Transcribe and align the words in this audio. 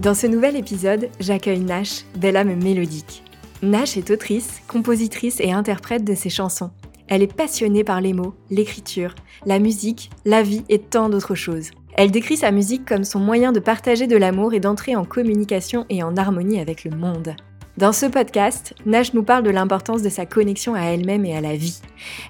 Dans 0.00 0.14
ce 0.14 0.26
nouvel 0.26 0.56
épisode, 0.56 1.10
j'accueille 1.20 1.60
Nash, 1.60 2.06
belle 2.16 2.38
âme 2.38 2.54
mélodique. 2.54 3.22
Nash 3.62 3.98
est 3.98 4.10
autrice, 4.10 4.62
compositrice 4.66 5.40
et 5.40 5.52
interprète 5.52 6.04
de 6.04 6.14
ses 6.14 6.30
chansons. 6.30 6.70
Elle 7.08 7.22
est 7.22 7.30
passionnée 7.30 7.84
par 7.84 8.00
les 8.00 8.14
mots, 8.14 8.32
l'écriture, 8.48 9.14
la 9.44 9.58
musique, 9.58 10.08
la 10.24 10.42
vie 10.42 10.64
et 10.70 10.78
tant 10.78 11.10
d'autres 11.10 11.34
choses. 11.34 11.72
Elle 11.98 12.10
décrit 12.10 12.38
sa 12.38 12.50
musique 12.50 12.86
comme 12.86 13.04
son 13.04 13.18
moyen 13.18 13.52
de 13.52 13.60
partager 13.60 14.06
de 14.06 14.16
l'amour 14.16 14.54
et 14.54 14.60
d'entrer 14.60 14.96
en 14.96 15.04
communication 15.04 15.84
et 15.90 16.02
en 16.02 16.16
harmonie 16.16 16.60
avec 16.60 16.84
le 16.84 16.92
monde. 16.92 17.36
Dans 17.76 17.92
ce 17.92 18.04
podcast, 18.04 18.74
Nash 18.84 19.14
nous 19.14 19.22
parle 19.22 19.44
de 19.44 19.50
l'importance 19.50 20.02
de 20.02 20.08
sa 20.08 20.26
connexion 20.26 20.74
à 20.74 20.82
elle-même 20.82 21.24
et 21.24 21.36
à 21.36 21.40
la 21.40 21.56
vie. 21.56 21.80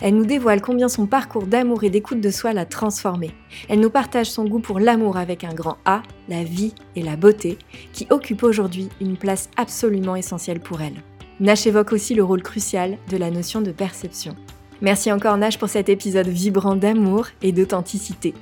Elle 0.00 0.14
nous 0.14 0.26
dévoile 0.26 0.60
combien 0.60 0.88
son 0.88 1.06
parcours 1.06 1.46
d'amour 1.46 1.82
et 1.82 1.90
d'écoute 1.90 2.20
de 2.20 2.30
soi 2.30 2.52
l'a 2.52 2.66
transformée. 2.66 3.32
Elle 3.68 3.80
nous 3.80 3.90
partage 3.90 4.30
son 4.30 4.44
goût 4.44 4.60
pour 4.60 4.78
l'amour 4.78 5.16
avec 5.16 5.42
un 5.42 5.54
grand 5.54 5.78
A, 5.86 6.02
la 6.28 6.44
vie 6.44 6.74
et 6.94 7.02
la 7.02 7.16
beauté, 7.16 7.58
qui 7.92 8.06
occupent 8.10 8.42
aujourd'hui 8.42 8.90
une 9.00 9.16
place 9.16 9.48
absolument 9.56 10.14
essentielle 10.14 10.60
pour 10.60 10.82
elle. 10.82 11.02
Nash 11.40 11.66
évoque 11.66 11.92
aussi 11.92 12.14
le 12.14 12.22
rôle 12.22 12.42
crucial 12.42 12.98
de 13.08 13.16
la 13.16 13.30
notion 13.30 13.62
de 13.62 13.72
perception. 13.72 14.36
Merci 14.82 15.10
encore 15.10 15.38
Nash 15.38 15.58
pour 15.58 15.70
cet 15.70 15.88
épisode 15.88 16.28
vibrant 16.28 16.76
d'amour 16.76 17.28
et 17.42 17.52
d'authenticité. 17.52 18.34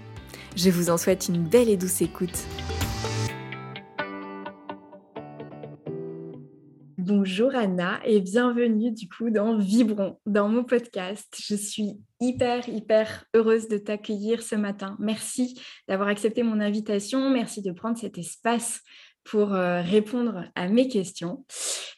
Je 0.57 0.71
vous 0.71 0.91
en 0.91 0.97
souhaite 0.97 1.29
une 1.29 1.45
belle 1.45 1.69
et 1.69 1.77
douce 1.77 2.03
écoute. 2.03 2.45
Bonjour 7.29 7.55
Anna 7.55 8.01
et 8.07 8.21
bienvenue 8.21 8.91
du 8.91 9.07
coup 9.07 9.29
dans 9.29 9.59
Vibron, 9.59 10.19
dans 10.25 10.49
mon 10.49 10.65
podcast. 10.65 11.37
Je 11.39 11.57
suis 11.57 12.01
hyper, 12.21 12.67
hyper 12.71 13.27
heureuse 13.35 13.69
de 13.69 13.77
t'accueillir 13.77 14.43
ce 14.43 14.55
matin. 14.55 14.97
Merci 14.99 15.61
d'avoir 15.89 16.09
accepté 16.09 16.43
mon 16.43 16.59
invitation. 16.59 17.29
Merci 17.29 17.61
de 17.61 17.71
prendre 17.71 17.99
cet 17.99 18.17
espace 18.17 18.81
pour 19.29 19.53
euh, 19.53 19.83
répondre 19.83 20.45
à 20.55 20.69
mes 20.69 20.89
questions. 20.89 21.45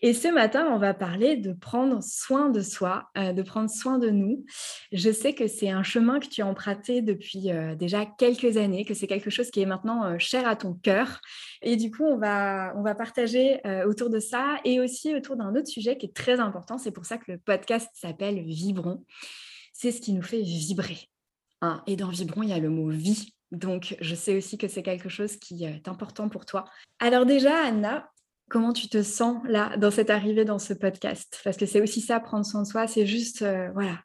Et 0.02 0.14
ce 0.14 0.26
matin, 0.26 0.68
on 0.72 0.78
va 0.78 0.94
parler 0.94 1.36
de 1.36 1.52
prendre 1.52 2.02
soin 2.02 2.50
de 2.50 2.60
soi, 2.60 3.08
euh, 3.16 3.32
de 3.32 3.42
prendre 3.42 3.70
soin 3.70 3.98
de 3.98 4.10
nous. 4.10 4.44
Je 4.90 5.12
sais 5.12 5.32
que 5.32 5.46
c'est 5.46 5.70
un 5.70 5.84
chemin 5.84 6.18
que 6.18 6.26
tu 6.26 6.42
as 6.42 6.46
emprunté 6.46 7.02
depuis 7.02 7.52
euh, 7.52 7.76
déjà 7.76 8.04
quelques 8.04 8.56
années, 8.56 8.84
que 8.84 8.94
c'est 8.94 9.06
quelque 9.06 9.30
chose 9.30 9.50
qui 9.52 9.60
est 9.60 9.66
maintenant 9.66 10.18
cher 10.18 10.48
à 10.48 10.56
ton 10.56 10.74
cœur. 10.74 11.20
Et 11.62 11.76
du 11.76 11.92
coup, 11.92 12.04
on 12.04 12.18
va, 12.18 12.72
on 12.76 12.82
va 12.82 12.96
partager 12.96 13.60
autour 13.86 14.10
de 14.10 14.18
ça 14.18 14.56
et 14.64 14.80
aussi 14.80 15.14
autour 15.14 15.36
d'un 15.36 15.54
autre 15.54 15.68
sujet 15.68 15.96
qui 15.96 16.06
est 16.06 16.14
très 16.14 16.40
important. 16.40 16.78
C'est 16.78 16.90
pour 16.90 17.04
ça 17.04 17.18
que 17.18 17.30
le 17.30 17.38
podcast 17.38 17.88
s'appelle 17.94 18.42
Vibron. 18.42 19.04
C'est 19.72 19.92
ce 19.92 20.00
qui 20.00 20.12
nous 20.12 20.22
fait 20.22 20.40
vibrer. 20.40 21.08
Hein. 21.60 21.82
Et 21.86 21.96
dans 21.96 22.08
Vibron, 22.08 22.42
il 22.42 22.48
y 22.48 22.52
a 22.52 22.58
le 22.58 22.70
mot 22.70 22.88
vie 22.88 23.34
donc, 23.52 23.96
je 24.00 24.14
sais 24.14 24.36
aussi 24.36 24.58
que 24.58 24.68
c'est 24.68 24.82
quelque 24.82 25.08
chose 25.08 25.36
qui 25.36 25.64
est 25.64 25.88
important 25.88 26.28
pour 26.28 26.46
toi. 26.46 26.64
Alors 27.00 27.26
déjà, 27.26 27.64
Anna, 27.64 28.10
comment 28.48 28.72
tu 28.72 28.88
te 28.88 29.02
sens 29.02 29.42
là 29.44 29.76
dans 29.76 29.90
cette 29.90 30.10
arrivée 30.10 30.44
dans 30.44 30.58
ce 30.58 30.72
podcast? 30.72 31.40
Parce 31.42 31.56
que 31.56 31.66
c'est 31.66 31.80
aussi 31.80 32.00
ça, 32.00 32.20
prendre 32.20 32.46
soin 32.46 32.62
de 32.62 32.66
soi, 32.66 32.86
c'est 32.86 33.06
juste, 33.06 33.42
euh, 33.42 33.70
voilà, 33.72 33.98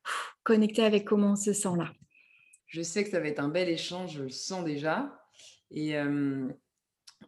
connecter 0.44 0.84
avec 0.84 1.06
comment 1.06 1.32
on 1.34 1.36
se 1.36 1.54
sent 1.54 1.76
là. 1.78 1.92
Je 2.68 2.82
sais 2.82 3.04
que 3.04 3.12
ça 3.12 3.20
va 3.20 3.28
être 3.28 3.40
un 3.40 3.50
bel 3.50 3.70
échange, 3.70 4.14
je 4.14 4.24
le 4.24 4.30
sens 4.30 4.66
déjà. 4.66 5.16
Et, 5.70 5.96
euh, 5.96 6.48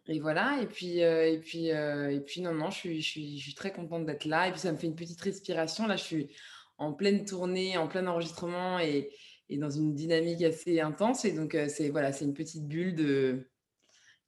et 0.06 0.18
voilà, 0.18 0.58
et 0.60 0.66
puis, 0.66 1.02
euh, 1.02 1.30
et, 1.30 1.38
puis, 1.38 1.68
et 1.68 2.20
puis 2.26 2.40
non, 2.40 2.52
non, 2.52 2.70
je 2.70 2.78
suis, 2.78 3.00
je 3.00 3.08
suis, 3.08 3.38
je 3.38 3.44
suis 3.44 3.54
très 3.54 3.72
contente 3.72 4.06
d'être 4.06 4.24
là. 4.24 4.48
Et 4.48 4.50
puis 4.50 4.60
ça 4.60 4.72
me 4.72 4.76
fait 4.76 4.88
une 4.88 4.96
petite 4.96 5.20
respiration. 5.20 5.86
Là, 5.86 5.96
je 5.96 6.02
suis 6.02 6.36
en 6.78 6.92
pleine 6.92 7.24
tournée, 7.24 7.76
en 7.78 7.86
plein 7.86 8.06
enregistrement 8.06 8.80
et, 8.80 9.10
et 9.48 9.56
dans 9.56 9.70
une 9.70 9.94
dynamique 9.94 10.42
assez 10.42 10.80
intense. 10.80 11.24
Et 11.24 11.32
donc, 11.32 11.54
euh, 11.54 11.68
c'est 11.68 11.88
voilà, 11.90 12.12
c'est 12.12 12.24
une 12.24 12.34
petite 12.34 12.66
bulle 12.66 12.94
de. 12.94 13.48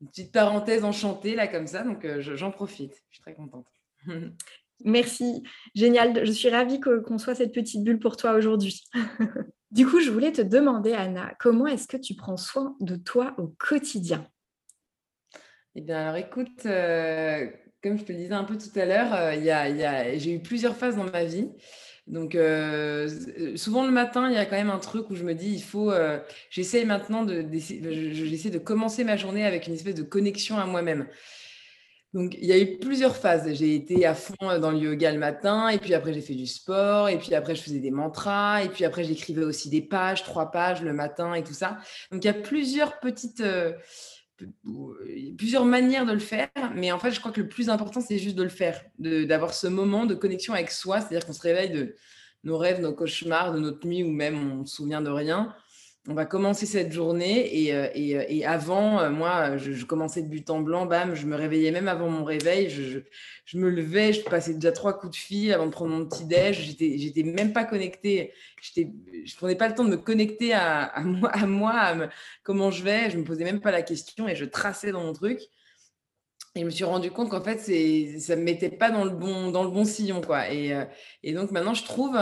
Une 0.00 0.08
petite 0.08 0.32
parenthèse 0.32 0.82
enchantée, 0.82 1.34
là, 1.34 1.46
comme 1.46 1.66
ça. 1.66 1.82
Donc, 1.82 2.06
euh, 2.06 2.20
j'en 2.20 2.50
profite. 2.50 2.94
Je 3.10 3.16
suis 3.16 3.22
très 3.22 3.34
contente. 3.34 3.66
Merci. 4.84 5.42
Génial. 5.74 6.24
Je 6.24 6.32
suis 6.32 6.48
ravie 6.48 6.80
qu'on 6.80 7.18
soit 7.18 7.34
cette 7.34 7.52
petite 7.52 7.84
bulle 7.84 7.98
pour 7.98 8.16
toi 8.16 8.32
aujourd'hui. 8.32 8.82
du 9.70 9.86
coup, 9.86 10.00
je 10.00 10.10
voulais 10.10 10.32
te 10.32 10.40
demander, 10.40 10.94
Anna, 10.94 11.34
comment 11.38 11.66
est-ce 11.66 11.86
que 11.86 11.98
tu 11.98 12.14
prends 12.14 12.38
soin 12.38 12.76
de 12.80 12.96
toi 12.96 13.34
au 13.36 13.48
quotidien? 13.58 14.26
Eh 15.74 15.82
bien, 15.82 15.98
alors 15.98 16.16
écoute, 16.16 16.64
euh, 16.64 17.46
comme 17.82 17.98
je 17.98 18.04
te 18.04 18.12
le 18.12 18.18
disais 18.18 18.32
un 18.32 18.44
peu 18.44 18.56
tout 18.56 18.76
à 18.76 18.86
l'heure, 18.86 19.34
il 19.34 19.44
y 19.44 19.50
a, 19.50 20.16
j'ai 20.16 20.32
eu 20.32 20.40
plusieurs 20.40 20.76
phases 20.76 20.96
dans 20.96 21.10
ma 21.10 21.24
vie. 21.24 21.50
Donc, 22.06 22.34
euh, 22.34 23.08
souvent 23.56 23.84
le 23.84 23.92
matin, 23.92 24.28
il 24.28 24.34
y 24.34 24.38
a 24.38 24.44
quand 24.44 24.56
même 24.56 24.70
un 24.70 24.78
truc 24.78 25.10
où 25.10 25.14
je 25.14 25.24
me 25.24 25.34
dis, 25.34 25.52
il 25.52 25.62
faut. 25.62 25.92
Euh, 25.92 26.18
j'essaie 26.50 26.84
maintenant 26.84 27.24
de. 27.24 27.46
J'essaie 27.52 28.50
de 28.50 28.58
commencer 28.58 29.04
ma 29.04 29.16
journée 29.16 29.44
avec 29.44 29.66
une 29.66 29.74
espèce 29.74 29.94
de 29.94 30.02
connexion 30.02 30.58
à 30.58 30.66
moi-même. 30.66 31.06
Donc, 32.12 32.36
il 32.40 32.46
y 32.46 32.52
a 32.52 32.58
eu 32.58 32.78
plusieurs 32.78 33.14
phases. 33.14 33.52
J'ai 33.54 33.76
été 33.76 34.04
à 34.04 34.14
fond 34.14 34.34
dans 34.40 34.72
le 34.72 34.78
yoga 34.78 35.12
le 35.12 35.18
matin, 35.18 35.68
et 35.68 35.78
puis 35.78 35.94
après, 35.94 36.12
j'ai 36.12 36.20
fait 36.20 36.34
du 36.34 36.46
sport, 36.46 37.08
et 37.08 37.18
puis 37.18 37.34
après, 37.34 37.54
je 37.54 37.62
faisais 37.62 37.78
des 37.78 37.92
mantras, 37.92 38.64
et 38.64 38.68
puis 38.68 38.84
après, 38.84 39.04
j'écrivais 39.04 39.44
aussi 39.44 39.70
des 39.70 39.82
pages, 39.82 40.24
trois 40.24 40.50
pages 40.50 40.82
le 40.82 40.92
matin 40.92 41.34
et 41.34 41.44
tout 41.44 41.54
ça. 41.54 41.78
Donc, 42.10 42.24
il 42.24 42.26
y 42.26 42.30
a 42.30 42.34
plusieurs 42.34 42.98
petites. 42.98 43.40
Euh, 43.40 43.72
plusieurs 45.36 45.64
manières 45.64 46.06
de 46.06 46.12
le 46.12 46.18
faire, 46.18 46.48
mais 46.74 46.92
en 46.92 46.98
fait, 46.98 47.10
je 47.10 47.20
crois 47.20 47.32
que 47.32 47.40
le 47.40 47.48
plus 47.48 47.68
important, 47.68 48.00
c'est 48.00 48.18
juste 48.18 48.36
de 48.36 48.42
le 48.42 48.48
faire, 48.48 48.80
d'avoir 48.98 49.54
ce 49.54 49.66
moment 49.66 50.06
de 50.06 50.14
connexion 50.14 50.54
avec 50.54 50.70
soi, 50.70 51.00
c'est-à-dire 51.00 51.26
qu'on 51.26 51.32
se 51.32 51.42
réveille 51.42 51.70
de 51.70 51.94
nos 52.44 52.56
rêves, 52.56 52.80
nos 52.80 52.92
cauchemars, 52.92 53.52
de 53.52 53.58
notre 53.58 53.86
nuit, 53.86 54.02
ou 54.02 54.10
même 54.10 54.60
on 54.60 54.64
se 54.64 54.76
souvient 54.76 55.02
de 55.02 55.10
rien, 55.10 55.54
on 56.08 56.14
va 56.14 56.24
commencer 56.24 56.64
cette 56.64 56.92
journée 56.92 57.62
et, 57.62 57.74
euh, 57.74 57.88
euh, 57.94 58.40
avant, 58.46 59.00
euh, 59.00 59.10
moi, 59.10 59.58
je, 59.58 59.84
commençais 59.84 60.22
de 60.22 60.28
but 60.28 60.48
en 60.48 60.60
blanc, 60.60 60.86
bam, 60.86 61.14
je 61.14 61.26
me 61.26 61.36
réveillais 61.36 61.72
même 61.72 61.88
avant 61.88 62.08
mon 62.08 62.24
réveil, 62.24 62.70
je, 62.70 63.00
je, 63.44 63.58
me 63.58 63.68
levais, 63.68 64.14
je 64.14 64.22
passais 64.22 64.54
déjà 64.54 64.72
trois 64.72 64.98
coups 64.98 65.12
de 65.12 65.16
fil 65.16 65.52
avant 65.52 65.66
de 65.66 65.70
prendre 65.70 65.94
mon 65.94 66.06
petit 66.06 66.24
déj, 66.24 66.58
j'étais, 66.58 66.96
j'étais 66.96 67.22
même 67.22 67.52
pas 67.52 67.64
connectée, 67.64 68.32
j'étais, 68.62 68.90
je 69.24 69.36
prenais 69.36 69.56
pas 69.56 69.68
le 69.68 69.74
temps 69.74 69.84
de 69.84 69.90
me 69.90 69.98
connecter 69.98 70.54
à, 70.54 70.84
à 70.84 71.02
moi, 71.02 71.30
à 71.30 71.46
moi 71.46 72.08
comment 72.44 72.70
je 72.70 72.82
vais, 72.82 73.10
je 73.10 73.18
me 73.18 73.24
posais 73.24 73.44
même 73.44 73.60
pas 73.60 73.70
la 73.70 73.82
question 73.82 74.26
et 74.26 74.34
je 74.34 74.46
traçais 74.46 74.92
dans 74.92 75.02
mon 75.02 75.12
truc. 75.12 75.40
Et 76.56 76.60
je 76.60 76.64
me 76.64 76.70
suis 76.70 76.82
rendu 76.82 77.12
compte 77.12 77.30
qu'en 77.30 77.44
fait, 77.44 77.60
c'est, 77.60 78.18
ça 78.18 78.34
me 78.34 78.42
mettait 78.42 78.70
pas 78.70 78.90
dans 78.90 79.04
le 79.04 79.10
bon, 79.10 79.52
dans 79.52 79.62
le 79.62 79.70
bon 79.70 79.84
sillon, 79.84 80.20
quoi. 80.20 80.52
Et, 80.52 80.76
et 81.22 81.32
donc 81.32 81.52
maintenant, 81.52 81.74
je 81.74 81.84
trouve 81.84 82.18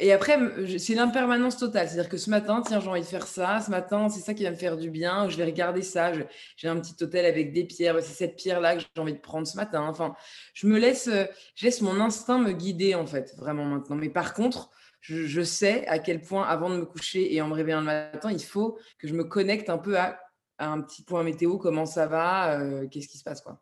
et 0.00 0.12
après, 0.12 0.38
c'est 0.78 0.94
l'impermanence 0.94 1.58
totale. 1.58 1.86
C'est-à-dire 1.86 2.08
que 2.08 2.16
ce 2.16 2.30
matin, 2.30 2.62
tiens, 2.66 2.80
j'ai 2.80 2.88
envie 2.88 3.02
de 3.02 3.06
faire 3.06 3.26
ça. 3.26 3.60
Ce 3.60 3.70
matin, 3.70 4.08
c'est 4.08 4.20
ça 4.20 4.32
qui 4.32 4.44
va 4.44 4.50
me 4.50 4.56
faire 4.56 4.78
du 4.78 4.90
bien. 4.90 5.28
Je 5.28 5.36
vais 5.36 5.44
regarder 5.44 5.82
ça. 5.82 6.12
J'ai 6.56 6.68
un 6.68 6.80
petit 6.80 6.94
hôtel 7.04 7.26
avec 7.26 7.52
des 7.52 7.64
pierres. 7.64 7.96
C'est 8.00 8.14
cette 8.14 8.36
pierre-là 8.36 8.76
que 8.76 8.80
j'ai 8.82 9.00
envie 9.00 9.12
de 9.12 9.20
prendre 9.20 9.46
ce 9.46 9.56
matin. 9.56 9.82
Enfin, 9.82 10.14
je 10.54 10.66
me 10.66 10.78
laisse, 10.78 11.08
euh, 11.08 11.26
je 11.54 11.66
laisse 11.66 11.82
mon 11.82 12.00
instinct 12.00 12.38
me 12.38 12.52
guider, 12.52 12.94
en 12.94 13.06
fait, 13.06 13.34
vraiment 13.36 13.66
maintenant. 13.66 13.96
Mais 13.96 14.08
par 14.08 14.32
contre, 14.32 14.70
je, 15.00 15.42
sais 15.42 15.86
à 15.86 15.98
quel 15.98 16.22
point, 16.22 16.44
avant 16.44 16.70
de 16.70 16.76
me 16.76 16.86
coucher 16.86 17.34
et 17.34 17.42
en 17.42 17.48
me 17.48 17.54
réveillant 17.54 17.80
le 17.80 17.86
matin, 17.86 18.32
il 18.32 18.42
faut 18.42 18.78
que 18.98 19.06
je 19.06 19.14
me 19.14 19.24
connecte 19.24 19.68
un 19.68 19.78
peu 19.78 19.98
à, 19.98 20.18
un 20.58 20.80
petit 20.80 21.02
point 21.02 21.22
météo. 21.22 21.58
Comment 21.58 21.86
ça 21.86 22.06
va 22.06 22.58
euh, 22.58 22.86
Qu'est-ce 22.88 23.08
qui 23.08 23.18
se 23.18 23.24
passe, 23.24 23.42
quoi. 23.42 23.60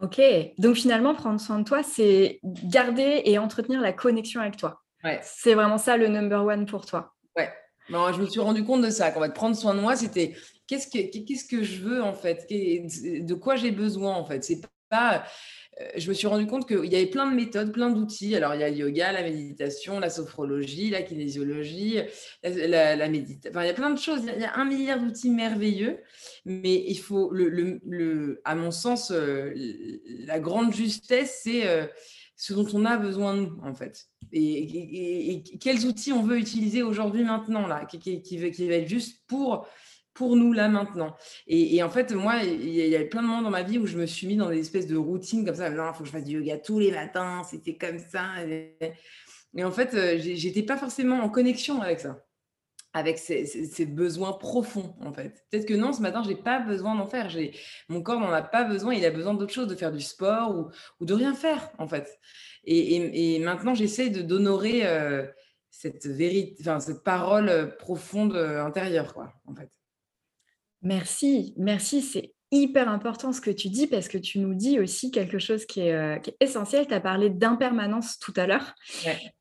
Ok, 0.00 0.20
donc 0.58 0.74
finalement, 0.74 1.14
prendre 1.14 1.40
soin 1.40 1.60
de 1.60 1.64
toi, 1.64 1.82
c'est 1.82 2.40
garder 2.42 3.22
et 3.24 3.38
entretenir 3.38 3.80
la 3.80 3.92
connexion 3.92 4.40
avec 4.40 4.56
toi. 4.56 4.83
C'est 5.22 5.54
vraiment 5.54 5.78
ça 5.78 5.96
le 5.96 6.08
number 6.08 6.44
one 6.44 6.66
pour 6.66 6.86
toi. 6.86 7.14
Ouais. 7.36 7.50
Non, 7.90 8.12
je 8.12 8.20
me 8.20 8.26
suis 8.26 8.40
rendu 8.40 8.64
compte 8.64 8.82
de 8.82 8.90
ça. 8.90 9.10
Qu'on 9.10 9.20
va 9.20 9.28
te 9.28 9.34
prendre 9.34 9.56
soin 9.56 9.74
de 9.74 9.80
moi, 9.80 9.96
c'était 9.96 10.34
qu'est-ce 10.66 10.86
que, 10.88 11.24
qu'est-ce 11.24 11.44
que 11.44 11.62
je 11.62 11.82
veux 11.82 12.02
en 12.02 12.14
fait? 12.14 12.46
De 12.48 13.34
quoi 13.34 13.56
j'ai 13.56 13.70
besoin 13.70 14.14
en 14.14 14.24
fait? 14.24 14.42
C'est 14.42 14.60
pas, 14.88 15.24
je 15.96 16.08
me 16.08 16.14
suis 16.14 16.26
rendu 16.26 16.46
compte 16.46 16.66
qu'il 16.66 16.90
y 16.90 16.96
avait 16.96 17.06
plein 17.06 17.30
de 17.30 17.34
méthodes, 17.34 17.72
plein 17.72 17.90
d'outils. 17.90 18.34
Alors, 18.36 18.54
il 18.54 18.60
y 18.60 18.64
a 18.64 18.70
le 18.70 18.76
yoga, 18.76 19.12
la 19.12 19.22
méditation, 19.22 20.00
la 20.00 20.08
sophrologie, 20.08 20.90
la 20.90 21.02
kinésiologie, 21.02 21.98
la, 22.42 23.08
méditation. 23.08 23.50
Enfin, 23.50 23.64
il 23.64 23.66
y 23.66 23.70
a 23.70 23.74
plein 23.74 23.90
de 23.90 23.98
choses. 23.98 24.22
Il 24.34 24.40
y 24.40 24.44
a 24.44 24.56
un 24.56 24.64
milliard 24.64 25.00
d'outils 25.00 25.30
merveilleux. 25.30 25.98
Mais 26.44 26.84
il 26.86 26.98
faut, 26.98 27.30
le, 27.32 28.40
à 28.44 28.54
mon 28.54 28.70
sens, 28.70 29.12
la 29.12 30.38
grande 30.38 30.74
justesse, 30.74 31.40
c'est 31.42 31.64
ce 32.36 32.52
dont 32.52 32.66
on 32.72 32.84
a 32.84 32.96
besoin, 32.96 33.34
nous, 33.34 33.58
en 33.62 33.74
fait. 33.74 34.06
Et, 34.32 35.42
quels 35.60 35.86
outils 35.86 36.12
on 36.12 36.22
veut 36.22 36.38
utiliser 36.38 36.82
aujourd'hui, 36.82 37.24
maintenant, 37.24 37.66
là, 37.66 37.84
qui, 37.84 37.98
qui, 37.98 38.20
qui, 38.22 38.68
va 38.68 38.74
être 38.74 38.88
juste 38.88 39.22
pour 39.26 39.66
pour 40.14 40.36
nous 40.36 40.52
là 40.52 40.68
maintenant. 40.68 41.16
Et, 41.48 41.82
en 41.82 41.90
fait, 41.90 42.12
moi, 42.12 42.44
il 42.44 42.70
y, 42.70 42.94
a 42.94 43.04
plein 43.04 43.20
de 43.20 43.26
moments 43.26 43.42
dans 43.42 43.50
ma 43.50 43.64
vie 43.64 43.78
où 43.78 43.86
je 43.86 43.98
me 43.98 44.06
suis 44.06 44.28
mis 44.28 44.36
dans 44.36 44.48
des 44.48 44.60
espèces 44.60 44.86
de 44.86 44.96
routines 44.96 45.44
comme 45.44 45.56
ça. 45.56 45.68
Non, 45.70 45.90
il 45.90 45.94
faut 45.94 46.04
que 46.04 46.06
je 46.06 46.12
fasse 46.12 46.24
du 46.24 46.34
yoga 46.38 46.56
tous 46.58 46.78
les 46.78 46.92
matins, 46.92 47.42
c'était 47.42 47.76
comme 47.76 47.98
ça. 47.98 48.28
Et 48.46 49.64
en 49.64 49.70
fait, 49.70 49.94
euh, 49.94 50.18
j'étais 50.18 50.62
pas 50.62 50.76
forcément 50.76 51.16
en 51.16 51.28
connexion 51.28 51.82
avec 51.82 52.00
ça, 52.00 52.24
avec 52.94 53.18
ces, 53.18 53.86
besoins 53.86 54.32
profonds 54.32 54.94
en 55.00 55.12
fait. 55.12 55.44
Peut-être 55.50 55.66
que 55.66 55.74
non, 55.74 55.92
ce 55.92 56.00
matin, 56.00 56.22
j'ai 56.24 56.36
pas 56.36 56.60
besoin 56.60 56.94
d'en 56.94 57.06
faire. 57.06 57.28
Mon 57.88 58.02
corps 58.02 58.20
n'en 58.20 58.32
a 58.32 58.40
pas 58.40 58.62
besoin, 58.62 58.94
il 58.94 59.04
a 59.04 59.10
besoin 59.10 59.34
d'autre 59.34 59.52
chose, 59.52 59.66
de 59.66 59.74
faire 59.74 59.92
du 59.92 60.00
sport 60.00 60.70
ou, 61.00 61.04
de 61.04 61.12
rien 61.12 61.34
faire 61.34 61.70
en 61.78 61.88
fait. 61.88 62.18
Et, 62.64 63.38
maintenant, 63.40 63.74
j'essaie 63.74 64.08
d'honorer 64.08 64.86
euh, 64.86 65.26
cette 65.70 66.06
vérité, 66.06 66.62
cette 66.78 67.02
parole 67.02 67.48
euh, 67.48 67.66
profonde 67.66 68.36
intérieure, 68.36 69.12
quoi, 69.12 69.34
en 69.44 69.54
fait. 69.54 69.68
Merci, 70.80 71.54
merci. 71.56 72.00
C'est 72.00 72.33
hyper 72.54 72.88
important 72.88 73.32
ce 73.32 73.40
que 73.40 73.50
tu 73.50 73.68
dis 73.68 73.86
parce 73.86 74.08
que 74.08 74.18
tu 74.18 74.38
nous 74.38 74.54
dis 74.54 74.78
aussi 74.78 75.10
quelque 75.10 75.38
chose 75.38 75.66
qui 75.66 75.80
est, 75.80 75.92
euh, 75.92 76.18
essentiel. 76.40 76.86
Tu 76.86 76.94
as 76.94 77.00
parlé 77.00 77.28
d'impermanence 77.30 78.18
tout 78.18 78.32
à 78.36 78.46
l'heure. 78.46 78.74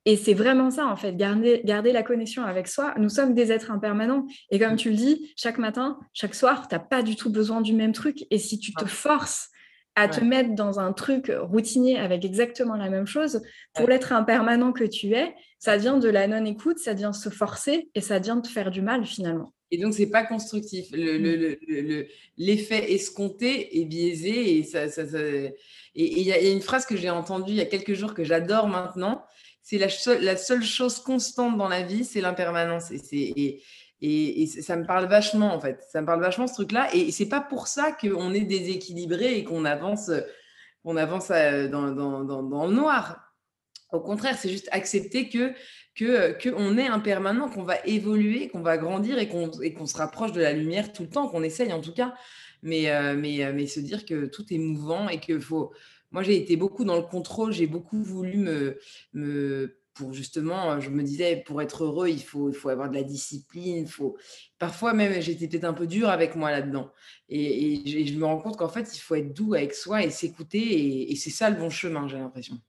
Et 0.05 0.17
c'est 0.17 0.33
vraiment 0.33 0.71
ça, 0.71 0.87
en 0.87 0.95
fait, 0.95 1.15
garder, 1.15 1.61
garder 1.63 1.91
la 1.91 2.03
connexion 2.03 2.43
avec 2.43 2.67
soi. 2.67 2.93
Nous 2.97 3.09
sommes 3.09 3.33
des 3.33 3.51
êtres 3.51 3.71
impermanents. 3.71 4.25
Et 4.49 4.59
comme 4.59 4.75
tu 4.75 4.89
le 4.89 4.95
dis, 4.95 5.33
chaque 5.37 5.57
matin, 5.57 5.99
chaque 6.13 6.35
soir, 6.35 6.67
tu 6.67 6.75
n'as 6.75 6.79
pas 6.79 7.03
du 7.03 7.15
tout 7.15 7.31
besoin 7.31 7.61
du 7.61 7.73
même 7.73 7.93
truc. 7.93 8.25
Et 8.31 8.37
si 8.37 8.59
tu 8.59 8.73
te 8.73 8.85
forces 8.85 9.49
à 9.95 10.07
te 10.07 10.23
mettre 10.23 10.55
dans 10.55 10.79
un 10.79 10.91
truc 10.91 11.31
routinier 11.41 11.99
avec 11.99 12.25
exactement 12.25 12.75
la 12.75 12.89
même 12.89 13.05
chose, 13.05 13.41
pour 13.73 13.87
l'être 13.87 14.11
impermanent 14.11 14.71
que 14.71 14.83
tu 14.83 15.13
es, 15.13 15.35
ça 15.59 15.77
vient 15.77 15.97
de 15.97 16.09
la 16.09 16.27
non-écoute, 16.27 16.79
ça 16.79 16.93
vient 16.93 17.13
se 17.13 17.29
forcer 17.29 17.89
et 17.93 18.01
ça 18.01 18.19
vient 18.19 18.41
te 18.41 18.47
faire 18.47 18.71
du 18.71 18.81
mal 18.81 19.05
finalement. 19.05 19.53
Et 19.73 19.79
donc, 19.79 19.95
c'est 19.95 20.05
pas 20.05 20.23
constructif. 20.23 20.91
L'effet 20.91 21.57
le, 21.67 22.05
le, 22.37 22.91
escompté 22.91 23.81
est 23.81 23.85
biaisé. 23.85 24.59
Et 24.59 24.63
ça, 24.63 24.87
ça, 24.87 25.01
et 25.15 25.55
il 25.95 26.21
y, 26.21 26.31
a 26.31 26.39
une 26.39 26.61
phrase 26.61 26.85
que 26.85 26.95
j'ai 26.95 27.09
entendue 27.09 27.53
il 27.53 27.57
y 27.57 27.61
a 27.61 27.65
quelques 27.65 27.95
jours 27.95 28.13
que 28.13 28.23
j'adore 28.23 28.67
maintenant. 28.67 29.25
C'est 29.63 29.79
la, 29.79 29.87
la, 30.19 30.37
seule 30.37 30.63
chose 30.63 30.99
constante 30.99 31.57
dans 31.57 31.69
la 31.69 31.81
vie, 31.81 32.05
c'est 32.05 32.21
l'impermanence. 32.21 32.91
Et, 32.91 33.63
et, 33.99 34.43
et, 34.43 34.45
ça 34.45 34.75
me 34.75 34.85
parle 34.85 35.07
vachement, 35.07 35.55
en 35.55 35.59
fait. 35.59 35.83
Ça 35.91 36.01
me 36.01 36.05
parle 36.05 36.21
vachement, 36.21 36.45
ce 36.45 36.53
truc-là. 36.53 36.93
Et 36.93 37.11
c'est 37.11 37.29
pas 37.29 37.41
pour 37.41 37.65
ça 37.65 37.93
qu'on 37.93 38.31
est 38.31 38.41
déséquilibré 38.41 39.39
et 39.39 39.43
qu'on 39.43 39.65
avance, 39.65 40.11
on 40.83 40.97
avance 40.97 41.31
euh, 41.31 41.67
dans, 41.67 41.89
dans, 41.89 42.23
dans, 42.23 42.43
dans 42.43 42.67
le 42.67 42.75
noir. 42.75 43.22
Au 43.93 43.99
contraire, 43.99 44.37
c'est 44.37 44.49
juste 44.49 44.67
accepter 44.71 45.29
que 45.29 45.53
qu'on 45.95 46.77
est 46.77 46.87
impermanent, 46.87 47.49
qu'on 47.49 47.63
va 47.63 47.77
évoluer, 47.85 48.49
qu'on 48.49 48.61
va 48.61 48.77
grandir 48.77 49.19
et 49.19 49.29
qu'on 49.29 49.85
se 49.85 49.97
rapproche 49.97 50.31
de 50.31 50.41
la 50.41 50.51
lumière 50.51 50.91
tout 50.91 51.03
le 51.03 51.09
temps, 51.09 51.27
qu'on 51.29 51.43
essaye 51.43 51.71
en 51.71 51.81
tout 51.81 51.93
cas, 51.93 52.15
mais, 52.63 52.89
euh, 52.89 53.15
mais, 53.15 53.45
euh, 53.45 53.53
mais 53.53 53.67
se 53.67 53.79
dire 53.79 54.05
que 54.05 54.25
tout 54.25 54.51
est 54.51 54.57
mouvant 54.57 55.07
et 55.07 55.19
que 55.19 55.39
faut. 55.39 55.71
Moi, 56.11 56.23
j'ai 56.23 56.35
été 56.35 56.57
beaucoup 56.57 56.83
dans 56.83 56.95
le 56.95 57.03
contrôle, 57.03 57.53
j'ai 57.53 57.67
beaucoup 57.67 58.01
voulu 58.03 58.37
me, 58.37 58.79
me 59.13 59.77
pour 59.93 60.13
justement, 60.13 60.79
je 60.79 60.89
me 60.89 61.03
disais, 61.03 61.43
pour 61.45 61.61
être 61.61 61.83
heureux, 61.83 62.09
il 62.09 62.21
faut, 62.21 62.49
il 62.49 62.55
faut 62.55 62.69
avoir 62.69 62.89
de 62.89 62.95
la 62.95 63.03
discipline. 63.03 63.87
Faut... 63.87 64.17
Parfois 64.57 64.93
même, 64.93 65.21
j'étais 65.21 65.47
peut-être 65.47 65.65
un 65.65 65.73
peu 65.73 65.87
dure 65.87 66.09
avec 66.09 66.35
moi 66.35 66.51
là-dedans. 66.51 66.91
Et, 67.29 68.05
je 68.07 68.15
me 68.15 68.25
rends 68.25 68.39
compte 68.39 68.57
qu'en 68.57 68.69
fait, 68.69 68.95
il 68.95 68.99
faut 68.99 69.15
être 69.15 69.33
doux 69.33 69.53
avec 69.53 69.73
soi 69.73 70.03
et 70.03 70.09
s'écouter. 70.09 70.59
Et, 70.59 71.11
et 71.11 71.15
c'est 71.15 71.29
ça 71.29 71.49
le 71.49 71.57
bon 71.57 71.69
chemin, 71.69 72.07
j'ai 72.07 72.17
l'impression. 72.17 72.59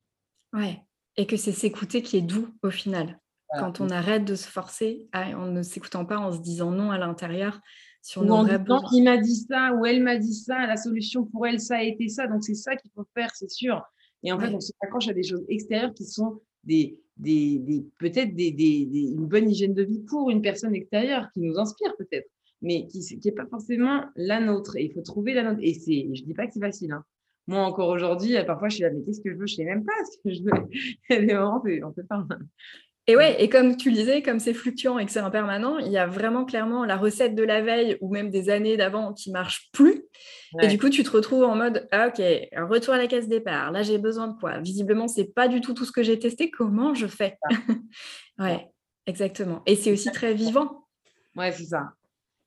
Ouais, 0.53 0.81
et 1.17 1.27
que 1.27 1.37
c'est 1.37 1.53
s'écouter 1.53 2.03
qui 2.03 2.17
est 2.17 2.23
doux 2.23 2.49
au 2.63 2.71
final. 2.71 3.19
Quand 3.59 3.81
on 3.81 3.89
arrête 3.89 4.25
de 4.25 4.35
se 4.35 4.49
forcer 4.49 5.09
en 5.13 5.47
ne 5.47 5.63
s'écoutant 5.63 6.05
pas, 6.05 6.19
en 6.19 6.33
se 6.33 6.41
disant 6.41 6.73
non 6.73 6.91
à 6.91 6.99
l'intérieur 6.99 7.61
sur 8.03 8.23
ou 8.23 8.25
nos 8.25 8.35
en 8.35 8.47
il 8.93 9.05
m'a 9.05 9.17
dit 9.17 9.37
ça 9.37 9.73
ou 9.75 9.87
elle 9.87 10.03
m'a 10.03 10.19
dit 10.19 10.35
ça, 10.35 10.67
la 10.67 10.77
solution 10.77 11.25
pour 11.25 11.47
elle, 11.47 11.61
ça 11.61 11.77
a 11.77 11.83
été 11.83 12.09
ça. 12.09 12.27
Donc 12.27 12.43
c'est 12.43 12.55
ça 12.55 12.77
qu'il 12.77 12.91
faut 12.95 13.07
faire, 13.15 13.31
c'est 13.35 13.51
sûr. 13.51 13.83
Et 14.25 14.33
en 14.33 14.41
fait, 14.41 14.53
on 14.53 14.61
se 14.61 14.73
raccroche 14.81 15.09
à 15.09 15.13
des 15.13 15.23
choses 15.23 15.45
extérieures 15.49 15.95
qui 15.95 16.05
sont 16.05 16.41
des, 16.65 16.99
des, 17.17 17.59
des 17.59 17.87
peut-être 17.99 18.35
des, 18.35 18.51
des, 18.51 18.89
une 18.93 19.27
bonne 19.27 19.51
hygiène 19.51 19.75
de 19.75 19.83
vie 19.83 20.01
pour 20.01 20.31
une 20.31 20.43
personne 20.43 20.75
extérieure 20.75 21.31
qui 21.33 21.41
nous 21.41 21.59
inspire 21.59 21.95
peut-être, 21.97 22.29
mais 22.61 22.87
qui 22.87 23.21
n'est 23.25 23.33
pas 23.33 23.47
forcément 23.47 24.05
la 24.17 24.41
nôtre. 24.41 24.77
Et 24.77 24.85
il 24.85 24.93
faut 24.93 25.03
trouver 25.03 25.35
la 25.35 25.45
nôtre. 25.45 25.61
Et 25.63 25.75
c'est, 25.75 26.09
je 26.13 26.25
dis 26.25 26.35
pas 26.35 26.47
que 26.47 26.55
c'est 26.55 26.61
facile. 26.61 26.93
Hein. 26.93 27.05
Moi, 27.47 27.61
encore 27.61 27.89
aujourd'hui, 27.89 28.37
parfois, 28.47 28.69
je 28.69 28.77
suis 28.77 28.83
là, 28.85 28.91
mais 28.91 29.03
qu'est-ce 29.05 29.21
que 29.21 29.31
je 29.31 29.37
veux? 29.37 29.47
Je 29.47 29.55
sais 29.55 29.65
même 29.65 29.85
pas 29.85 29.93
ce 30.05 30.19
que 30.23 30.35
je 30.35 30.43
veux. 30.43 30.69
Il 31.11 31.17
y 31.17 31.19
a 31.19 31.21
des 31.21 31.35
moments, 31.35 31.63
on 31.65 31.89
ne 31.89 31.95
sait 31.95 32.05
pas. 32.09 32.25
Et 33.07 33.17
ouais, 33.17 33.43
et 33.43 33.51
comme 33.51 33.77
tu 33.77 33.91
le 33.91 33.97
disais, 33.97 34.23
comme 34.23 34.39
c'est 34.39 34.55
fluctuant 34.55 34.99
et 34.99 35.05
que 35.05 35.13
c'est 35.13 35.21
impermanent, 35.21 35.79
il 35.79 35.93
y 35.93 35.99
a 35.99 36.07
vraiment 36.07 36.47
clairement 36.47 36.87
la 36.87 36.97
recette 36.97 37.35
de 37.35 37.43
la 37.43 37.61
veille 37.61 37.99
ou 38.01 38.11
même 38.11 38.31
des 38.31 38.49
années 38.49 38.79
d'avant 38.79 39.13
qui 39.13 39.31
marche 39.31 39.69
plus. 39.73 40.05
Et 40.63 40.69
du 40.69 40.79
coup, 40.79 40.89
tu 40.89 41.03
te 41.03 41.11
retrouves 41.11 41.43
en 41.45 41.55
mode 41.55 41.87
ah, 41.91 42.09
OK, 42.09 42.23
retour 42.57 42.95
à 42.95 42.99
la 42.99 43.07
caisse 43.07 43.29
départ. 43.29 43.73
Là, 43.73 43.83
j'ai 43.83 43.99
besoin 43.99 44.29
de 44.29 44.39
quoi? 44.39 44.59
Visiblement, 44.61 45.07
c'est 45.07 45.35
pas 45.35 45.49
du 45.49 45.61
tout 45.61 45.75
tout 45.75 45.85
ce 45.85 45.93
que 45.93 46.03
j'ai 46.03 46.19
testé. 46.19 46.51
Comment 46.51 46.95
je 46.95 47.07
fais? 47.07 47.37
Ouais, 48.37 48.69
exactement. 49.07 49.63
Et 49.65 49.77
c'est 49.77 49.93
aussi 49.93 50.11
très 50.11 50.35
vivant. 50.35 50.89
Ouais, 51.37 51.53
c'est 51.53 51.67
ça 51.67 51.93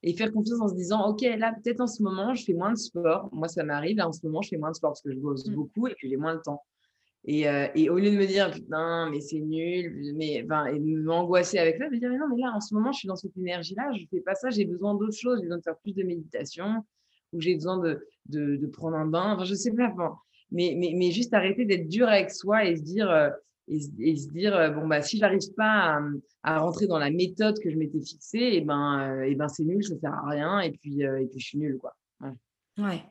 et 0.03 0.13
faire 0.13 0.31
confiance 0.31 0.61
en 0.61 0.67
se 0.67 0.75
disant, 0.75 1.09
OK, 1.09 1.21
là, 1.21 1.53
peut-être 1.53 1.81
en 1.81 1.87
ce 1.87 2.03
moment, 2.03 2.33
je 2.33 2.43
fais 2.43 2.53
moins 2.53 2.71
de 2.71 2.77
sport. 2.77 3.29
Moi, 3.31 3.47
ça 3.47 3.63
m'arrive, 3.63 3.97
là, 3.97 4.07
en 4.07 4.11
ce 4.11 4.25
moment, 4.25 4.41
je 4.41 4.49
fais 4.49 4.57
moins 4.57 4.71
de 4.71 4.75
sport 4.75 4.91
parce 4.91 5.01
que 5.01 5.11
je 5.11 5.19
bosse 5.19 5.47
mmh. 5.47 5.55
beaucoup 5.55 5.87
et 5.87 5.91
que 5.91 6.07
j'ai 6.07 6.17
moins 6.17 6.35
de 6.35 6.41
temps. 6.41 6.61
Et, 7.25 7.49
euh, 7.49 7.67
et, 7.75 7.89
au 7.89 7.97
lieu 7.97 8.11
de 8.11 8.15
me 8.15 8.25
dire, 8.25 8.51
putain, 8.51 9.09
mais 9.09 9.19
c'est 9.19 9.39
nul, 9.39 10.13
mais, 10.15 10.43
enfin, 10.45 10.67
et 10.67 10.79
de 10.79 11.01
m'angoisser 11.01 11.57
avec 11.57 11.77
ça, 11.77 11.89
me 11.89 11.97
dire, 11.97 12.09
mais 12.09 12.17
non, 12.17 12.27
mais 12.33 12.41
là, 12.41 12.53
en 12.55 12.61
ce 12.61 12.73
moment, 12.73 12.91
je 12.91 12.99
suis 12.99 13.07
dans 13.07 13.17
cette 13.17 13.35
énergie-là, 13.35 13.91
je 13.93 14.03
ne 14.03 14.07
fais 14.07 14.21
pas 14.21 14.35
ça, 14.35 14.49
j'ai 14.49 14.65
besoin 14.65 14.95
d'autre 14.95 15.17
chose, 15.17 15.39
j'ai 15.39 15.43
besoin 15.43 15.57
de 15.57 15.63
faire 15.63 15.77
plus 15.79 15.93
de 15.93 16.03
méditation, 16.03 16.85
ou 17.33 17.41
j'ai 17.41 17.55
besoin 17.55 17.79
de, 17.79 18.07
de, 18.27 18.55
de, 18.55 18.67
prendre 18.67 18.95
un 18.95 19.07
bain, 19.07 19.33
enfin, 19.33 19.43
je 19.43 19.55
sais 19.55 19.71
pas. 19.71 19.93
mais, 20.51 20.75
mais, 20.77 20.93
mais 20.95 21.11
juste 21.11 21.33
arrêter 21.33 21.65
d'être 21.65 21.89
dur 21.89 22.07
avec 22.07 22.31
soi 22.31 22.65
et 22.65 22.77
se 22.77 22.83
dire, 22.83 23.09
et, 23.67 24.15
se 24.15 24.29
dire 24.29 24.55
euh, 24.55 24.69
bon 24.69 24.87
bah 24.87 25.01
si 25.01 25.17
j'arrive 25.17 25.53
pas 25.55 25.99
à, 26.43 26.59
rentrer 26.59 26.87
dans 26.87 26.99
la 26.99 27.11
méthode 27.11 27.59
que 27.59 27.69
je 27.69 27.75
m'étais 27.75 28.01
fixée 28.01 28.37
et 28.37 28.57
eh 28.57 28.61
ben 28.61 28.99
et 28.99 29.09
euh, 29.09 29.29
eh 29.29 29.35
ben 29.35 29.47
c'est 29.47 29.63
nul 29.63 29.83
ça 29.83 29.97
sert 29.99 30.13
à 30.13 30.29
rien 30.29 30.59
et 30.61 30.71
puis 30.71 31.03
euh, 31.03 31.21
et 31.21 31.25
puis 31.25 31.39
je 31.39 31.47
suis 31.47 31.57
nulle 31.57 31.77
quoi. 31.77 31.95
Ouais, 32.77 33.03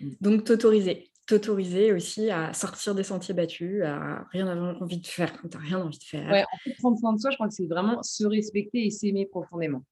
mm. 0.00 0.10
donc 0.20 0.44
t'autoriser 0.44 1.10
t'autoriser 1.26 1.92
aussi 1.92 2.30
à 2.30 2.54
sortir 2.54 2.94
des 2.94 3.02
sentiers 3.02 3.34
battus 3.34 3.82
à 3.82 4.26
rien 4.32 4.46
avoir 4.48 4.80
envie 4.80 4.98
de 4.98 5.06
faire 5.06 5.38
quand 5.38 5.48
t'as 5.48 5.58
rien 5.58 5.78
envie 5.78 5.98
de 5.98 6.04
faire. 6.04 6.30
Ouais 6.30 6.42
en 6.42 6.58
fait 6.64 6.74
prendre 6.78 6.98
soin 6.98 7.12
de 7.12 7.20
soi 7.20 7.30
je 7.30 7.36
crois 7.36 7.48
que 7.48 7.54
c'est 7.54 7.66
vraiment 7.66 8.02
se 8.02 8.24
respecter 8.24 8.86
et 8.86 8.90
s'aimer 8.90 9.26
profondément. 9.26 9.84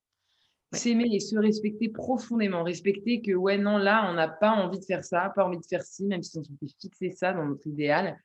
S'aimer 0.73 1.09
et 1.13 1.21
se 1.21 1.37
respecter 1.39 1.89
profondément. 1.89 2.65
Respecter 2.65 3.23
que 3.23 3.33
ouais 3.33 3.57
non 3.57 3.79
là 3.79 4.11
on 4.11 4.15
n'a 4.15 4.29
pas 4.29 4.53
envie 4.53 4.79
de 4.79 4.85
faire 4.85 5.05
ça 5.05 5.31
pas 5.37 5.45
envie 5.45 5.59
de 5.59 5.67
faire 5.67 5.83
ci 5.83 6.07
même 6.07 6.23
si 6.23 6.39
on 6.39 6.43
s'était 6.43 6.73
fixé 6.81 7.11
ça 7.11 7.35
dans 7.35 7.45
notre 7.45 7.67
idéal 7.67 8.19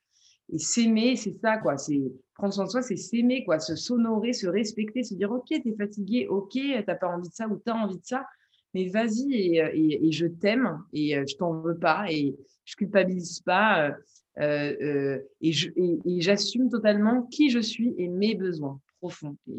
et 0.52 0.58
s'aimer, 0.58 1.16
c'est 1.16 1.38
ça, 1.42 1.58
quoi. 1.58 1.78
C'est 1.78 2.02
prendre 2.36 2.54
soin 2.54 2.66
de 2.66 2.70
soi, 2.70 2.82
c'est 2.82 2.98
s'aimer, 2.98 3.44
quoi. 3.44 3.60
Se 3.60 3.76
s'honorer, 3.76 4.34
se 4.34 4.48
respecter, 4.48 5.04
se 5.04 5.14
dire, 5.16 5.32
OK, 5.32 5.48
t'es 5.50 5.76
fatigué, 5.78 6.28
OK, 6.28 6.58
t'as 6.86 6.96
pas 6.96 7.08
envie 7.08 7.30
de 7.30 7.34
ça 7.34 7.48
ou 7.48 7.58
t'as 7.64 7.74
envie 7.74 7.98
de 7.98 8.06
ça, 8.06 8.26
mais 8.74 8.90
vas-y 8.90 9.34
et, 9.34 10.08
et, 10.08 10.12
je 10.12 10.26
t'aime 10.28 10.84
et 10.94 11.18
euh, 11.18 11.26
je 11.28 11.36
t'en 11.36 11.60
veux 11.60 11.78
pas 11.78 12.06
et 12.10 12.36
je 12.64 12.76
culpabilise 12.76 13.42
pas 13.42 13.90
euh, 14.40 14.76
euh, 14.82 15.20
et 15.42 16.22
j'assume 16.22 16.70
totalement 16.70 17.24
qui 17.24 17.50
je 17.50 17.60
suis 17.60 17.94
et 17.98 18.08
mes 18.08 18.36
besoins 18.36 18.80
profonds. 19.00 19.36
C'est 19.46 19.54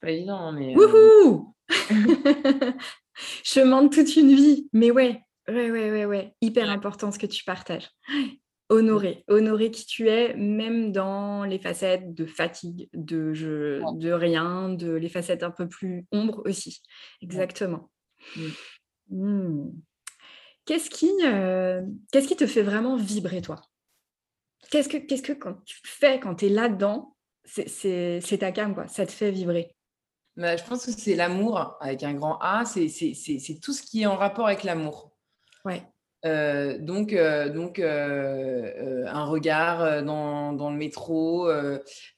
pas 0.00 0.10
évident, 0.10 0.38
hein, 0.38 0.52
mais. 0.52 0.74
Wouhou 0.76 1.54
Je 3.44 3.60
demande 3.60 3.92
toute 3.92 4.16
une 4.16 4.34
vie, 4.34 4.68
mais 4.72 4.90
ouais, 4.90 5.20
ouais, 5.48 5.70
ouais, 5.70 5.90
ouais, 5.90 6.06
ouais. 6.06 6.34
Hyper 6.40 6.70
important 6.70 7.10
ce 7.10 7.18
que 7.18 7.26
tu 7.26 7.44
partages. 7.44 7.88
Honorer, 8.70 9.24
honorer 9.28 9.70
qui 9.70 9.86
tu 9.86 10.08
es, 10.08 10.34
même 10.34 10.92
dans 10.92 11.44
les 11.44 11.58
facettes 11.58 12.12
de 12.12 12.26
fatigue, 12.26 12.90
de, 12.92 13.32
je, 13.32 13.80
de 13.96 14.12
rien, 14.12 14.68
de 14.68 14.92
les 14.92 15.08
facettes 15.08 15.42
un 15.42 15.50
peu 15.50 15.66
plus 15.66 16.06
ombres 16.12 16.42
aussi. 16.44 16.82
Exactement. 17.22 17.90
Mmh. 19.08 19.70
Qu'est-ce 20.66 20.90
qui, 20.90 21.10
euh, 21.24 21.82
qu'est-ce 22.12 22.28
qui 22.28 22.36
te 22.36 22.46
fait 22.46 22.62
vraiment 22.62 22.96
vibrer, 22.96 23.40
toi? 23.40 23.58
Qu'est-ce 24.70 24.90
que, 24.90 24.98
qu'est-ce 24.98 25.22
que 25.22 25.32
quand 25.32 25.64
tu 25.64 25.78
fais, 25.86 26.20
quand 26.20 26.34
tu 26.34 26.46
es 26.46 26.50
là-dedans, 26.50 27.16
c'est, 27.44 28.20
ta 28.38 28.52
cam, 28.52 28.74
quoi, 28.74 28.86
ça 28.86 29.06
te 29.06 29.12
fait 29.12 29.30
vibrer? 29.30 29.74
Bah, 30.36 30.56
Je 30.56 30.64
pense 30.64 30.84
que 30.84 30.92
c'est 30.92 31.14
l'amour 31.14 31.78
avec 31.80 32.02
un 32.02 32.12
grand 32.12 32.38
A, 32.42 32.66
c'est, 32.66 32.88
c'est 32.88 33.60
tout 33.62 33.72
ce 33.72 33.80
qui 33.80 34.02
est 34.02 34.06
en 34.06 34.16
rapport 34.16 34.46
avec 34.46 34.62
l'amour. 34.62 35.16
Ouais. 35.64 35.82
Euh, 36.24 36.78
donc, 36.78 37.12
euh, 37.12 37.48
donc 37.48 37.78
euh, 37.78 39.04
un 39.06 39.24
regard 39.24 40.02
dans, 40.02 40.52
dans, 40.52 40.70
le 40.70 40.76
métro, 40.76 41.48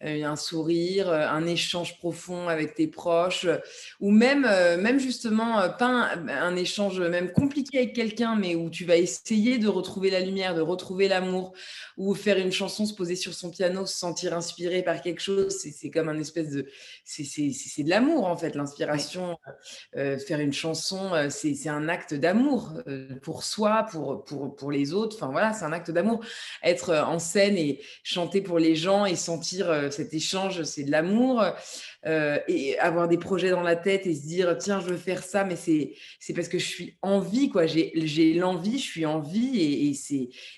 un 0.01 0.37
sourire, 0.37 1.11
un 1.11 1.47
échange 1.47 1.99
profond 1.99 2.49
avec 2.49 2.75
tes 2.75 2.87
proches, 2.87 3.47
ou 4.01 4.11
même, 4.11 4.43
même 4.43 4.99
justement, 4.99 5.69
pas 5.79 5.87
un, 5.87 6.29
un, 6.29 6.57
échange 6.57 7.01
même 7.01 7.33
compliqué 7.33 7.79
avec 7.79 7.95
quelqu'un, 7.95 8.37
mais 8.37 8.55
où 8.55 8.71
tu 8.71 8.85
vas 8.85 8.97
essayer 8.97 9.59
de 9.59 9.69
retrouver 9.69 10.11
la 10.11 10.21
lumière, 10.21 10.55
de 10.55 10.61
retrouver 10.61 11.09
l'amour, 11.09 11.53
ou 11.97 12.15
faire 12.15 12.39
une 12.39 12.53
chanson, 12.53 12.87
se 12.87 12.95
poser 12.95 13.17
sur 13.17 13.35
son 13.35 13.51
piano, 13.51 13.87
se 13.87 13.97
sentir 13.97 14.35
inspiré 14.35 14.83
par 14.83 15.03
quelque 15.03 15.21
chose. 15.21 15.57
C'est 15.59 15.91
comme 15.91 16.09
un 16.09 16.19
espèce 16.19 16.51
de... 16.51 16.67
C'est 17.05 17.83
de 17.83 17.91
l'amour, 17.91 18.27
en 18.27 18.37
fait, 18.37 18.55
l'inspiration. 18.55 19.37
faire 19.95 20.41
une 20.41 20.53
chanson, 20.53 21.13
c'est 21.29 21.69
un 21.69 21.89
acte 21.89 22.15
d'amour 22.15 22.73
pour 23.23 23.45
soi, 23.45 23.87
pour, 23.91 24.25
pour, 24.25 24.55
pour 24.55 24.71
les 24.71 24.93
autres. 24.93 25.17
Enfin 25.17 25.31
voilà, 25.31 25.53
c'est 25.53 25.65
un 25.65 25.73
acte 25.73 25.91
d'amour. 25.91 26.25
Être 26.63 26.91
euh, 26.91 27.03
en 27.05 27.19
scène 27.19 27.57
et 27.57 27.81
chanter 28.03 28.41
pour 28.41 28.59
les 28.59 28.75
gens 28.75 29.05
et 29.05 29.17
sentir 29.17 29.71
euh, 29.71 29.91
cet 29.91 30.15
échange, 30.15 30.63
c'est 30.63 30.85
de 30.85 30.91
l'amour. 30.91 31.43
Euh, 32.07 32.39
et 32.49 32.79
avoir 32.79 33.09
des 33.09 33.19
projets 33.19 33.51
dans 33.51 33.61
la 33.61 33.77
tête 33.77 34.07
et 34.07 34.15
se 34.15 34.23
dire 34.23 34.57
tiens 34.57 34.81
je 34.81 34.87
veux 34.87 34.97
faire 34.97 35.23
ça 35.23 35.45
mais 35.45 35.55
c'est 35.55 35.93
parce 36.35 36.49
que 36.49 36.59
je 36.59 36.65
suis 36.65 36.97
en 37.03 37.21
vie 37.21 37.51
quoi 37.51 37.67
j'ai 37.67 38.33
l'envie 38.33 38.79
je 38.79 38.85
suis 38.85 39.05
en 39.05 39.21
vie 39.21 39.91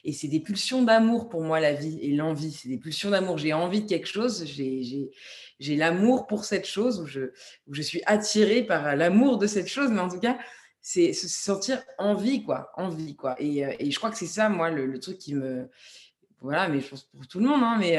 et, 0.04 0.12
c'est 0.12 0.28
des 0.28 0.38
pulsions 0.38 0.84
d'amour 0.84 1.28
pour 1.28 1.42
moi 1.42 1.58
la 1.58 1.72
vie 1.72 1.98
et 2.00 2.14
l'envie 2.14 2.52
c'est 2.52 2.68
des 2.68 2.78
pulsions 2.78 3.10
d'amour 3.10 3.38
j'ai 3.38 3.52
envie 3.52 3.82
de 3.82 3.88
quelque 3.88 4.06
chose 4.06 4.44
j'ai 4.46 4.84
j'ai 4.84 5.10
j'ai 5.58 5.74
l'amour 5.74 6.28
pour 6.28 6.44
cette 6.44 6.64
chose 6.64 7.00
où 7.00 7.06
je 7.06 7.32
où 7.66 7.74
je 7.74 7.82
suis 7.82 8.02
attirée 8.06 8.62
par 8.62 8.94
l'amour 8.94 9.38
de 9.38 9.48
cette 9.48 9.68
chose 9.68 9.90
mais 9.90 10.00
en 10.00 10.08
tout 10.08 10.20
cas 10.20 10.38
c'est 10.82 11.12
se 11.12 11.28
sentir 11.28 11.82
envie, 11.98 12.42
quoi. 12.44 12.70
Envie, 12.76 13.16
quoi. 13.16 13.40
Et, 13.40 13.64
euh, 13.64 13.72
et 13.78 13.90
je 13.90 13.98
crois 13.98 14.10
que 14.10 14.18
c'est 14.18 14.26
ça, 14.26 14.48
moi, 14.48 14.70
le, 14.70 14.98
truc 14.98 15.18
qui 15.18 15.34
me. 15.34 15.70
Voilà, 16.40 16.68
mais 16.68 16.80
je 16.80 16.88
pense 16.88 17.04
pour 17.04 17.26
tout 17.28 17.38
le 17.38 17.46
monde, 17.46 17.62
hein, 17.62 17.76
mais 17.78 17.98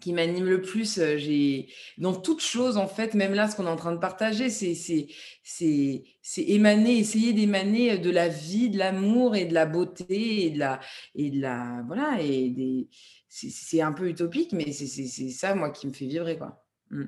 qui 0.00 0.12
m'anime 0.12 0.46
le 0.46 0.60
plus. 0.60 0.98
Euh, 0.98 1.16
j'ai 1.16 1.68
Dans 1.98 2.14
toute 2.14 2.40
chose, 2.40 2.76
en 2.76 2.88
fait, 2.88 3.14
même 3.14 3.34
là, 3.34 3.48
ce 3.48 3.56
qu'on 3.56 3.66
est 3.66 3.70
en 3.70 3.76
train 3.76 3.92
de 3.92 3.98
partager, 3.98 4.50
c'est 4.50 4.74
c'est 4.74 6.42
émaner, 6.42 6.98
essayer 6.98 7.32
d'émaner 7.32 7.98
de 7.98 8.10
la 8.10 8.28
vie, 8.28 8.68
de 8.70 8.78
l'amour 8.78 9.36
et 9.36 9.46
de 9.46 9.54
la 9.54 9.66
beauté 9.66 10.46
et 10.46 10.50
de 10.50 10.58
la. 10.58 10.80
Et 11.14 11.30
de 11.30 11.40
la 11.40 11.82
voilà, 11.86 12.20
et 12.20 12.50
des... 12.50 12.88
c'est 13.28 13.80
un 13.80 13.92
peu 13.92 14.08
utopique, 14.08 14.52
mais 14.52 14.72
c'est 14.72 15.30
ça, 15.30 15.54
moi, 15.54 15.70
qui 15.70 15.86
me 15.86 15.92
fait 15.92 16.06
vibrer, 16.06 16.36
quoi. 16.36 16.64
Mmh. 16.90 17.04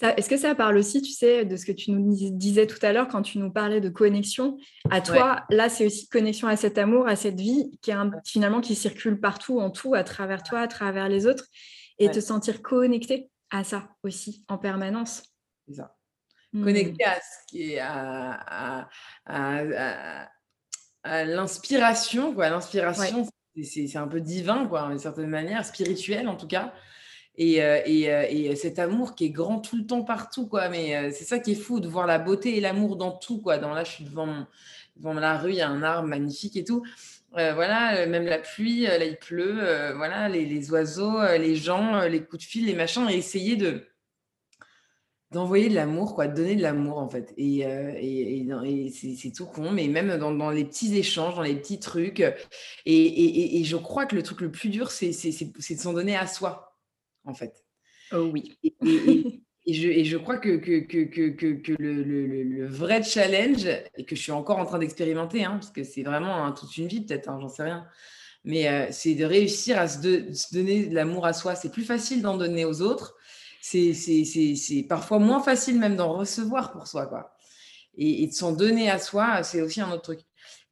Est-ce 0.00 0.28
que 0.28 0.36
ça 0.36 0.54
parle 0.54 0.76
aussi, 0.76 1.02
tu 1.02 1.10
sais, 1.10 1.44
de 1.44 1.56
ce 1.56 1.66
que 1.66 1.72
tu 1.72 1.90
nous 1.90 2.14
disais 2.30 2.68
tout 2.68 2.78
à 2.82 2.92
l'heure 2.92 3.08
quand 3.08 3.22
tu 3.22 3.38
nous 3.38 3.50
parlais 3.50 3.80
de 3.80 3.88
connexion? 3.88 4.56
À 4.90 5.00
toi 5.00 5.44
Là, 5.50 5.68
c'est 5.68 5.86
aussi 5.86 6.08
connexion 6.08 6.46
à 6.46 6.56
cet 6.56 6.78
amour, 6.78 7.08
à 7.08 7.16
cette 7.16 7.40
vie 7.40 7.76
qui 7.82 7.90
est 7.90 7.96
finalement 8.24 8.60
qui 8.60 8.76
circule 8.76 9.18
partout, 9.18 9.58
en 9.60 9.70
tout, 9.70 9.94
à 9.94 10.04
travers 10.04 10.44
toi, 10.44 10.60
à 10.60 10.68
travers 10.68 11.08
les 11.08 11.26
autres, 11.26 11.46
et 11.98 12.10
te 12.10 12.20
sentir 12.20 12.62
connecté 12.62 13.28
à 13.50 13.64
ça 13.64 13.88
aussi 14.04 14.44
en 14.48 14.56
permanence. 14.56 15.24
C'est 15.66 15.74
ça. 15.74 15.96
Mmh. 16.52 16.64
Connecté 16.64 17.04
à 17.04 17.16
ce 17.16 17.46
qui 17.48 17.72
est 17.72 17.80
à, 17.80 18.88
l'inspiration, 21.04 22.34
quoi. 22.34 22.50
L'inspiration, 22.50 23.28
c'est 23.62 23.96
un 23.96 24.06
peu 24.06 24.20
divin, 24.20 24.66
quoi, 24.66 24.88
d'une 24.88 24.98
certaine 24.98 25.30
manière, 25.30 25.64
spirituel 25.64 26.28
en 26.28 26.36
tout 26.36 26.46
cas. 26.46 26.72
Et, 27.40 27.62
euh, 27.62 27.78
euh, 27.86 28.26
et, 28.28 28.56
cet 28.56 28.80
amour 28.80 29.14
qui 29.14 29.26
est 29.26 29.30
grand 29.30 29.60
tout 29.60 29.76
le 29.76 29.86
temps 29.86 30.02
partout 30.02 30.48
quoi. 30.48 30.68
Mais 30.68 30.96
euh, 30.96 31.10
c'est 31.14 31.24
ça 31.24 31.38
qui 31.38 31.52
est 31.52 31.54
fou 31.54 31.78
de 31.78 31.86
voir 31.86 32.06
la 32.06 32.18
beauté 32.18 32.56
et 32.56 32.60
l'amour 32.60 32.96
dans 32.96 33.12
tout 33.12 33.40
quoi. 33.40 33.58
Dans 33.58 33.72
là 33.72 33.84
je 33.84 33.92
suis 33.92 34.04
devant 34.04 34.46
devant 34.96 35.14
la 35.14 35.38
rue 35.38 35.50
il 35.50 35.56
y 35.56 35.60
a 35.60 35.68
un 35.68 35.84
arbre 35.84 36.08
magnifique 36.08 36.56
et 36.56 36.64
tout. 36.64 36.82
Voilà 37.32 38.06
même 38.06 38.24
la 38.24 38.38
pluie 38.38 38.82
là 38.82 39.04
il 39.04 39.16
pleut 39.16 39.92
voilà 39.94 40.28
les, 40.28 40.70
oiseaux 40.72 41.20
les 41.38 41.54
gens 41.54 42.00
les 42.02 42.24
coups 42.24 42.42
de 42.42 42.48
fil 42.48 42.66
les 42.66 42.74
machins 42.74 43.08
et 43.08 43.14
essayer 43.14 43.54
de 43.54 43.86
d'envoyer 45.30 45.68
de 45.68 45.74
l'amour 45.74 46.14
quoi 46.14 46.26
de 46.26 46.34
donner 46.34 46.56
de 46.56 46.62
l'amour 46.62 46.98
en 46.98 47.08
fait. 47.08 47.34
Et, 47.36 47.64
c'est 48.92 49.30
tout 49.30 49.46
con 49.46 49.70
mais 49.70 49.86
même 49.86 50.16
dans, 50.16 50.50
les 50.50 50.64
petits 50.64 50.96
échanges 50.96 51.36
dans 51.36 51.42
les 51.42 51.54
petits 51.54 51.78
trucs 51.78 52.24
et, 52.86 53.62
je 53.62 53.76
crois 53.76 54.06
que 54.06 54.16
le 54.16 54.24
truc 54.24 54.40
le 54.40 54.50
plus 54.50 54.70
dur 54.70 54.90
c'est 54.90 55.10
de 55.10 55.80
s'en 55.80 55.92
donner 55.92 56.16
à 56.16 56.26
soi 56.26 56.67
en 57.28 57.34
fait. 57.34 57.64
Oh 58.12 58.30
oui. 58.32 58.58
Et, 58.62 59.74
je, 59.74 59.88
et 59.88 60.04
je, 60.06 60.16
crois 60.16 60.38
que, 60.38 60.56
que, 60.56 60.78
que, 60.78 61.02
que 61.02 61.72
le, 61.78 62.02
le, 62.02 62.42
le, 62.42 62.66
vrai 62.66 63.02
challenge, 63.02 63.66
et 63.96 64.04
que 64.06 64.16
je 64.16 64.22
suis 64.22 64.32
encore 64.32 64.58
en 64.58 64.64
train 64.64 64.78
d'expérimenter, 64.78 65.44
hein, 65.44 65.58
parce 65.60 65.70
que 65.70 65.84
c'est 65.84 66.02
vraiment 66.02 66.42
hein, 66.42 66.52
toute 66.52 66.74
une 66.78 66.88
vie 66.88 67.02
peut-être, 67.02 67.28
hein, 67.28 67.38
j'en 67.38 67.50
sais 67.50 67.64
rien, 67.64 67.86
mais 68.44 68.66
euh, 68.68 68.86
c'est 68.90 69.14
de 69.14 69.26
réussir 69.26 69.78
à 69.78 69.86
se, 69.86 70.32
se 70.32 70.54
donner 70.54 70.86
de 70.86 70.94
l'amour 70.94 71.26
à 71.26 71.34
soi. 71.34 71.54
C'est 71.54 71.70
plus 71.70 71.84
facile 71.84 72.22
d'en 72.22 72.38
donner 72.38 72.64
aux 72.64 72.80
autres, 72.80 73.14
c'est 73.60 74.86
parfois 74.88 75.18
moins 75.18 75.42
facile 75.42 75.78
même 75.78 75.96
d'en 75.96 76.14
recevoir 76.14 76.72
pour 76.72 76.86
soi. 76.86 77.06
Quoi. 77.06 77.36
Et, 77.96 78.26
de 78.26 78.32
s'en 78.32 78.52
donner 78.52 78.90
à 78.90 78.98
soi, 78.98 79.42
c'est 79.42 79.60
aussi 79.60 79.82
un 79.82 79.90
autre 79.90 80.02
truc. 80.02 80.20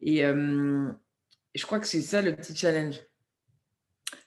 Et 0.01 0.25
euh, 0.25 0.89
je 1.55 1.67
crois 1.67 1.81
que 1.81 1.87
c'est 1.87 2.03
ça 2.03 2.23
le 2.23 2.35
petit 2.35 2.57
challenge 2.57 2.97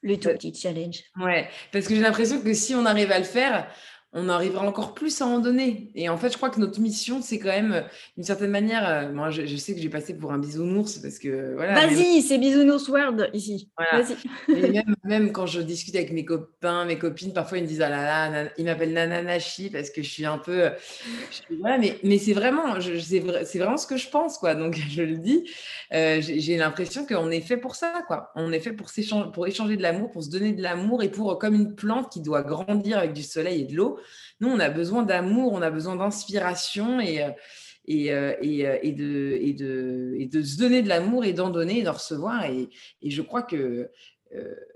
le 0.02 0.18
tout 0.18 0.30
petit 0.30 0.54
challenge. 0.54 1.04
Ouais, 1.18 1.50
parce 1.72 1.88
que 1.88 1.96
j'ai 1.96 2.02
l'impression 2.02 2.42
que 2.42 2.54
si 2.54 2.76
on 2.76 2.86
arrive 2.86 3.12
à 3.12 3.20
le 3.20 3.26
faire, 3.26 3.68
on 4.12 4.28
arrivera 4.28 4.66
encore 4.68 4.96
plus 4.96 5.22
à 5.22 5.28
en 5.28 5.38
donner. 5.38 5.92
Et 5.94 6.10
en 6.10 6.18
fait, 6.18 6.32
je 6.32 6.38
crois 6.38 6.50
que 6.50 6.60
notre 6.60 6.80
mission, 6.80 7.22
c'est 7.22 7.38
quand 7.38 7.50
même, 7.50 7.84
d'une 8.18 8.26
certaine 8.26 8.50
manière, 8.50 8.88
euh, 8.88 9.12
moi, 9.12 9.30
je, 9.30 9.56
sais 9.56 9.76
que 9.76 9.80
j'ai 9.80 9.90
passé 9.90 10.18
pour 10.18 10.32
un 10.32 10.40
bisounours 10.40 10.98
parce 10.98 11.20
que 11.20 11.54
voilà. 11.54 11.86
Vas-y, 11.86 12.24
c'est 12.24 12.40
bisounours 12.40 12.88
world 12.90 13.30
ici. 13.34 13.70
Vas-y. 13.92 14.16
même, 14.72 14.96
même, 15.04 15.32
quand 15.32 15.46
je 15.46 15.62
discute 15.62 15.96
avec 15.96 16.12
mes 16.12 16.26
copains, 16.26 16.86
mes 16.86 16.98
copines, 16.98 17.34
parfois 17.34 17.60
ils 17.60 17.64
me 17.64 17.68
disent 17.68 17.82
ah 17.82 17.90
là 17.90 18.30
là, 18.32 18.50
ils 18.58 18.66
m'appellent 18.66 18.94
Nananashi 18.94 19.70
parce 19.70 19.92
que 19.92 20.02
je 20.02 20.10
suis 20.10 20.26
un 20.26 20.40
peu, 20.40 20.70
voilà, 21.60 21.78
mais, 21.78 22.00
mais 22.04 22.18
c'est 22.18 22.34
vraiment, 22.34 22.80
c'est 22.82 23.60
vraiment 23.60 23.78
ce 23.78 23.86
que 23.86 23.98
je 23.98 24.10
pense 24.10 24.40
quoi. 24.40 24.56
Donc 24.56 24.76
je 24.90 25.04
le 25.04 25.18
dis, 25.18 25.48
euh, 25.94 26.20
j'ai 26.20 26.58
l'impression 26.58 27.06
qu'on 27.06 27.30
est 27.30 27.42
fait 27.42 27.58
pour 27.58 27.76
ça 27.76 28.04
quoi. 28.08 28.32
On 28.36 28.52
est 28.52 28.60
fait 28.60 28.74
pour 28.74 28.90
s'échanger, 28.90 29.30
pour 29.32 29.46
échanger 29.46 29.78
de 29.78 29.84
l'amour, 29.84 30.10
pour 30.10 30.24
se 30.24 30.32
donner 30.32 30.54
de 30.54 30.64
l'amour 30.64 31.04
et 31.04 31.10
pour 31.10 31.38
comme 31.38 31.54
une 31.54 31.76
plante 31.76 32.12
qui 32.12 32.22
doit 32.22 32.42
grandir 32.42 32.98
avec 32.98 33.14
du 33.14 33.22
soleil 33.22 33.62
et 33.62 33.66
de 33.66 33.76
l'eau 33.76 33.99
nous, 34.40 34.50
on 34.50 34.60
a 34.60 34.70
besoin 34.70 35.04
d'amour, 35.04 35.54
on 35.54 35.62
a 35.62 35.70
besoin 35.70 35.96
d'inspiration 35.96 37.00
et, 37.00 37.24
euh, 37.24 37.32
et, 37.86 38.14
euh, 38.14 38.34
euh, 38.42 38.78
et, 38.82 38.92
de, 38.94 39.38
et, 39.42 39.54
de, 39.54 40.16
et 40.18 40.26
de 40.28 40.42
se 40.42 40.58
donner 40.58 40.82
de 40.82 40.90
l'amour 40.90 41.26
et 41.26 41.34
d'en 41.34 41.50
donner 41.50 41.80
et 41.80 41.84
d'en 41.84 41.94
recevoir. 41.94 42.46
Et, 42.46 42.70
et, 43.02 43.10
je 43.10 43.22
crois 43.22 43.44
que 43.44 43.90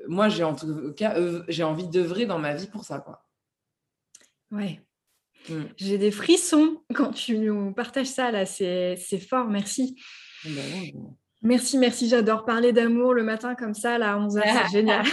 moi, 0.07 0.29
j'ai 0.29 0.43
en 0.43 0.55
tout 0.55 0.93
cas, 0.93 1.15
j'ai 1.47 1.63
envie 1.63 1.87
d'œuvrer 1.87 2.25
dans 2.25 2.39
ma 2.39 2.55
vie 2.55 2.67
pour 2.67 2.83
ça. 2.83 2.99
Quoi. 2.99 3.23
Ouais. 4.51 4.81
Mmh. 5.49 5.61
J'ai 5.77 5.97
des 5.97 6.11
frissons 6.11 6.81
quand 6.93 7.11
tu 7.11 7.37
nous 7.37 7.73
partages 7.73 8.07
ça, 8.07 8.31
là, 8.31 8.45
c'est 8.45 8.97
fort, 9.29 9.47
merci. 9.47 9.95
Ah 10.45 10.49
bah 10.55 10.61
merci, 11.41 11.77
merci, 11.77 12.09
j'adore 12.09 12.45
parler 12.45 12.73
d'amour 12.73 13.13
le 13.13 13.23
matin 13.23 13.53
comme 13.53 13.73
ça, 13.73 13.97
là, 13.97 14.13
à 14.13 14.19
11h, 14.19 14.41
c'est 14.41 14.71
génial. 14.71 15.05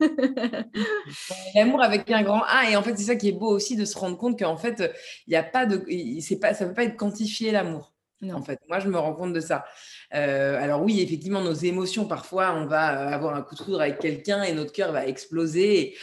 L'amour 1.54 1.82
avec 1.82 2.10
un 2.10 2.22
grand 2.22 2.42
A. 2.46 2.70
Et 2.70 2.76
en 2.76 2.82
fait, 2.82 2.96
c'est 2.96 3.04
ça 3.04 3.16
qui 3.16 3.28
est 3.28 3.32
beau 3.32 3.48
aussi 3.48 3.76
de 3.76 3.84
se 3.84 3.96
rendre 3.96 4.16
compte 4.16 4.38
qu'en 4.38 4.56
fait, 4.56 4.92
il 5.26 5.32
y 5.32 5.36
a 5.36 5.42
pas 5.42 5.66
de, 5.66 5.84
c'est 6.20 6.38
pas, 6.38 6.54
ça 6.54 6.66
peut 6.66 6.74
pas 6.74 6.84
être 6.84 6.96
quantifié 6.96 7.52
l'amour. 7.52 7.92
En 8.32 8.42
fait, 8.42 8.60
moi, 8.68 8.80
je 8.80 8.88
me 8.88 8.98
rends 8.98 9.14
compte 9.14 9.32
de 9.32 9.40
ça. 9.40 9.64
Euh, 10.14 10.62
alors 10.62 10.82
oui, 10.82 11.00
effectivement, 11.00 11.40
nos 11.40 11.54
émotions, 11.54 12.04
parfois, 12.04 12.54
on 12.54 12.66
va 12.66 12.86
avoir 13.14 13.34
un 13.34 13.40
coup 13.40 13.54
de 13.54 13.62
foudre 13.62 13.80
avec 13.80 13.98
quelqu'un 13.98 14.42
et 14.42 14.52
notre 14.52 14.72
cœur 14.72 14.92
va 14.92 15.06
exploser 15.06 15.96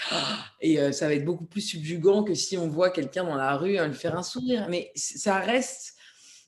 et, 0.61 0.79
euh, 0.79 0.91
ça 0.91 1.07
va 1.07 1.13
être 1.13 1.25
beaucoup 1.25 1.45
plus 1.45 1.61
subjugant 1.61 2.23
que 2.23 2.33
si 2.33 2.57
on 2.57 2.69
voit 2.69 2.89
quelqu'un 2.89 3.23
dans 3.23 3.35
la 3.35 3.55
rue 3.55 3.77
lui 3.77 3.93
faire 3.93 4.17
un 4.17 4.23
sourire. 4.23 4.65
Mais 4.67 4.91
ça 4.95 5.37
reste 5.37 5.96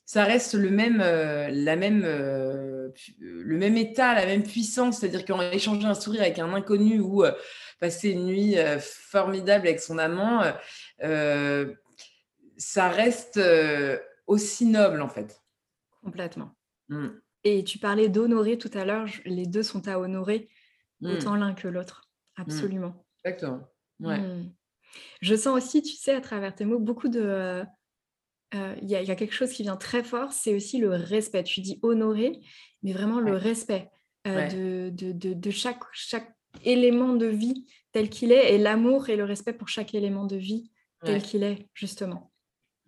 ça 0.09 0.23
reste 0.23 0.55
le 0.55 0.71
même, 0.71 1.01
euh, 1.01 1.49
la 1.51 1.75
même, 1.75 2.01
euh, 2.03 2.89
le 3.19 3.57
même 3.57 3.77
état, 3.77 4.15
la 4.15 4.25
même 4.25 4.41
puissance. 4.41 4.97
C'est-à-dire 4.97 5.23
qu'en 5.23 5.39
échanger 5.39 5.85
un 5.85 5.93
sourire 5.93 6.21
avec 6.21 6.39
un 6.39 6.51
inconnu 6.51 6.99
ou 6.99 7.23
euh, 7.23 7.31
passer 7.79 8.09
une 8.09 8.25
nuit 8.25 8.55
formidable 8.79 9.67
avec 9.67 9.79
son 9.79 9.99
amant, 9.99 10.41
ça 12.57 12.89
reste 12.89 13.39
aussi 14.25 14.65
noble 14.65 15.03
en 15.03 15.09
fait. 15.09 15.43
Complètement. 16.03 16.55
Mmh. 16.87 17.09
Et 17.43 17.63
tu 17.63 17.77
parlais 17.77 18.09
d'honorer 18.09 18.57
tout 18.57 18.71
à 18.73 18.85
l'heure, 18.85 19.05
les 19.25 19.45
deux 19.45 19.61
sont 19.61 19.87
à 19.87 19.99
honorer, 19.99 20.49
mmh. 21.01 21.11
autant 21.11 21.35
l'un 21.35 21.53
que 21.53 21.67
l'autre. 21.67 22.09
Absolument. 22.35 23.05
Exactement. 23.23 23.61
Ouais. 23.99 24.19
Je 25.21 25.35
sens 25.35 25.55
aussi, 25.55 25.83
tu 25.83 25.93
sais, 25.93 26.15
à 26.15 26.21
travers 26.21 26.55
tes 26.55 26.65
mots, 26.65 26.79
beaucoup 26.79 27.09
de 27.09 27.63
euh, 28.56 28.75
il 28.82 28.89
y, 28.89 28.96
a 28.96 29.15
quelque 29.15 29.34
chose 29.34 29.51
qui 29.51 29.62
vient 29.62 29.77
très 29.77 30.03
fort, 30.03 30.34
c'est 30.34 30.56
aussi 30.56 30.79
le 30.79 30.89
respect. 30.89 31.44
Tu 31.44 31.62
dis 31.62 31.79
honorer, 31.84 32.39
mais 32.82 32.94
vraiment 32.94 33.20
le 33.20 33.36
respect 33.36 33.89
euh, 34.27 34.89
de, 34.89 35.12
de, 35.12 35.51
chaque, 35.51 35.84
chaque 35.94 36.34
élément 36.63 37.13
de 37.13 37.27
vie 37.27 37.68
tel 37.91 38.10
qu'il 38.10 38.32
est, 38.32 38.56
et 38.56 38.58
l'amour 38.58 39.10
et 39.10 39.15
le 39.15 39.24
respect 39.24 39.53
pour 39.53 39.68
chaque 39.68 39.94
élément 39.94 40.25
de 40.25 40.36
vie 40.36 40.72
tel 41.03 41.22
qu'il 41.22 41.44
est, 41.44 41.70
justement. 41.74 42.28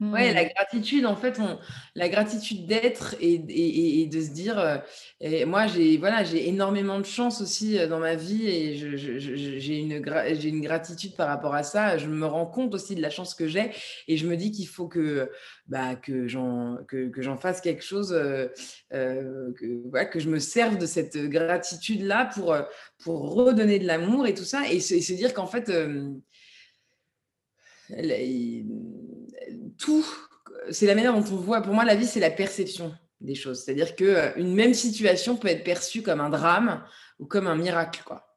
Ouais, 0.02 0.34
la 0.34 0.46
mmh. 0.46 0.50
gratitude, 0.56 1.06
en 1.06 1.16
fait, 1.16 1.40
on, 1.40 1.60
la 1.94 2.10
gratitude 2.10 2.66
d'être 2.66 3.16
et, 3.22 3.36
et, 3.36 4.02
et, 4.02 4.08
de 4.08 4.20
se 4.20 4.32
dire. 4.32 4.58
Euh, 4.58 4.78
et 5.20 5.46
moi, 5.46 5.68
j'ai 5.68 5.98
voilà, 5.98 6.24
j'ai 6.24 6.50
énormément 6.50 6.98
de 6.98 7.06
chance 7.06 7.40
aussi 7.40 7.78
euh, 7.78 7.88
dans 7.88 8.00
ma 8.00 8.16
vie 8.16 8.48
et 8.48 8.76
j'ai 8.76 9.78
une, 9.78 10.04
j'ai 10.34 10.50
une 10.50 10.62
gratitude 10.62 11.16
par 11.16 11.28
rapport 11.28 11.54
à 11.54 11.62
ça. 11.62 12.00
Je 12.00 12.08
me 12.08 12.26
rends 12.26 12.48
compte 12.48 12.74
aussi 12.74 12.96
de 12.96 13.02
la 13.02 13.12
chance 13.12 13.36
que 13.36 13.48
j'ai 13.48 13.70
et 14.08 14.18
je 14.18 14.26
me 14.26 14.36
dis 14.38 14.52
qu'il 14.52 14.68
faut 14.68 14.88
que, 14.88 15.30
bah, 15.68 15.96
que 15.96 16.28
j'en 16.28 16.78
que, 16.88 17.10
que 17.10 17.22
j'en 17.22 17.38
fasse 17.38 17.62
quelque 17.62 17.84
chose, 17.84 18.12
euh, 18.12 18.48
que, 18.92 20.06
que 20.06 20.20
je 20.20 20.30
me 20.30 20.40
serve 20.40 20.80
de 20.80 20.88
cette 20.88 21.16
gratitude-là 21.16 22.32
pour, 22.34 22.58
pour 23.04 23.36
redonner 23.36 23.78
de 23.78 23.86
l'amour 23.86 24.26
et 24.26 24.34
tout 24.34 24.46
ça 24.46 24.64
et 24.68 24.80
se, 24.80 25.00
se 25.00 25.14
dire 25.14 25.36
qu'en 25.36 25.46
fait, 25.46 25.72
tout, 29.82 30.06
c'est 30.70 30.86
la 30.86 30.96
manière 30.96 31.14
dont 31.14 31.20
on 31.20 31.38
voit. 31.38 31.62
Pour 31.62 31.74
moi, 31.74 31.86
la 31.86 31.96
vie, 31.96 32.06
c'est 32.06 32.20
la 32.20 32.32
perception 32.32 32.94
des 33.22 33.36
choses. 33.36 33.64
C'est-à-dire 33.64 33.96
qu'une 33.96 34.08
euh, 34.08 34.56
même 34.56 34.74
situation 34.74 35.38
peut 35.38 35.48
être 35.48 35.64
perçue 35.64 36.02
comme 36.02 36.22
un 36.22 36.30
drame 36.30 36.84
ou 37.20 37.26
comme 37.26 37.48
un 37.48 37.56
miracle. 37.56 38.02
Quoi. 38.06 38.28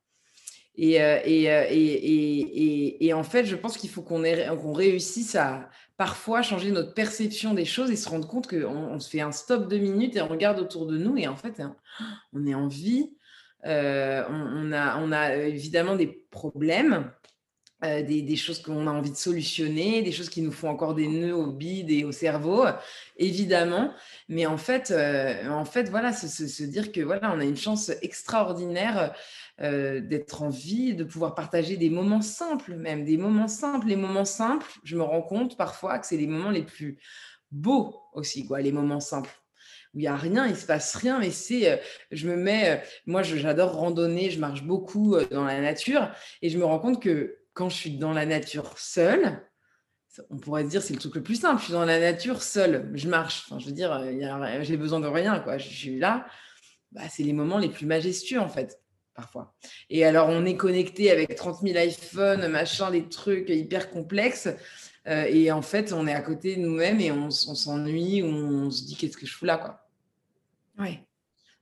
Et, 0.76 1.00
euh, 1.02 1.18
euh, 1.26 1.66
et, 1.70 3.06
et, 3.06 3.12
en 3.12 3.22
fait, 3.22 3.46
je 3.46 3.56
pense 3.56 3.76
qu'il 3.76 3.90
faut 3.90 4.02
qu'on 4.02 4.72
réussisse 4.72 5.34
à 5.36 5.70
parfois 5.96 6.42
changer 6.42 6.72
notre 6.72 6.94
perception 6.94 7.54
des 7.54 7.64
choses 7.64 7.90
et 7.90 7.96
se 7.96 8.08
rendre 8.08 8.26
compte 8.26 8.48
qu'on 8.48 8.66
on 8.66 8.98
se 8.98 9.08
fait 9.08 9.20
un 9.20 9.30
stop 9.30 9.68
de 9.68 9.78
minutes 9.78 10.16
et 10.16 10.22
on 10.22 10.28
regarde 10.28 10.58
autour 10.58 10.86
de 10.86 10.98
nous 10.98 11.16
et 11.16 11.28
en 11.28 11.36
fait, 11.36 11.62
on 12.32 12.46
est 12.46 12.54
en 12.54 12.66
vie. 12.66 13.14
on, 13.64 14.72
a, 14.72 14.98
on 14.98 15.12
a 15.12 15.36
évidemment 15.36 15.94
des 15.94 16.08
problèmes, 16.08 17.12
euh, 17.84 18.02
des, 18.02 18.36
choses 18.36 18.62
qu'on 18.62 18.86
a 18.86 18.90
envie 18.90 19.10
de 19.10 19.16
solutionner, 19.16 20.02
des 20.02 20.12
choses 20.12 20.30
qui 20.30 20.40
nous 20.40 20.52
font 20.52 20.68
encore 20.68 20.94
des 20.94 21.06
nœuds 21.06 21.36
au 21.36 21.52
bide 21.52 21.90
et 21.90 22.04
au 22.04 22.12
cerveau, 22.12 22.64
évidemment. 23.18 23.92
Mais 24.28 24.46
en 24.46 24.56
fait, 24.56 24.90
euh, 24.90 25.48
en 25.50 25.64
fait 25.64 25.90
voilà, 25.90 26.12
se, 26.12 26.62
dire 26.64 26.92
que 26.92 27.00
voilà, 27.00 27.32
on 27.34 27.40
a 27.40 27.44
une 27.44 27.56
chance 27.56 27.90
extraordinaire 28.00 29.14
euh, 29.60 30.00
d'être 30.00 30.42
en 30.42 30.48
vie, 30.48 30.94
de 30.94 31.04
pouvoir 31.04 31.34
partager 31.34 31.76
des 31.76 31.90
moments 31.90 32.22
simples, 32.22 32.74
même 32.74 33.04
des 33.04 33.18
moments 33.18 33.48
simples. 33.48 33.88
Les 33.88 33.96
moments 33.96 34.24
simples, 34.24 34.70
je 34.82 34.96
me 34.96 35.02
rends 35.02 35.22
compte 35.22 35.56
parfois 35.56 35.98
que 35.98 36.06
c'est 36.06 36.16
les 36.16 36.26
moments 36.26 36.50
les 36.50 36.64
plus 36.64 36.98
beaux 37.50 38.00
aussi, 38.14 38.46
quoi, 38.46 38.60
les 38.60 38.72
moments 38.72 39.00
simples 39.00 39.30
où 39.94 40.00
il 40.00 40.02
n'y 40.02 40.08
a 40.08 40.16
rien, 40.16 40.48
il 40.48 40.56
se 40.56 40.66
passe 40.66 40.96
rien, 40.96 41.20
mais 41.20 41.30
c'est, 41.30 41.80
je 42.10 42.28
me 42.28 42.34
mets, 42.34 42.82
moi 43.06 43.22
j'adore 43.22 43.74
randonner, 43.74 44.28
je 44.28 44.40
marche 44.40 44.64
beaucoup 44.64 45.16
dans 45.30 45.44
la 45.44 45.60
nature 45.60 46.10
et 46.42 46.50
je 46.50 46.58
me 46.58 46.64
rends 46.64 46.80
compte 46.80 47.00
que 47.00 47.43
quand 47.54 47.68
je 47.68 47.76
suis 47.76 47.96
dans 47.96 48.12
la 48.12 48.26
nature 48.26 48.78
seule, 48.78 49.40
on 50.30 50.36
pourrait 50.36 50.64
se 50.64 50.68
dire 50.68 50.82
c'est 50.82 50.94
le 50.94 51.00
truc 51.00 51.14
le 51.14 51.22
plus 51.22 51.40
simple. 51.40 51.58
Je 51.60 51.64
suis 51.64 51.72
dans 51.72 51.84
la 51.84 51.98
nature 51.98 52.42
seule, 52.42 52.90
je 52.94 53.08
marche. 53.08 53.44
Enfin, 53.46 53.58
je 53.58 53.66
veux 53.66 53.72
dire, 53.72 54.04
j'ai 54.62 54.76
besoin 54.76 55.00
de 55.00 55.06
rien, 55.06 55.40
quoi. 55.40 55.58
Je, 55.58 55.68
suis 55.68 55.98
là. 55.98 56.26
Bah, 56.92 57.02
c'est 57.08 57.22
les 57.22 57.32
moments 57.32 57.58
les 57.58 57.68
plus 57.68 57.86
majestueux 57.86 58.40
en 58.40 58.48
fait, 58.48 58.80
parfois. 59.14 59.54
Et 59.90 60.04
alors, 60.04 60.28
on 60.28 60.44
est 60.44 60.56
connecté 60.56 61.10
avec 61.10 61.34
30 61.34 61.62
000 61.62 61.78
iPhones, 61.78 62.46
machin, 62.48 62.90
des 62.90 63.08
trucs 63.08 63.48
hyper 63.48 63.90
complexes. 63.90 64.48
Euh, 65.06 65.24
et 65.28 65.50
en 65.50 65.62
fait, 65.62 65.92
on 65.92 66.06
est 66.06 66.14
à 66.14 66.22
côté 66.22 66.56
de 66.56 66.60
nous-mêmes 66.60 67.00
et 67.00 67.10
on, 67.10 67.26
on 67.26 67.30
s'ennuie 67.30 68.22
ou 68.22 68.26
on 68.26 68.70
se 68.70 68.84
dit 68.84 68.96
qu'est-ce 68.96 69.16
que 69.16 69.26
je 69.26 69.34
fous 69.34 69.44
là, 69.44 69.58
quoi. 69.58 69.86
Ouais. 70.78 71.04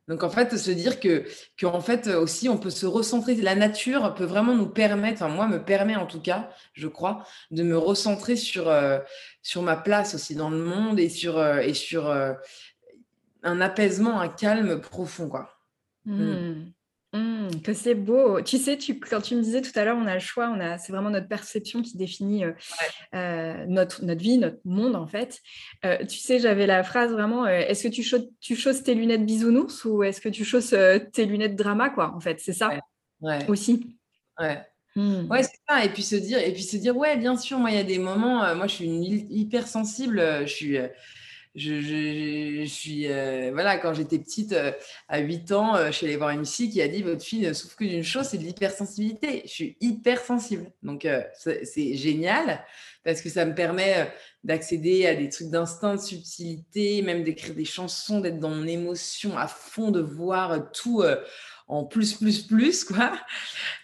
Donc 0.09 0.25
en 0.25 0.31
fait, 0.31 0.57
se 0.57 0.71
dire 0.71 0.99
que, 0.99 1.25
en 1.65 1.81
fait 1.81 2.09
aussi, 2.09 2.49
on 2.49 2.59
peut 2.59 2.71
se 2.71 2.87
recentrer. 2.87 3.35
La 3.37 3.55
nature 3.55 4.15
peut 4.15 4.25
vraiment 4.25 4.55
nous 4.55 4.69
permettre, 4.69 5.23
enfin 5.23 5.33
moi 5.33 5.47
me 5.47 5.65
permet 5.65 5.97
en 5.97 6.07
tout 6.07 6.21
cas, 6.21 6.51
je 6.75 6.89
crois, 6.89 7.25
de 7.51 7.63
me 7.63 7.79
recentrer 7.79 8.37
sur, 8.37 8.69
euh, 8.69 8.99
sur 9.43 9.63
ma 9.63 9.77
place 9.77 10.15
aussi 10.15 10.35
dans 10.35 10.51
le 10.51 10.59
monde 10.59 10.99
et 10.99 11.09
sur, 11.09 11.39
euh, 11.39 11.59
et 11.59 11.75
sur 11.75 12.11
euh, 12.11 12.33
un 13.45 13.61
apaisement, 13.61 14.21
un 14.21 14.29
calme 14.29 14.81
profond, 14.81 15.29
quoi. 15.29 15.51
Mmh. 16.05 16.23
Mmh. 16.23 16.73
Mmh, 17.15 17.61
que 17.63 17.75
c'est 17.75 17.95
beau. 17.95 18.41
Tu 18.41 18.57
sais, 18.57 18.79
tu, 18.79 18.99
quand 18.99 19.21
tu 19.21 19.37
me 19.37 19.43
disais 19.43 19.61
tout 19.61 19.79
à 19.79 19.85
l'heure, 19.85 19.99
on 19.99 20.07
a 20.07 20.15
le 20.15 20.21
choix, 20.21 20.49
on 20.49 20.59
a, 20.61 20.79
c'est 20.79 20.93
vraiment 20.93 21.11
notre 21.11 21.29
perception 21.29 21.83
qui 21.83 21.99
définit 21.99 22.45
euh, 22.45 22.53
euh, 23.15 23.67
notre, 23.67 24.03
notre 24.03 24.23
vie, 24.23 24.39
notre 24.39 24.61
monde 24.65 24.97
en 24.97 25.07
fait. 25.07 25.43
Euh, 25.85 25.99
tu 26.07 26.19
sais, 26.19 26.39
j'avais 26.39 26.67
la 26.67 26.83
phrase 26.83 27.13
vraiment, 27.13 27.47
est-ce 27.47 27.83
que 27.83 27.89
tu, 27.89 28.03
chausses, 28.03 28.25
tu 28.41 28.57
chausses 28.57 28.83
tes 28.83 28.95
lunettes 28.95 29.27
bisounours 29.27 29.85
ou 29.85 30.03
est-ce 30.03 30.23
que 30.23 30.31
tu 30.31 30.47
chausses 30.47 30.75
tes 31.13 31.27
lunettes 31.27 31.55
drama 31.55 31.91
quoi 31.91 32.15
En 32.17 32.21
fait, 32.21 32.41
c'est 32.41 32.55
ça 32.55 32.79
ouais. 33.21 33.47
aussi. 33.47 33.99
Ouais. 34.41 34.63
Mmh. 34.97 35.31
Ouais, 35.31 35.43
c'est 35.43 35.61
ça. 35.69 35.85
Et 35.85 35.91
puis 35.91 36.03
se 36.03 36.17
dire, 36.17 36.39
et 36.39 36.53
puis 36.55 36.63
se 36.63 36.79
dire, 36.79 36.97
ouais, 36.97 37.19
bien 37.19 37.37
sûr, 37.37 37.59
moi, 37.59 37.71
il 37.71 37.77
y 37.77 37.81
a 37.81 37.85
des 37.85 37.99
moments, 37.99 38.55
moi, 38.55 38.67
je 38.67 38.75
suis 38.75 38.85
une 38.87 39.03
hypersensible, 39.03 40.47
je 40.47 40.53
suis 40.53 40.79
je, 41.55 42.65
suis, 42.67 43.07
euh, 43.09 43.51
voilà, 43.53 43.77
quand 43.77 43.93
j'étais 43.93 44.19
petite, 44.19 44.53
euh, 44.53 44.73
à 45.09 45.19
8 45.19 45.53
ans, 45.53 45.77
euh, 45.77 45.87
je 45.89 45.93
suis 45.93 46.07
allée 46.07 46.17
voir 46.17 46.35
psy 46.43 46.71
qui 46.71 46.81
a 46.81 46.89
dit 46.89 47.03
Votre 47.03 47.23
fille 47.23 47.47
ne 47.47 47.53
souffre 47.53 47.77
que 47.77 47.85
d'une 47.85 48.03
chose, 48.03 48.27
c'est 48.27 48.39
de 48.39 48.45
l'hypersensibilité. 48.45 49.43
Je 49.45 49.51
suis 49.51 49.77
hypersensible. 49.81 50.71
Donc, 50.83 51.07
c'est 51.35 51.95
génial 51.95 52.65
parce 53.05 53.21
que 53.21 53.29
ça 53.29 53.45
me 53.45 53.55
permet 53.55 54.11
d'accéder 54.45 55.07
à 55.07 55.15
des 55.15 55.29
trucs 55.29 55.51
d'instinct, 55.51 55.97
de 55.97 56.01
subtilité, 56.01 57.03
même 57.03 57.23
d'écrire 57.23 57.55
des 57.55 57.65
chansons, 57.65 58.21
d'être 58.21 58.39
dans 58.39 58.51
mon 58.51 58.67
émotion 58.67 59.37
à 59.37 59.47
fond, 59.47 59.91
de 59.91 60.01
voir 60.01 60.71
tout 60.73 61.03
en 61.69 61.85
plus, 61.85 62.15
plus, 62.15 62.43
plus, 62.43 62.85
quoi, 62.85 63.13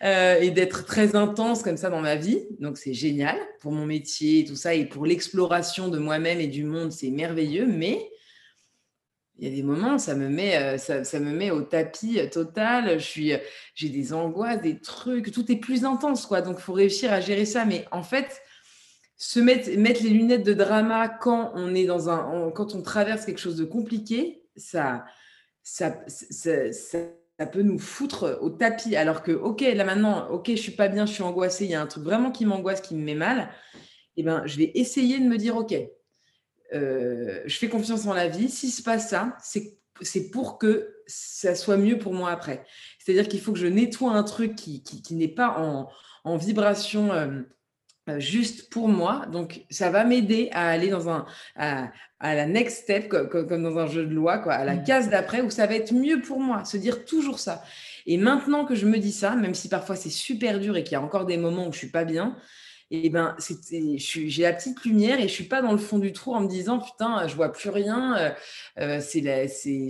euh, 0.03 0.41
et 0.41 0.51
d'être 0.51 0.85
très 0.85 1.17
intense 1.17 1.62
comme 1.62 1.77
ça 1.77 1.91
dans 1.91 2.01
ma 2.01 2.17
vie. 2.17 2.47
Donc, 2.61 2.79
c'est 2.79 2.95
génial 2.95 3.37
pour 3.61 3.73
mon 3.73 3.87
métier 3.87 4.41
et 4.41 4.45
tout 4.45 4.57
ça, 4.57 4.75
et 4.75 4.87
pour 4.87 5.07
l'exploration 5.07 5.88
de 5.88 5.99
moi-même 5.99 6.41
et 6.41 6.49
du 6.49 6.64
monde, 6.64 6.93
c'est 6.93 7.11
merveilleux, 7.11 7.67
mais 7.67 8.11
il 9.38 9.49
y 9.49 9.53
a 9.53 9.55
des 9.55 9.62
moments, 9.62 9.99
ça 9.99 10.17
me 10.17 10.29
met, 10.29 10.57
euh, 10.57 10.79
ça, 10.79 11.21
me 11.21 11.31
met 11.31 11.53
au 11.53 11.62
tapis 11.62 12.19
euh, 12.19 12.29
total. 12.29 12.99
J'ai 12.99 13.41
des 13.88 14.12
angoisses, 14.12 14.61
des 14.61 14.81
trucs, 14.81 15.31
tout 15.31 15.51
est 15.53 15.57
plus 15.57 15.85
intense, 15.85 16.27
quoi. 16.27 16.43
Donc, 16.43 16.59
faut 16.59 16.73
réussir 16.73 17.12
à 17.12 17.21
gérer 17.21 17.45
ça. 17.45 17.64
Mais 17.64 17.85
en 17.93 18.03
fait, 18.03 18.43
se 19.17 19.38
mettre, 19.38 19.71
mettre 19.79 20.03
les 20.03 20.11
lunettes 20.11 20.45
de 20.45 20.55
drama 20.55 21.09
quand 21.09 21.53
on 21.55 21.73
est 21.75 21.87
dans 21.87 22.11
un, 22.11 22.51
quand 22.51 22.75
on 22.75 22.83
traverse 22.83 23.25
quelque 23.25 23.41
chose 23.41 23.57
de 23.57 23.64
compliqué, 23.64 24.43
ça, 24.57 25.05
ça 25.62 25.95
ça 27.38 27.46
peut 27.46 27.62
nous 27.62 27.79
foutre 27.79 28.38
au 28.40 28.51
tapis. 28.51 28.96
Alors 28.96 29.22
que, 29.22 29.33
ok, 29.33 29.61
là 29.61 29.85
maintenant, 29.85 30.29
ok, 30.31 30.51
je 30.51 30.57
suis 30.57 30.72
pas 30.72 30.88
bien, 30.88 31.07
je 31.07 31.12
suis 31.12 31.22
angoissée, 31.22 31.64
il 31.64 31.70
y 31.70 31.74
a 31.74 31.81
un 31.81 31.87
truc 31.87 32.05
vraiment 32.05 32.31
qui 32.31 32.44
m'angoisse, 32.44 32.81
qui 32.81 32.94
me 32.94 33.05
met 33.05 33.14
mal. 33.14 33.51
Eh 34.16 34.22
ben, 34.22 34.42
je 34.46 34.59
vais 34.59 34.72
essayer 34.74 35.20
de 35.20 35.24
me 35.24 35.37
dire, 35.38 35.57
ok, 35.57 35.74
euh, 36.74 37.40
je 37.46 37.59
fais 37.59 37.68
confiance 37.68 38.07
en 38.07 38.14
la 38.14 38.29
vie. 38.29 38.48
Si 38.48 38.70
se 38.70 38.83
passe 38.83 39.11
ça, 39.11 39.37
c'est 40.01 40.31
pour 40.31 40.59
que 40.59 40.96
ça 41.07 41.55
soit 41.55 41.77
mieux 41.77 41.98
pour 41.98 42.12
moi 42.12 42.31
après. 42.31 42.64
C'est-à-dire 42.98 43.29
qu'il 43.29 43.40
faut 43.40 43.53
que 43.53 43.59
je 43.59 43.66
nettoie 43.66 44.12
un 44.12 44.24
truc 44.24 44.57
qui, 44.57 44.83
qui, 44.83 45.14
n'est 45.14 45.29
pas 45.29 45.59
en, 45.59 45.88
en 46.24 46.37
vibration 46.37 47.12
euh, 47.12 47.42
juste 48.18 48.71
pour 48.71 48.88
moi. 48.88 49.27
Donc, 49.33 49.64
ça 49.71 49.90
va 49.90 50.05
m'aider 50.05 50.49
à 50.53 50.68
aller 50.68 50.88
dans 50.88 51.09
un, 51.09 51.27
à, 51.57 51.90
la 52.21 52.47
next 52.47 52.83
step, 52.83 53.09
comme, 53.09 53.62
dans 53.62 53.79
un 53.79 53.87
jeu 53.87 54.07
de 54.07 54.14
loi, 54.14 54.38
quoi, 54.38 54.55
à 54.55 54.64
la 54.64 54.77
mmh. 54.77 54.85
case 54.85 55.11
d'après, 55.11 55.40
où 55.40 55.51
ça 55.51 55.66
va 55.66 55.75
être 55.75 55.92
mieux 55.92 56.21
pour 56.21 56.40
moi, 56.40 56.64
se 56.64 56.77
dire 56.77 57.05
toujours 57.05 57.38
ça. 57.38 57.62
Et 58.07 58.16
maintenant 58.16 58.64
que 58.64 58.75
je 58.75 58.87
me 58.87 58.99
dis 58.99 59.12
ça, 59.12 59.37
même 59.37 59.55
si 59.55 59.68
parfois 59.68 59.97
c'est 59.97 60.11
super 60.11 60.61
dur 60.61 60.77
et 60.77 60.83
qu'il 60.83 60.92
y 60.92 60.97
a 60.97 61.03
encore 61.03 61.27
des 61.27 61.37
moments 61.37 61.68
où 61.68 61.73
je 61.73 61.79
suis 61.79 61.90
pas 61.90 62.05
bien, 62.05 62.37
et 62.90 63.07
eh 63.07 63.11
ben, 63.11 63.37
j'ai 63.38 64.42
la 64.42 64.55
petite 64.55 64.83
lumière 64.85 65.21
et 65.21 65.29
je 65.29 65.33
suis 65.35 65.44
pas 65.44 65.61
dans 65.61 65.73
le 65.73 65.79
fond 65.79 65.99
du 65.99 66.14
trou 66.14 66.35
en 66.35 66.40
me 66.40 66.49
disant 66.49 66.79
putain, 66.79 67.29
je 67.29 67.35
vois 67.35 67.53
plus 67.53 67.68
rien, 67.68 68.16
euh, 68.16 68.31
euh, 68.79 69.01
c'est 69.03 69.21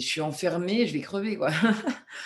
je 0.00 0.04
suis 0.04 0.20
enfermée, 0.20 0.84
je 0.84 0.94
vais 0.94 1.00
crever 1.00 1.36
quoi. 1.36 1.50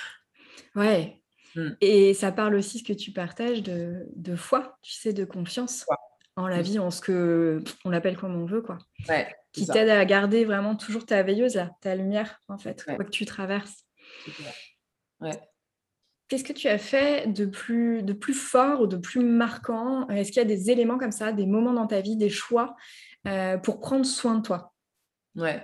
ouais, 0.74 1.21
Mmh. 1.54 1.68
Et 1.80 2.14
ça 2.14 2.32
parle 2.32 2.54
aussi 2.54 2.78
ce 2.78 2.84
que 2.84 2.92
tu 2.92 3.12
partages 3.12 3.62
de, 3.62 4.06
de 4.16 4.36
foi, 4.36 4.78
tu 4.82 4.92
sais, 4.92 5.12
de 5.12 5.24
confiance 5.24 5.86
en 6.36 6.48
la 6.48 6.58
mmh. 6.58 6.62
vie, 6.62 6.78
en 6.78 6.90
ce 6.90 7.00
que 7.00 7.62
on 7.84 7.90
l'appelle 7.90 8.16
comme 8.16 8.34
on 8.36 8.46
veut, 8.46 8.62
quoi. 8.62 8.78
qui 9.52 9.66
t'aide 9.66 9.90
à 9.90 10.04
garder 10.04 10.44
vraiment 10.44 10.76
toujours 10.76 11.04
ta 11.04 11.22
veilleuse, 11.22 11.56
là, 11.56 11.70
ta 11.80 11.94
lumière, 11.94 12.40
en 12.48 12.58
fait, 12.58 12.84
quoi 12.84 13.04
que 13.04 13.10
tu 13.10 13.26
traverses. 13.26 13.84
Qu'est-ce 16.28 16.44
que 16.44 16.54
tu 16.54 16.68
as 16.68 16.78
fait 16.78 17.30
de 17.30 17.44
plus, 17.44 18.02
de 18.02 18.14
plus 18.14 18.32
fort 18.32 18.80
ou 18.80 18.86
de 18.86 18.96
plus 18.96 19.20
marquant? 19.22 20.08
Est-ce 20.08 20.32
qu'il 20.32 20.38
y 20.38 20.44
a 20.44 20.48
des 20.48 20.70
éléments 20.70 20.96
comme 20.96 21.12
ça, 21.12 21.30
des 21.30 21.44
moments 21.44 21.74
dans 21.74 21.86
ta 21.86 22.00
vie, 22.00 22.16
des 22.16 22.30
choix 22.30 22.74
euh, 23.28 23.58
pour 23.58 23.80
prendre 23.80 24.06
soin 24.06 24.36
de 24.36 24.42
toi? 24.42 24.72
Ouais. 25.36 25.62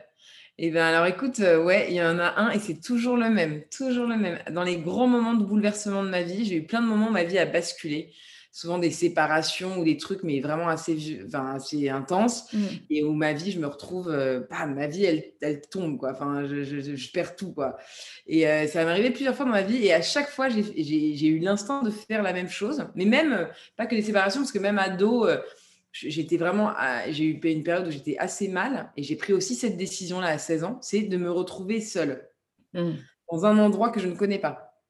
Eh 0.61 0.71
bien, 0.71 0.87
alors 0.87 1.07
écoute, 1.07 1.39
euh, 1.39 1.63
ouais, 1.63 1.87
il 1.89 1.95
y 1.95 2.03
en 2.03 2.19
a 2.19 2.35
un 2.37 2.51
et 2.51 2.59
c'est 2.59 2.81
toujours 2.81 3.17
le 3.17 3.31
même, 3.31 3.63
toujours 3.71 4.07
le 4.07 4.17
même. 4.17 4.41
Dans 4.51 4.65
les 4.65 4.77
grands 4.77 5.07
moments 5.07 5.35
de 5.35 5.45
bouleversement 5.45 6.03
de 6.03 6.09
ma 6.09 6.23
vie, 6.23 6.45
j'ai 6.45 6.57
eu 6.57 6.67
plein 6.67 6.83
de 6.83 6.87
moments 6.87 7.09
où 7.09 7.13
ma 7.13 7.23
vie 7.23 7.39
a 7.39 7.47
basculé. 7.47 8.13
Souvent 8.51 8.79
des 8.79 8.91
séparations 8.91 9.79
ou 9.79 9.85
des 9.85 9.99
trucs, 9.99 10.25
mais 10.25 10.41
vraiment 10.41 10.67
assez, 10.69 11.21
enfin, 11.25 11.55
assez 11.55 11.89
intenses. 11.89 12.53
Mmh. 12.53 12.65
Et 12.91 13.05
où 13.05 13.13
ma 13.13 13.35
vie, 13.35 13.53
je 13.53 13.61
me 13.61 13.69
retrouve, 13.69 14.09
euh, 14.11 14.41
ma 14.51 14.89
vie, 14.89 15.05
elle, 15.05 15.23
elle, 15.43 15.61
tombe, 15.61 15.97
quoi. 15.97 16.11
Enfin, 16.11 16.45
je, 16.45 16.65
je, 16.65 17.13
perds 17.13 17.37
tout, 17.37 17.53
quoi. 17.53 17.77
Et 18.27 18.49
euh, 18.49 18.67
ça 18.67 18.85
m'est 18.85 18.91
arrivé 18.91 19.11
plusieurs 19.11 19.37
fois 19.37 19.45
dans 19.45 19.53
ma 19.53 19.63
vie. 19.63 19.87
Et 19.87 19.93
à 19.93 20.03
chaque 20.03 20.29
fois, 20.29 20.49
j'ai 20.49 21.27
eu 21.27 21.39
l'instant 21.39 21.83
de 21.83 21.91
faire 21.91 22.23
la 22.23 22.33
même 22.33 22.49
chose. 22.49 22.85
Mais 22.97 23.05
même, 23.05 23.49
pas 23.77 23.87
que 23.87 23.95
des 23.95 24.03
séparations, 24.03 24.41
parce 24.41 24.51
que 24.51 24.59
même 24.59 24.79
ado, 24.79 25.29
j'étais 26.07 26.37
vraiment, 26.37 26.73
j'ai 27.09 27.25
eu 27.25 27.41
une 27.43 27.63
période 27.63 27.87
où 27.87 27.91
j'étais 27.91 28.17
assez 28.19 28.49
mal 28.49 28.93
et 28.97 29.03
j'ai 29.03 29.17
pris 29.17 29.33
aussi 29.33 29.55
cette 29.55 29.77
décision-là 29.77 30.29
à 30.29 30.39
16 30.39 30.65
ans, 30.65 30.79
c'est 30.81 31.03
de 31.03 31.17
me 31.17 31.31
retrouver 31.31 31.81
seule 31.81 32.29
mmh. 32.75 32.93
dans 33.33 33.47
un 33.47 33.59
endroit 33.59 33.91
que 33.91 34.01
je 34.01 34.09
ne 34.09 34.15
connais 34.15 34.39
pas. 34.39 34.83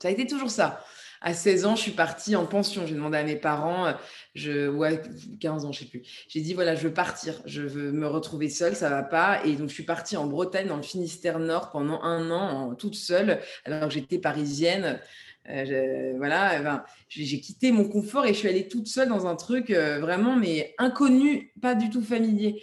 Ça 0.00 0.08
a 0.08 0.10
été 0.10 0.26
toujours 0.26 0.50
ça. 0.50 0.84
À 1.26 1.32
16 1.32 1.64
ans, 1.64 1.74
je 1.74 1.80
suis 1.80 1.92
partie 1.92 2.36
en 2.36 2.44
pension. 2.44 2.86
J'ai 2.86 2.94
demandé 2.94 3.16
à 3.16 3.24
mes 3.24 3.36
parents, 3.36 3.86
euh, 3.86 3.92
je, 4.34 4.68
ouais, 4.68 5.00
15 5.40 5.64
ans, 5.64 5.72
je 5.72 5.80
sais 5.80 5.84
plus. 5.86 6.02
J'ai 6.28 6.42
dit 6.42 6.52
voilà, 6.52 6.74
je 6.74 6.86
veux 6.86 6.92
partir, 6.92 7.40
je 7.46 7.62
veux 7.62 7.92
me 7.92 8.06
retrouver 8.06 8.50
seule, 8.50 8.76
ça 8.76 8.90
va 8.90 9.02
pas. 9.02 9.42
Et 9.46 9.56
donc, 9.56 9.70
je 9.70 9.74
suis 9.74 9.84
partie 9.84 10.18
en 10.18 10.26
Bretagne, 10.26 10.68
dans 10.68 10.76
le 10.76 10.82
Finistère 10.82 11.38
Nord, 11.38 11.70
pendant 11.70 12.02
un 12.02 12.30
an, 12.30 12.74
toute 12.74 12.94
seule, 12.94 13.40
alors 13.64 13.88
que 13.88 13.94
j'étais 13.94 14.18
parisienne. 14.18 15.00
Euh, 15.48 16.14
voilà, 16.16 16.84
j'ai 17.08 17.40
quitté 17.40 17.72
mon 17.72 17.88
confort 17.88 18.26
et 18.26 18.32
je 18.32 18.38
suis 18.38 18.48
allée 18.48 18.68
toute 18.68 18.86
seule 18.86 19.08
dans 19.08 19.26
un 19.26 19.36
truc 19.36 19.70
euh, 19.70 20.00
vraiment, 20.00 20.36
mais 20.36 20.74
inconnu, 20.78 21.52
pas 21.60 21.74
du 21.74 21.90
tout 21.90 22.02
familier. 22.02 22.62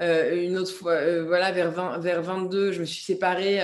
Euh, 0.00 0.44
une 0.44 0.56
autre 0.56 0.72
fois, 0.72 1.22
voilà, 1.22 1.52
vers, 1.52 1.70
20, 1.70 1.98
vers 1.98 2.22
22, 2.22 2.72
je 2.72 2.80
me 2.80 2.84
suis 2.84 3.02
séparée 3.02 3.60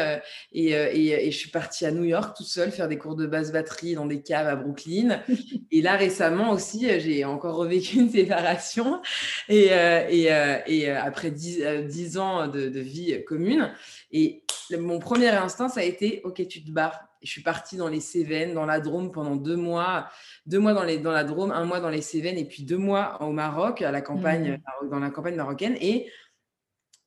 et, 0.53 0.71
et, 0.73 1.31
je 1.31 1.37
suis 1.37 1.51
partie 1.51 1.87
à 1.87 1.91
New 1.91 2.05
York 2.05 2.37
toute 2.37 2.47
seule 2.47 2.71
faire 2.71 2.89
des 2.89 2.99
cours 2.99 3.15
de 3.15 3.27
basse 3.27 3.53
batterie 3.53 3.95
dans 3.95 4.07
des 4.07 4.23
caves 4.23 4.49
à 4.49 4.57
Brooklyn. 4.57 5.23
et 5.71 5.83
là, 5.83 5.97
récemment 5.97 6.51
aussi, 6.53 6.89
j'ai 7.01 7.25
encore 7.25 7.57
revécu 7.57 7.99
une 7.99 8.11
séparation 8.11 9.01
et, 9.49 9.69
et 9.69 10.91
après 10.91 11.31
10, 11.31 12.19
ans 12.19 12.49
de, 12.49 12.69
de, 12.69 12.81
vie 12.81 13.25
commune. 13.25 13.73
Et 14.11 14.43
mon 14.79 14.99
premier 14.99 15.29
instinct, 15.29 15.69
ça 15.69 15.81
a 15.81 15.85
été, 15.85 16.21
OK, 16.25 16.47
tu 16.49 16.65
te 16.65 16.71
barres 16.71 17.09
je 17.25 17.31
suis 17.31 17.43
partie 17.43 17.77
dans 17.77 17.89
les 17.89 18.01
Cévennes, 18.01 18.53
dans 18.53 18.67
la 18.67 18.81
Drôme 18.81 19.11
pendant 19.11 19.35
deux 19.35 19.57
mois, 19.57 20.09
deux 20.47 20.59
mois 20.59 20.75
dans, 20.75 20.83
les, 20.83 20.99
dans 20.99 21.11
la 21.11 21.25
Drôme, 21.25 21.51
un 21.51 21.65
mois 21.65 21.81
dans 21.81 21.89
les 21.89 22.03
Cévennes 22.03 22.37
et 22.37 22.45
puis 22.45 22.63
deux 22.63 22.77
mois 22.77 23.21
au 23.23 23.33
Maroc, 23.33 23.81
à 23.81 23.91
la 23.91 24.03
campagne, 24.03 24.61
mmh. 24.83 24.91
dans 24.91 24.99
la 24.99 25.11
campagne 25.11 25.35
marocaine. 25.35 25.77
Et, 25.81 26.11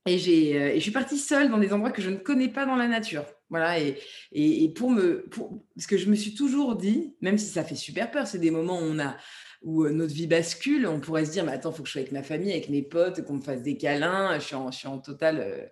et, 0.08 0.18
j'ai, 0.18 0.60
euh, 0.60 0.76
je 0.76 0.80
suis 0.80 0.92
partie 0.92 1.18
seule 1.18 1.50
dans 1.50 1.58
des 1.58 1.74
endroits 1.74 1.92
que 1.92 2.02
je 2.02 2.10
ne 2.10 2.18
connais 2.18 2.50
pas 2.50 2.66
dans 2.66 2.76
la 2.76 2.88
nature. 2.88 3.26
Voilà, 3.50 3.80
et, 3.80 3.98
et, 4.34 4.70
pour 4.70 4.92
me. 4.92 5.26
Pour, 5.30 5.64
parce 5.76 5.88
que 5.88 5.98
je 5.98 6.10
me 6.10 6.16
suis 6.16 6.34
toujours 6.34 6.76
dit, 6.76 7.14
même 7.22 7.38
si 7.38 7.46
ça 7.46 7.64
fait 7.64 7.76
super 7.76 8.12
peur, 8.12 8.28
c'est 8.28 8.40
des 8.40 8.52
moments 8.52 8.80
où 8.80 8.84
on 8.84 9.00
a 9.00 9.16
où 9.62 9.84
euh, 9.84 9.92
notre 9.92 10.14
vie 10.14 10.28
bascule, 10.28 10.88
on 10.88 11.00
pourrait 11.00 11.26
se 11.26 11.32
dire, 11.32 11.46
mais 11.46 11.52
attends, 11.52 11.72
il 11.72 11.76
faut 11.76 11.84
que 11.84 11.88
je 11.88 11.94
sois 11.94 12.02
avec 12.02 12.12
ma 12.12 12.24
famille, 12.24 12.52
avec 12.52 12.70
mes 12.70 12.82
potes, 12.82 13.24
qu'on 13.24 13.36
me 13.36 13.42
fasse 13.42 13.62
des 13.62 13.78
câlins, 13.78 14.38
je 14.40 14.46
suis 14.46 14.56
en, 14.56 14.72
je 14.72 14.78
suis 14.78 14.88
en 14.88 15.00
total, 15.00 15.40
euh, 15.40 15.66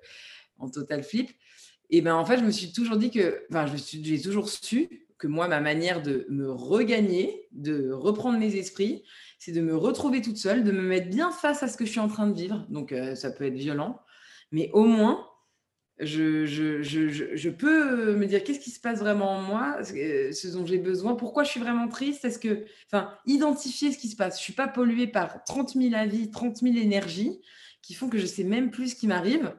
en 0.58 0.70
total 0.70 1.04
flip. 1.04 1.32
Et 1.90 2.02
ben 2.02 2.16
en 2.16 2.26
fait, 2.26 2.40
je 2.40 2.44
me 2.44 2.52
suis 2.52 2.72
toujours 2.72 2.98
dit 2.98 3.12
que, 3.12 3.46
enfin, 3.50 3.66
j'ai 3.86 4.22
toujours 4.22 4.50
su 4.50 5.08
que 5.18 5.28
moi, 5.28 5.48
ma 5.48 5.62
manière 5.62 6.02
de 6.02 6.26
me 6.30 6.52
regagner, 6.52 7.48
de 7.52 7.92
reprendre 7.92 8.38
mes 8.38 8.56
esprits, 8.56 9.04
c'est 9.40 9.54
de 9.54 9.62
me 9.62 9.76
retrouver 9.76 10.22
toute 10.22 10.38
seule, 10.38 10.64
de 10.64 10.72
me 10.72 10.82
mettre 10.82 11.10
bien 11.10 11.32
face 11.32 11.64
à 11.64 11.68
ce 11.68 11.78
que 11.78 11.86
je 11.86 11.92
suis 11.92 12.00
en 12.00 12.08
train 12.08 12.28
de 12.28 12.36
vivre. 12.36 12.66
Donc, 12.70 12.94
ça 13.16 13.32
peut 13.32 13.46
être 13.46 13.54
violent, 13.54 14.02
mais 14.56 14.70
au 14.72 14.86
moins, 14.86 15.28
je, 16.00 17.50
peux 17.50 18.16
me 18.16 18.26
dire 18.26 18.42
qu'est-ce 18.42 18.62
qui 18.62 18.72
se 18.72 18.80
passe 18.80 19.00
vraiment 19.00 19.32
en 19.32 19.42
moi, 19.42 19.84
ce 19.84 20.48
dont 20.54 20.66
j'ai 20.66 20.78
besoin, 20.78 21.16
pourquoi 21.16 21.44
je 21.44 21.50
suis 21.50 21.60
vraiment 21.60 21.90
triste, 21.90 22.24
est-ce 22.24 22.40
que, 22.40 22.64
enfin, 22.88 23.14
identifier 23.26 23.92
ce 23.92 23.98
qui 23.98 24.08
se 24.08 24.16
passe. 24.16 24.38
Je 24.38 24.44
suis 24.44 24.54
pas 24.54 24.70
polluée 24.70 25.08
par 25.08 25.44
30 25.44 25.74
000 25.74 25.94
avis, 25.94 26.32
30 26.32 26.60
000 26.60 26.78
énergies 26.78 27.38
qui 27.82 27.94
font 27.94 28.08
que 28.08 28.18
je 28.18 28.26
sais 28.26 28.46
même 28.46 28.72
plus 28.72 28.92
ce 28.92 28.96
qui 28.96 29.08
m'arrive. 29.08 29.54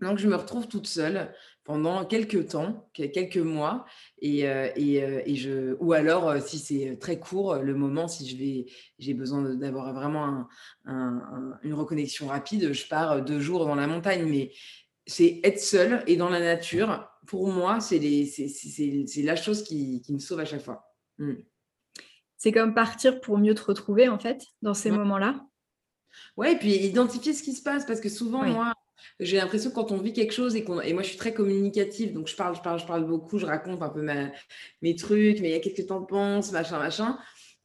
Donc, 0.00 0.18
je 0.18 0.28
me 0.28 0.36
retrouve 0.36 0.68
toute 0.68 0.86
seule 0.86 1.34
pendant 1.64 2.04
quelques 2.04 2.48
temps, 2.48 2.88
quelques 2.92 3.38
mois, 3.38 3.86
et, 4.18 4.46
euh, 4.46 4.68
euh, 4.76 5.22
et, 5.24 5.34
je, 5.34 5.76
ou 5.80 5.94
alors, 5.94 6.28
euh, 6.28 6.40
si 6.40 6.58
c'est 6.58 6.98
très 7.00 7.18
court, 7.18 7.56
le 7.56 7.74
moment, 7.74 8.06
si 8.06 8.28
je 8.28 8.36
vais, 8.36 8.66
j'ai 8.98 9.14
besoin 9.14 9.42
d'avoir 9.54 9.94
vraiment 9.94 10.46
une 10.84 11.74
reconnexion 11.74 12.28
rapide, 12.28 12.72
je 12.72 12.86
pars 12.86 13.22
deux 13.22 13.40
jours 13.40 13.64
dans 13.64 13.74
la 13.74 13.86
montagne, 13.86 14.28
mais 14.28 14.52
c'est 15.06 15.40
être 15.42 15.60
seule 15.60 16.04
et 16.06 16.16
dans 16.16 16.28
la 16.28 16.40
nature. 16.40 17.08
Pour 17.26 17.50
moi, 17.50 17.80
c'est 17.80 17.98
la 17.98 19.36
chose 19.36 19.64
qui, 19.64 20.02
qui, 20.02 20.12
me 20.12 20.18
sauve 20.18 20.40
à 20.40 20.44
chaque 20.44 20.62
fois. 20.62 20.94
Mmh. 21.18 21.32
C'est 22.36 22.52
comme 22.52 22.74
partir 22.74 23.22
pour 23.22 23.38
mieux 23.38 23.54
te 23.54 23.62
retrouver, 23.62 24.08
en 24.08 24.18
fait, 24.18 24.42
dans 24.60 24.74
ces 24.74 24.90
moments-là. 24.90 25.46
Ouais, 26.36 26.52
et 26.52 26.56
puis 26.56 26.74
identifier 26.74 27.32
ce 27.32 27.42
qui 27.42 27.54
se 27.54 27.62
passe, 27.62 27.86
parce 27.86 28.00
que 28.00 28.10
souvent, 28.10 28.44
moi, 28.44 28.74
j'ai 29.20 29.36
l'impression 29.36 29.70
que 29.70 29.74
quand 29.74 29.92
on 29.92 29.98
vit 29.98 30.12
quelque 30.12 30.32
chose 30.32 30.56
et, 30.56 30.64
qu'on, 30.64 30.80
et 30.80 30.92
moi 30.92 31.02
je 31.02 31.08
suis 31.08 31.16
très 31.16 31.32
communicative, 31.32 32.12
donc 32.12 32.28
je 32.28 32.36
parle, 32.36 32.56
je 32.56 32.62
parle, 32.62 32.80
je 32.80 32.86
parle 32.86 33.06
beaucoup, 33.06 33.38
je 33.38 33.46
raconte 33.46 33.82
un 33.82 33.88
peu 33.88 34.02
mes 34.82 34.96
trucs, 34.96 35.40
mais 35.40 35.48
il 35.48 35.52
y 35.52 35.54
a 35.54 35.60
qu'est-ce 35.60 35.82
que 35.82 35.86
tu 35.86 35.92
en 35.92 36.02
penses, 36.02 36.52
machin, 36.52 36.78
machin. 36.78 37.18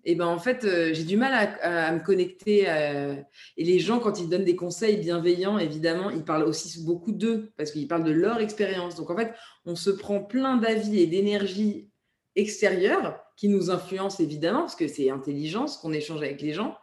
Et 0.05 0.15
ben 0.15 0.27
en 0.27 0.39
fait, 0.39 0.63
euh, 0.63 0.93
j'ai 0.93 1.03
du 1.03 1.17
mal 1.17 1.33
à, 1.61 1.91
me 1.91 1.99
connecter. 1.99 2.69
Euh, 2.69 3.15
et 3.57 3.63
les 3.65 3.79
gens, 3.79 3.99
quand 3.99 4.19
ils 4.19 4.29
donnent 4.29 4.45
des 4.45 4.55
conseils 4.55 4.97
bienveillants, 4.97 5.57
évidemment, 5.57 6.09
ils 6.09 6.23
parlent 6.23 6.45
aussi 6.45 6.83
beaucoup 6.85 7.11
d'eux, 7.11 7.51
parce 7.57 7.71
qu'ils 7.71 7.87
parlent 7.87 8.05
de 8.05 8.11
leur 8.11 8.39
expérience. 8.39 8.95
Donc 8.95 9.09
en 9.09 9.17
fait, 9.17 9.33
on 9.65 9.75
se 9.75 9.89
prend 9.89 10.23
plein 10.23 10.57
d'avis 10.57 11.01
et 11.01 11.07
d'énergie 11.07 11.89
extérieure 12.35 13.19
qui 13.35 13.49
nous 13.49 13.69
influencent 13.71 14.23
évidemment, 14.23 14.61
parce 14.61 14.75
que 14.75 14.87
c'est 14.87 15.09
intelligence 15.09 15.77
qu'on 15.77 15.93
échange 15.93 16.21
avec 16.21 16.41
les 16.41 16.53
gens. 16.53 16.77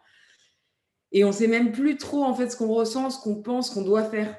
Et 1.12 1.24
on 1.24 1.32
sait 1.32 1.46
même 1.46 1.72
plus 1.72 1.96
trop 1.96 2.24
en 2.24 2.34
fait 2.34 2.50
ce 2.50 2.56
qu'on 2.56 2.72
ressent, 2.72 3.08
ce 3.10 3.20
qu'on 3.20 3.36
pense, 3.36 3.70
qu'on 3.70 3.82
doit 3.82 4.04
faire. 4.04 4.36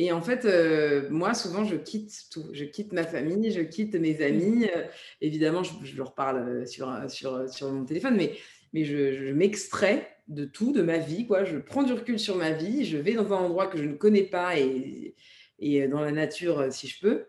Et 0.00 0.12
en 0.12 0.22
fait, 0.22 0.44
euh, 0.44 1.08
moi, 1.10 1.34
souvent, 1.34 1.64
je 1.64 1.74
quitte 1.74 2.28
tout. 2.30 2.44
Je 2.52 2.64
quitte 2.64 2.92
ma 2.92 3.02
famille, 3.02 3.50
je 3.50 3.62
quitte 3.62 3.96
mes 3.96 4.22
amis. 4.22 4.64
Euh, 4.76 4.84
évidemment, 5.20 5.64
je, 5.64 5.96
leur 5.96 6.14
parle 6.14 6.36
euh, 6.38 6.66
sur, 6.66 6.88
sur, 7.10 7.50
sur 7.50 7.72
mon 7.72 7.84
téléphone, 7.84 8.14
mais, 8.16 8.32
mais 8.72 8.84
je, 8.84 9.32
m'extrais 9.32 10.08
de 10.28 10.44
tout, 10.44 10.72
de 10.72 10.82
ma 10.82 10.98
vie. 10.98 11.26
Quoi. 11.26 11.42
Je 11.42 11.58
prends 11.58 11.82
du 11.82 11.92
recul 11.92 12.20
sur 12.20 12.36
ma 12.36 12.52
vie. 12.52 12.84
Je 12.84 12.96
vais 12.96 13.14
dans 13.14 13.32
un 13.32 13.38
endroit 13.38 13.66
que 13.66 13.76
je 13.76 13.82
ne 13.82 13.94
connais 13.94 14.22
pas 14.22 14.56
et, 14.56 15.16
et 15.58 15.88
dans 15.88 16.00
la 16.00 16.12
nature, 16.12 16.72
si 16.72 16.86
je 16.86 17.00
peux. 17.00 17.26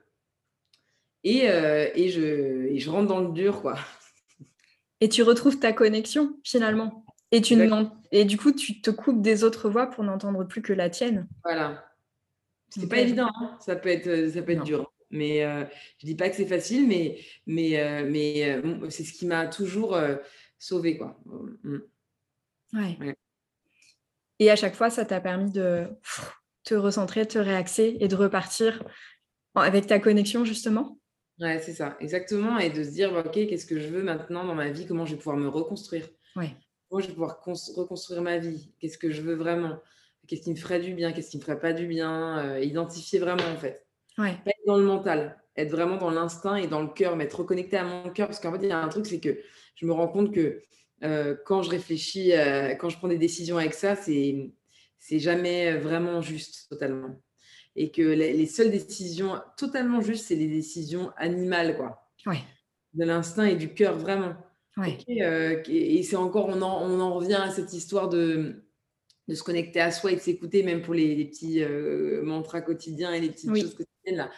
Et, 1.24 1.46
et, 1.46 2.10
je, 2.10 2.68
et 2.68 2.78
je 2.78 2.90
rentre 2.92 3.08
dans 3.08 3.22
le 3.22 3.34
dur, 3.34 3.64
quoi. 3.64 3.80
Et 5.02 5.10
tu 5.10 5.24
retrouves 5.24 5.58
ta 5.58 5.74
connexion, 5.74 6.38
finalement. 6.44 7.04
Et, 7.32 7.42
tu 7.42 7.58
et 8.12 8.26
du 8.26 8.38
coup, 8.38 8.52
tu 8.52 8.80
te 8.80 8.92
coupes 8.92 9.24
des 9.24 9.44
autres 9.44 9.72
voix 9.72 9.88
pour 9.88 10.04
n'entendre 10.04 10.44
plus 10.44 10.62
que 10.62 10.74
la 10.74 10.92
tienne. 10.92 11.28
Voilà. 11.44 11.89
C'est 12.70 12.88
pas 12.88 13.00
évident, 13.00 13.32
hein. 13.42 13.58
ça 13.60 13.76
peut 13.76 13.90
être, 13.90 14.08
euh, 14.08 14.32
ça 14.32 14.42
peut 14.42 14.52
être 14.52 14.64
dur. 14.64 14.92
Mais 15.12 15.44
euh, 15.44 15.66
je 15.98 16.06
dis 16.06 16.16
pas 16.16 16.30
que 16.30 16.36
c'est 16.36 16.46
facile, 16.46 16.88
mais, 16.88 17.20
mais, 17.48 17.80
euh, 17.80 18.08
mais 18.08 18.62
c'est 18.92 19.04
ce 19.04 19.14
qui 19.14 19.26
m'a 19.26 19.48
toujours 19.48 20.00
sauvé. 20.60 20.98
Quoi. 20.98 21.20
Mm. 21.64 21.78
Ouais. 22.74 23.16
Et 24.38 24.52
à 24.52 24.56
chaque 24.56 24.76
fois, 24.76 24.90
ça 24.90 25.06
t'a 25.06 25.20
permis 25.20 25.52
de 25.52 25.88
te 26.64 26.76
recentrer, 26.76 27.24
de 27.24 27.30
te 27.30 27.40
réaxer 27.40 27.98
et 28.00 28.08
de 28.08 28.16
repartir 28.16 28.84
avec 29.56 29.88
ta 29.88 30.00
connexion, 30.00 30.46
justement? 30.46 31.00
Ouais, 31.40 31.60
c'est 31.60 31.74
ça, 31.74 31.98
exactement. 32.00 32.60
Et 32.60 32.70
de 32.70 32.84
se 32.84 32.92
dire, 32.92 33.14
OK, 33.14 33.32
qu'est-ce 33.32 33.66
que 33.66 33.80
je 33.80 33.88
veux 33.88 34.04
maintenant 34.04 34.46
dans 34.46 34.56
ma 34.56 34.70
vie? 34.70 34.86
Comment 34.86 35.06
je 35.06 35.14
vais 35.14 35.18
pouvoir 35.18 35.38
me 35.38 35.48
reconstruire? 35.48 36.08
Ouais. 36.36 36.56
Moi, 36.92 37.02
je 37.02 37.08
vais 37.08 37.14
pouvoir 37.14 37.42
reconstruire 37.44 38.22
ma 38.22 38.38
vie? 38.38 38.72
Qu'est-ce 38.80 38.98
que 38.98 39.12
je 39.12 39.22
veux 39.22 39.36
vraiment? 39.36 39.80
Qu'est-ce 40.30 40.44
qui 40.44 40.52
me 40.52 40.56
ferait 40.56 40.80
du 40.80 40.94
bien 40.94 41.12
Qu'est-ce 41.12 41.32
qui 41.32 41.38
me 41.38 41.42
ferait 41.42 41.60
pas 41.60 41.74
du 41.74 41.88
bien 41.88 42.38
euh, 42.38 42.64
Identifier 42.64 43.18
vraiment, 43.18 43.52
en 43.52 43.58
fait. 43.58 43.88
Ouais. 44.20 44.38
Pas 44.46 44.52
être 44.52 44.68
dans 44.68 44.78
le 44.78 44.84
mental, 44.84 45.42
être 45.56 45.72
vraiment 45.72 45.98
dans 45.98 46.12
l'instinct 46.12 46.56
et 46.56 46.68
dans 46.68 46.82
le 46.82 46.88
cœur, 46.88 47.16
m'être 47.16 47.40
reconnecté 47.40 47.78
à 47.78 47.84
mon 47.84 48.12
cœur. 48.12 48.28
Parce 48.28 48.40
qu'en 48.40 48.52
fait, 48.52 48.60
il 48.62 48.70
y 48.70 48.72
a 48.72 48.80
un 48.80 48.88
truc, 48.90 49.08
c'est 49.08 49.20
que 49.20 49.40
je 49.76 49.88
me 49.88 49.92
rends 49.92 50.08
compte 50.08 50.32
que 50.32 50.62
euh, 51.04 51.36
quand 51.46 51.64
je 51.64 51.72
réfléchis, 51.72 52.34
euh, 52.34 52.76
quand 52.76 52.90
je 52.90 52.98
prends 52.98 53.08
des 53.08 53.18
décisions 53.18 53.58
avec 53.58 53.74
ça, 53.74 53.96
c'est 53.96 54.54
c'est 55.00 55.20
jamais 55.20 55.78
vraiment 55.78 56.22
juste 56.22 56.70
totalement. 56.70 57.20
Et 57.76 57.90
que 57.90 58.02
les, 58.02 58.46
seules 58.46 58.70
décisions 58.70 59.40
totalement 59.58 60.02
justes, 60.02 60.26
c'est 60.28 60.36
les 60.36 60.50
décisions 60.50 61.12
animales, 61.18 61.78
quoi. 61.78 62.12
Ouais. 62.26 62.44
De 62.94 63.06
l'instinct 63.06 63.46
et 63.46 63.56
du 63.56 63.74
cœur, 63.74 63.98
vraiment. 63.98 64.36
Euh, 65.10 65.64
et 65.68 66.04
c'est 66.04 66.16
encore, 66.16 66.48
on 66.48 66.62
en, 66.62 66.84
on 66.84 67.00
en, 67.00 67.14
revient 67.14 67.36
à 67.42 67.50
cette 67.52 67.74
histoire 67.74 68.10
de, 68.10 68.64
de 69.30 69.36
se 69.36 69.44
connecter 69.44 69.80
à 69.80 69.92
soi 69.92 70.12
et 70.12 70.16
de 70.16 70.20
s'écouter, 70.20 70.64
même 70.64 70.82
pour 70.82 70.96
les, 70.96 71.24
petits 71.26 71.64
euh, 71.64 72.22
mantras 72.24 72.62
quotidiens 72.62 73.14
et 73.14 73.22
les 73.22 73.30
petites 73.30 73.50
choses 73.50 73.76
quotidiennes. 73.76 74.18
Là. 74.18 74.32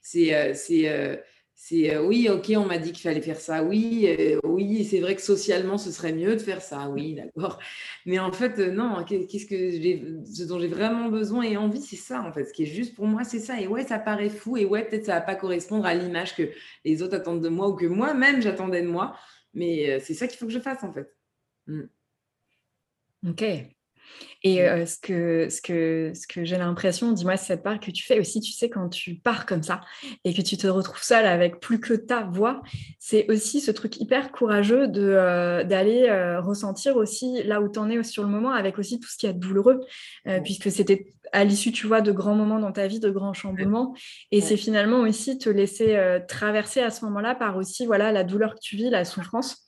C'est, 0.00 0.34
euh, 0.34 0.54
c'est, 0.54 1.20
c'est 1.56 1.98
oui, 1.98 2.28
ok, 2.28 2.52
on 2.56 2.64
m'a 2.64 2.78
dit 2.78 2.92
qu'il 2.92 3.02
fallait 3.02 3.20
faire 3.20 3.40
ça. 3.40 3.64
Oui, 3.64 4.08
oui, 4.44 4.84
c'est 4.84 5.00
vrai 5.00 5.16
que 5.16 5.22
socialement, 5.22 5.78
ce 5.78 5.90
serait 5.90 6.12
mieux 6.12 6.36
de 6.36 6.40
faire 6.40 6.62
ça. 6.62 6.88
Oui, 6.88 7.14
d'accord. 7.14 7.58
Mais 8.04 8.20
en 8.20 8.30
fait, 8.30 8.58
non, 8.58 9.04
qu'est-ce 9.04 9.46
que 9.46 9.70
j'ai, 9.70 10.04
ce 10.32 10.44
dont 10.44 10.60
j'ai 10.60 10.68
vraiment 10.68 11.08
besoin 11.08 11.42
et 11.42 11.56
envie, 11.56 11.80
c'est 11.80 11.96
ça, 11.96 12.22
en 12.22 12.32
fait. 12.32 12.44
Ce 12.44 12.52
qui 12.52 12.62
est 12.62 12.66
juste 12.66 12.94
pour 12.94 13.06
moi, 13.06 13.24
c'est 13.24 13.40
ça. 13.40 13.60
Et 13.60 13.66
ouais, 13.66 13.84
ça 13.84 13.98
paraît 13.98 14.30
fou. 14.30 14.56
Et 14.56 14.64
ouais, 14.64 14.84
peut-être 14.84 15.06
ça 15.06 15.14
va 15.14 15.22
pas 15.22 15.34
correspondre 15.34 15.86
à 15.86 15.94
l'image 15.94 16.36
que 16.36 16.50
les 16.84 17.02
autres 17.02 17.16
attendent 17.16 17.42
de 17.42 17.48
moi 17.48 17.68
ou 17.68 17.74
que 17.74 17.86
moi-même 17.86 18.40
j'attendais 18.40 18.82
de 18.82 18.88
moi. 18.88 19.16
Mais 19.54 19.90
euh, 19.90 19.98
c'est 20.00 20.14
ça 20.14 20.28
qu'il 20.28 20.38
faut 20.38 20.46
que 20.46 20.52
je 20.52 20.60
fasse 20.60 20.84
en 20.84 20.92
fait. 20.92 21.12
Mm. 21.66 21.88
Ok. 23.28 23.44
Et 24.42 24.62
mmh. 24.62 24.86
ce 24.86 24.98
que, 24.98 25.48
ce 25.48 25.60
que, 25.60 26.12
ce 26.14 26.26
que 26.26 26.44
j'ai 26.44 26.58
l'impression, 26.58 27.12
dis-moi 27.12 27.36
cette 27.36 27.62
part 27.62 27.80
que 27.80 27.90
tu 27.90 28.04
fais 28.04 28.20
aussi, 28.20 28.40
tu 28.40 28.52
sais, 28.52 28.70
quand 28.70 28.88
tu 28.88 29.16
pars 29.16 29.46
comme 29.46 29.62
ça 29.62 29.80
et 30.24 30.34
que 30.34 30.42
tu 30.42 30.56
te 30.56 30.66
retrouves 30.66 31.02
seule 31.02 31.26
avec 31.26 31.58
plus 31.58 31.80
que 31.80 31.94
ta 31.94 32.22
voix, 32.22 32.62
c'est 32.98 33.28
aussi 33.30 33.60
ce 33.60 33.70
truc 33.70 34.00
hyper 34.00 34.30
courageux 34.30 34.88
de, 34.88 35.62
d'aller 35.64 36.08
ressentir 36.38 36.96
aussi 36.96 37.42
là 37.44 37.60
où 37.60 37.68
tu 37.68 37.78
en 37.78 37.90
es 37.90 38.02
sur 38.04 38.22
le 38.22 38.28
moment, 38.28 38.52
avec 38.52 38.78
aussi 38.78 39.00
tout 39.00 39.08
ce 39.08 39.16
qui 39.16 39.26
est 39.26 39.32
douloureux, 39.32 39.80
puisque 40.44 40.70
c'était 40.70 41.12
à 41.32 41.42
l'issue, 41.42 41.72
tu 41.72 41.88
vois, 41.88 42.00
de 42.00 42.12
grands 42.12 42.36
moments 42.36 42.60
dans 42.60 42.72
ta 42.72 42.86
vie, 42.86 43.00
de 43.00 43.10
grands 43.10 43.34
chamboulements. 43.34 43.94
Et 44.30 44.40
c'est 44.40 44.56
finalement 44.56 45.00
aussi 45.00 45.38
te 45.38 45.48
laisser 45.48 45.98
traverser 46.28 46.80
à 46.80 46.90
ce 46.90 47.04
moment-là 47.06 47.34
par 47.34 47.56
aussi, 47.56 47.86
voilà, 47.86 48.12
la 48.12 48.22
douleur 48.22 48.54
que 48.54 48.60
tu 48.60 48.76
vis, 48.76 48.90
la 48.90 49.04
souffrance. 49.04 49.65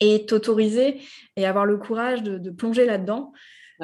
Et 0.00 0.26
t'autoriser 0.26 1.00
et 1.36 1.46
avoir 1.46 1.66
le 1.66 1.76
courage 1.76 2.22
de 2.22 2.50
plonger 2.50 2.86
là-dedans 2.86 3.32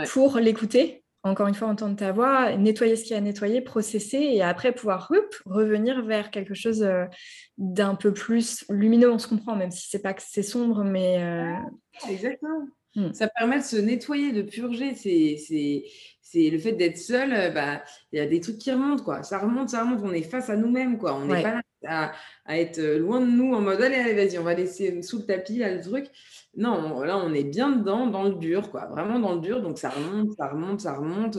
pour 0.09 0.39
l'écouter, 0.39 1.05
encore 1.27 1.49
une 1.49 1.55
fois, 1.55 1.69
entendre 1.69 1.97
ta 1.97 2.13
voix, 2.13 2.57
nettoyer 2.57 2.97
ce 2.97 3.03
qu'il 3.03 3.13
y 3.13 3.15
a 3.15 3.19
à 3.19 3.21
nettoyer, 3.21 3.61
processer 3.61 4.19
et 4.19 4.43
après 4.43 4.73
pouvoir 4.73 5.11
revenir 5.45 6.05
vers 6.05 6.31
quelque 6.31 6.55
chose 6.55 6.83
euh, 6.83 7.05
d'un 7.59 7.95
peu 7.95 8.13
plus 8.13 8.65
lumineux, 8.71 9.11
on 9.11 9.19
se 9.19 9.29
comprend, 9.29 9.57
même 9.57 9.71
si 9.71 9.89
c'est 9.89 10.03
pas 10.03 10.15
que 10.15 10.23
c'est 10.25 10.43
sombre, 10.43 10.85
mais. 10.85 11.23
Euh, 11.23 12.09
Exactement. 12.09 12.67
Hmm. 12.95 13.13
Ça 13.13 13.29
permet 13.29 13.59
de 13.59 13.65
se 13.65 13.77
nettoyer, 13.77 14.33
de 14.33 14.43
purger. 14.43 14.95
C'est 14.95 16.51
le 16.51 16.59
fait 16.59 16.73
d'être 16.73 16.99
seul, 16.99 17.33
euh, 17.33 17.51
bah, 17.51 17.83
il 18.13 18.19
y 18.19 18.23
a 18.23 18.27
des 18.27 18.41
trucs 18.41 18.59
qui 18.59 18.71
remontent, 18.71 19.03
quoi. 19.03 19.23
Ça 19.23 19.39
remonte, 19.39 19.71
ça 19.71 19.83
remonte. 19.83 20.01
On 20.03 20.13
est 20.13 20.23
face 20.23 20.49
à 20.49 20.57
nous-mêmes, 20.57 20.99
quoi. 20.99 21.15
On 21.15 21.27
n'est 21.27 21.43
pas 21.43 21.55
là 21.55 21.63
à, 21.85 22.13
être 22.49 22.81
loin 22.81 23.21
de 23.21 23.27
nous 23.27 23.55
en 23.55 23.61
mode 23.61 23.83
allez, 23.83 23.97
allez, 23.97 24.15
vas-y, 24.15 24.39
on 24.39 24.45
va 24.45 24.55
laisser 24.55 25.03
sous 25.03 25.19
le 25.19 25.27
tapis 25.27 25.59
là, 25.59 25.73
le 25.73 25.81
truc. 25.81 26.07
Non, 26.57 27.03
là, 27.03 27.19
on 27.19 27.35
est 27.35 27.45
bien 27.45 27.71
dedans, 27.71 28.07
dans 28.07 28.25
le 28.25 28.35
dur, 28.35 28.71
quoi. 28.71 28.87
Vraiment 28.87 29.19
dans 29.19 29.35
le 29.35 29.41
dur. 29.41 29.61
Donc, 29.63 29.79
ça 29.79 29.91
remonte, 29.91 30.33
ça 30.37 30.49
remonte, 30.49 30.81
ça 30.81 30.95
remonte. 30.95 31.39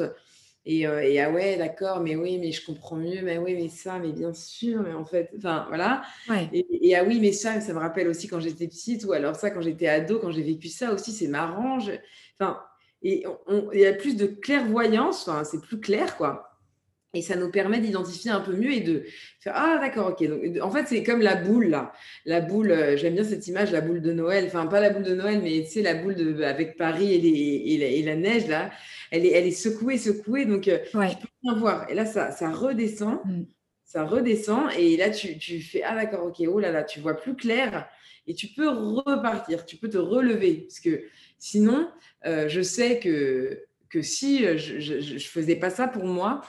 Et, 0.65 0.85
euh, 0.85 1.01
et 1.01 1.19
ah 1.21 1.31
ouais, 1.31 1.57
d'accord, 1.57 2.01
mais 2.01 2.15
oui, 2.15 2.37
mais 2.39 2.51
je 2.51 2.63
comprends 2.65 2.97
mieux. 2.97 3.21
Mais 3.23 3.37
oui, 3.37 3.55
mais 3.55 3.69
ça, 3.69 3.99
mais 3.99 4.11
bien 4.11 4.33
sûr. 4.33 4.81
Mais 4.83 4.93
en 4.93 5.05
fait, 5.05 5.31
enfin, 5.37 5.65
voilà. 5.69 6.03
Et, 6.53 6.95
ah 6.95 7.03
oui, 7.03 7.19
mais 7.19 7.31
ça, 7.31 7.61
ça 7.61 7.73
me 7.73 7.79
rappelle 7.79 8.07
aussi 8.07 8.27
quand 8.27 8.39
j'étais 8.39 8.67
petite. 8.67 9.05
Ou 9.05 9.13
alors 9.13 9.35
ça, 9.35 9.49
quand 9.49 9.61
j'étais 9.61 9.87
ado, 9.87 10.19
quand 10.19 10.31
j'ai 10.31 10.43
vécu 10.43 10.67
ça 10.67 10.93
aussi, 10.93 11.11
c'est 11.11 11.27
marrant. 11.27 11.79
Enfin, 12.39 12.61
et 13.01 13.25
il 13.73 13.79
y 13.79 13.85
a 13.85 13.93
plus 13.93 14.15
de 14.15 14.27
clairvoyance. 14.27 15.27
Enfin, 15.27 15.43
c'est 15.43 15.61
plus 15.61 15.79
clair, 15.79 16.15
quoi. 16.17 16.46
Et 17.13 17.21
ça 17.21 17.37
nous 17.37 17.49
permet 17.49 17.79
d'identifier 17.79 18.31
un 18.31 18.41
peu 18.41 18.53
mieux 18.53 18.73
et 18.73 18.81
de 18.81 19.05
faire 19.39 19.53
Ah, 19.55 19.77
d'accord, 19.79 20.09
ok. 20.09 20.27
Donc, 20.27 20.41
en 20.61 20.69
fait, 20.69 20.85
c'est 20.87 21.03
comme 21.03 21.21
la 21.21 21.35
boule, 21.35 21.67
là. 21.67 21.93
La 22.25 22.41
boule, 22.41 22.71
euh, 22.71 22.97
j'aime 22.97 23.13
bien 23.13 23.23
cette 23.23 23.47
image, 23.47 23.71
la 23.71 23.79
boule 23.79 24.01
de 24.01 24.11
Noël. 24.11 24.45
Enfin, 24.47 24.67
pas 24.67 24.81
la 24.81 24.89
boule 24.89 25.03
de 25.03 25.15
Noël, 25.15 25.39
mais 25.41 25.63
tu 25.63 25.71
sais, 25.71 25.81
la 25.81 25.95
boule 25.95 26.15
de, 26.15 26.43
avec 26.43 26.75
Paris 26.75 27.13
et, 27.13 27.19
les, 27.19 27.99
et, 27.99 28.03
la, 28.03 28.15
neige, 28.15 28.47
là. 28.47 28.71
Elle 29.09 29.25
est, 29.25 29.31
elle 29.31 29.47
est 29.47 29.51
secouée, 29.51 29.97
secouée. 29.97 30.45
Donc, 30.45 30.67
euh, 30.67 30.79
tu 30.83 30.97
peux 30.97 31.27
bien 31.43 31.55
voir. 31.55 31.89
Et 31.89 31.95
là, 31.95 32.05
ça, 32.05 32.31
ça 32.31 32.51
redescend. 32.51 33.19
Mm. 33.23 33.43
Ça 33.85 34.03
redescend. 34.03 34.69
Et 34.77 34.97
là, 34.97 35.09
tu, 35.09 35.37
tu 35.37 35.61
fais 35.61 35.83
Ah, 35.83 35.95
d'accord, 35.95 36.25
ok. 36.25 36.45
Oh 36.47 36.59
là 36.59 36.71
là, 36.71 36.83
tu 36.83 36.99
vois 36.99 37.15
plus 37.15 37.35
clair. 37.35 37.87
Et 38.27 38.33
tu 38.33 38.47
peux 38.47 38.67
repartir. 38.67 39.65
Tu 39.65 39.77
peux 39.77 39.89
te 39.89 39.97
relever. 39.97 40.65
Parce 40.67 40.81
que 40.81 41.03
sinon, 41.39 41.89
euh, 42.25 42.49
je 42.49 42.61
sais 42.61 42.99
que, 42.99 43.63
que 43.89 44.01
si 44.01 44.39
je 44.57 45.13
ne 45.13 45.19
faisais 45.19 45.55
pas 45.55 45.69
ça 45.69 45.87
pour 45.87 46.03
moi, 46.03 46.41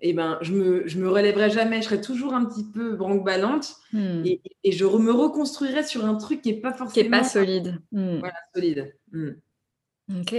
eh 0.00 0.12
ben, 0.12 0.38
je 0.42 0.52
me, 0.52 0.86
je 0.86 0.98
me 0.98 1.08
relèverai 1.08 1.50
jamais. 1.50 1.78
Je 1.82 1.86
serai 1.86 2.00
toujours 2.00 2.34
un 2.34 2.44
petit 2.44 2.64
peu 2.64 2.94
branque-ballante 2.94 3.76
hmm. 3.92 4.22
et, 4.24 4.40
et, 4.64 4.72
je 4.72 4.84
me 4.84 5.12
reconstruirai 5.12 5.82
sur 5.82 6.04
un 6.04 6.14
truc 6.14 6.42
qui 6.42 6.52
n'est 6.52 6.60
pas 6.60 6.72
forcément. 6.72 7.04
Qui 7.04 7.10
n'est 7.10 7.18
pas 7.18 7.24
solide. 7.24 7.80
Hmm. 7.92 8.18
Voilà, 8.18 8.36
solide. 8.54 8.96
Hmm. 9.12 9.30
Ok. 10.20 10.34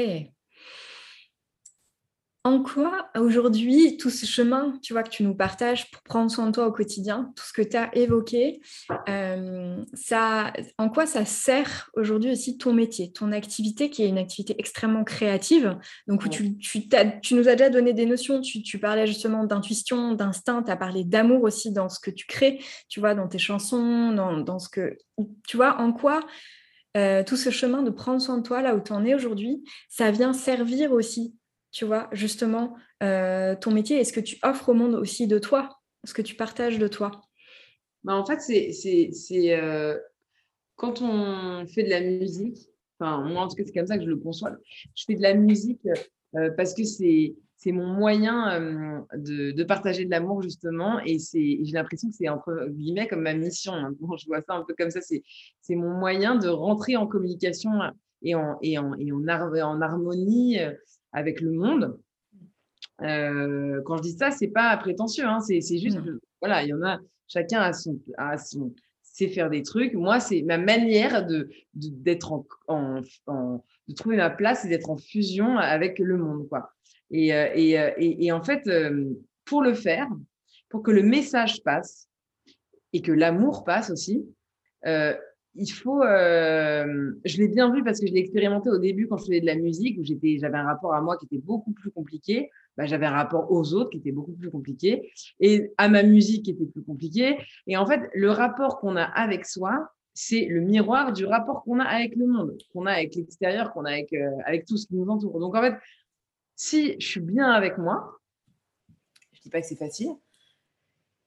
En 2.50 2.64
quoi 2.64 3.12
aujourd'hui 3.16 3.96
tout 3.98 4.10
ce 4.10 4.26
chemin, 4.26 4.74
tu 4.82 4.94
vois, 4.94 5.04
que 5.04 5.10
tu 5.10 5.22
nous 5.22 5.36
partages 5.36 5.92
pour 5.92 6.02
prendre 6.02 6.32
soin 6.32 6.48
de 6.48 6.52
toi 6.52 6.66
au 6.66 6.72
quotidien, 6.72 7.32
tout 7.36 7.44
ce 7.44 7.54
que 7.54 7.62
tu 7.62 7.78
as 7.78 7.96
évoqué, 7.96 8.60
euh, 9.08 9.78
ça, 9.94 10.52
en 10.80 10.90
quoi 10.90 11.06
ça 11.06 11.26
sert 11.26 11.92
aujourd'hui 11.94 12.32
aussi 12.32 12.58
ton 12.58 12.74
métier, 12.74 13.12
ton 13.12 13.34
activité 13.34 13.92
qui 13.92 14.02
est 14.02 14.10
une 14.10 14.18
activité 14.18 14.56
extrêmement 14.58 15.04
créative? 15.04 15.78
Donc 16.08 16.28
tu, 16.32 16.58
tu, 16.58 16.90
tu, 17.22 17.36
nous 17.36 17.48
as 17.48 17.56
déjà 17.56 17.70
donné 17.70 17.94
des 17.94 18.08
notions, 18.08 18.42
tu, 18.42 18.64
tu 18.64 18.80
parlais 18.80 19.06
justement 19.06 19.44
d'intuition, 19.44 20.14
d'instinct, 20.14 20.64
tu 20.64 20.72
as 20.72 20.76
parlé 20.76 21.04
d'amour 21.04 21.44
aussi 21.44 21.72
dans 21.72 21.88
ce 21.88 22.00
que 22.00 22.10
tu 22.10 22.26
crées, 22.26 22.60
tu 22.88 23.00
vois, 23.00 23.14
dans 23.14 23.28
tes 23.28 23.38
chansons, 23.38 24.12
dans, 24.12 24.38
dans 24.38 24.58
ce 24.58 24.70
que, 24.70 24.98
tu 25.48 25.56
vois, 25.56 25.80
en 25.80 25.94
quoi 25.94 26.22
euh, 26.98 27.24
tout 27.24 27.38
ce 27.38 27.52
chemin 27.52 27.84
de 27.84 27.92
prendre 27.92 28.20
soin 28.20 28.40
de 28.40 28.44
toi 28.44 28.64
là 28.64 28.74
où 28.74 28.82
tu 28.82 28.92
en 28.92 29.06
es 29.06 29.14
aujourd'hui, 29.14 29.64
ça 29.88 30.10
vient 30.10 30.34
servir 30.34 30.92
aussi 30.92 31.36
tu 31.72 31.86
vois, 31.86 32.10
justement, 32.12 32.76
euh, 33.04 33.56
ton 33.56 33.72
métier 33.72 34.00
et 34.00 34.04
ce 34.04 34.14
que 34.14 34.20
tu 34.20 34.38
offres 34.44 34.70
au 34.70 34.74
monde 34.74 34.96
aussi 34.96 35.28
de 35.28 35.40
toi, 35.40 35.70
ce 36.04 36.14
que 36.14 36.22
tu 36.22 36.36
partages 36.36 36.80
de 36.80 36.88
toi? 36.88 37.12
Bah, 38.04 38.16
En 38.16 38.26
fait, 38.26 38.40
c'est 38.40 39.54
euh, 39.54 39.98
quand 40.76 41.02
on 41.02 41.68
fait 41.68 41.84
de 41.84 41.90
la 41.90 42.02
musique, 42.02 42.58
enfin, 43.00 43.24
moi 43.24 43.44
en 43.44 43.48
tout 43.48 43.56
cas, 43.56 43.64
c'est 43.66 43.74
comme 43.74 43.88
ça 43.88 43.98
que 43.98 44.04
je 44.04 44.10
le 44.10 44.18
conçois. 44.18 44.52
Je 44.96 45.04
fais 45.06 45.16
de 45.16 45.22
la 45.22 45.34
musique 45.34 45.88
euh, 46.36 46.52
parce 46.58 46.74
que 46.74 46.84
c'est 46.84 47.36
c'est 47.62 47.74
mon 47.74 47.88
moyen 47.88 48.58
de, 49.18 49.52
de, 49.52 49.64
partager 49.66 50.06
de 50.06 50.10
l'amour 50.10 50.42
justement 50.42 51.02
et 51.02 51.20
c'est 51.20 51.60
j'ai 51.62 51.74
l'impression 51.74 52.08
que 52.08 52.16
c'est 52.16 52.30
entre 52.30 52.70
guillemets 52.70 53.06
comme 53.10 53.24
ma 53.24 53.34
mission 53.34 53.74
hein. 53.74 53.94
je 54.00 54.26
vois 54.28 54.42
ça 54.42 54.54
un 54.54 54.64
peu 54.64 54.74
comme 54.78 54.92
ça 54.92 55.02
c'est 55.02 55.24
c'est 55.60 55.76
mon 55.76 55.90
moyen 55.90 56.38
de 56.38 56.48
rentrer 56.48 56.96
en 56.96 57.06
communication 57.06 57.72
et 58.22 58.34
en 58.34 58.58
et 58.62 58.78
en, 58.78 58.94
et 58.96 59.12
en, 59.12 59.26
en 59.26 59.82
harmonie 59.82 60.58
avec 61.12 61.42
le 61.42 61.52
monde. 61.52 62.00
Euh, 63.02 63.82
quand 63.86 63.98
je 63.98 64.02
dis 64.04 64.18
ça, 64.18 64.32
c'est 64.32 64.50
pas 64.50 64.76
prétentieux, 64.78 65.26
hein, 65.26 65.40
c'est 65.40 65.62
juste, 65.78 66.00
voilà, 66.42 66.64
il 66.64 66.70
y 66.70 66.74
en 66.74 66.84
a, 66.84 67.00
chacun 67.28 67.62
a 67.62 67.74
son, 67.74 68.00
a 68.18 68.38
son, 68.38 68.74
sait 69.02 69.30
faire 69.30 69.50
des 69.50 69.64
trucs. 69.64 69.94
Moi, 69.94 70.20
c'est 70.20 70.42
ma 70.42 70.58
manière 70.58 71.26
de 71.26 71.50
d'être 71.74 72.32
en, 72.34 72.46
en, 72.68 73.64
de 73.88 73.94
trouver 73.94 74.18
ma 74.18 74.30
place 74.30 74.66
et 74.66 74.70
d'être 74.70 74.90
en 74.90 74.98
fusion 74.98 75.58
avec 75.58 76.00
le 76.00 76.18
monde, 76.18 76.48
quoi. 76.50 76.74
Et, 77.12 77.34
euh, 77.34 77.48
et, 77.56 77.80
euh, 77.80 77.92
et, 77.98 78.26
et 78.26 78.32
en 78.32 78.44
fait, 78.44 78.70
pour 79.46 79.62
le 79.62 79.74
faire, 79.74 80.08
pour 80.70 80.84
que 80.84 80.92
le 80.92 81.02
message 81.02 81.64
passe 81.64 82.08
et 82.94 83.02
que 83.02 83.12
l'amour 83.12 83.64
passe 83.64 83.90
aussi, 83.90 84.26
il 85.60 85.70
faut, 85.70 86.02
euh, 86.02 87.12
je 87.26 87.38
l'ai 87.38 87.50
bien 87.50 87.72
vu 87.74 87.84
parce 87.84 88.00
que 88.00 88.08
je 88.08 88.14
l'ai 88.14 88.20
expérimenté 88.20 88.70
au 88.70 88.78
début 88.78 89.08
quand 89.08 89.18
je 89.18 89.26
faisais 89.26 89.42
de 89.42 89.46
la 89.46 89.56
musique 89.56 90.00
où 90.00 90.04
j'avais 90.04 90.58
un 90.58 90.64
rapport 90.64 90.94
à 90.94 91.02
moi 91.02 91.18
qui 91.18 91.26
était 91.26 91.44
beaucoup 91.44 91.74
plus 91.74 91.92
compliqué. 91.92 92.50
Bah, 92.78 92.86
j'avais 92.86 93.06
un 93.06 93.12
rapport 93.12 93.52
aux 93.52 93.74
autres 93.74 93.90
qui 93.90 93.98
était 93.98 94.14
beaucoup 94.14 94.32
plus 94.32 94.50
compliqué 94.50 95.12
et 95.42 95.72
à 95.78 95.90
ma 95.90 96.02
musique 96.02 96.46
qui 96.46 96.52
était 96.52 96.66
plus 96.66 96.84
compliqué. 96.84 97.38
Et 97.68 97.76
en 97.76 97.86
fait, 97.86 98.10
le 98.14 98.32
rapport 98.32 98.80
qu'on 98.80 98.96
a 98.96 99.04
avec 99.04 99.46
soi, 99.46 99.92
c'est 100.14 100.46
le 100.46 100.62
miroir 100.62 101.12
du 101.12 101.26
rapport 101.26 101.64
qu'on 101.64 101.80
a 101.80 101.84
avec 101.84 102.16
le 102.16 102.26
monde, 102.26 102.58
qu'on 102.72 102.86
a 102.86 102.94
avec 102.94 103.16
l'extérieur, 103.16 103.74
qu'on 103.74 103.84
a 103.84 103.92
avec, 103.92 104.14
euh, 104.14 104.32
avec 104.46 104.66
tout 104.66 104.78
ce 104.78 104.88
qui 104.88 104.96
nous 104.96 105.08
entoure. 105.08 105.40
Donc 105.40 105.56
en 105.56 105.62
fait, 105.62 105.76
si 106.56 106.96
je 107.00 107.06
suis 107.06 107.20
bien 107.20 107.52
avec 107.52 107.78
moi, 107.78 108.18
je 109.34 109.42
dis 109.42 109.50
pas 109.50 109.62
que 109.62 109.68
c'est 109.68 109.76
facile, 109.76 110.12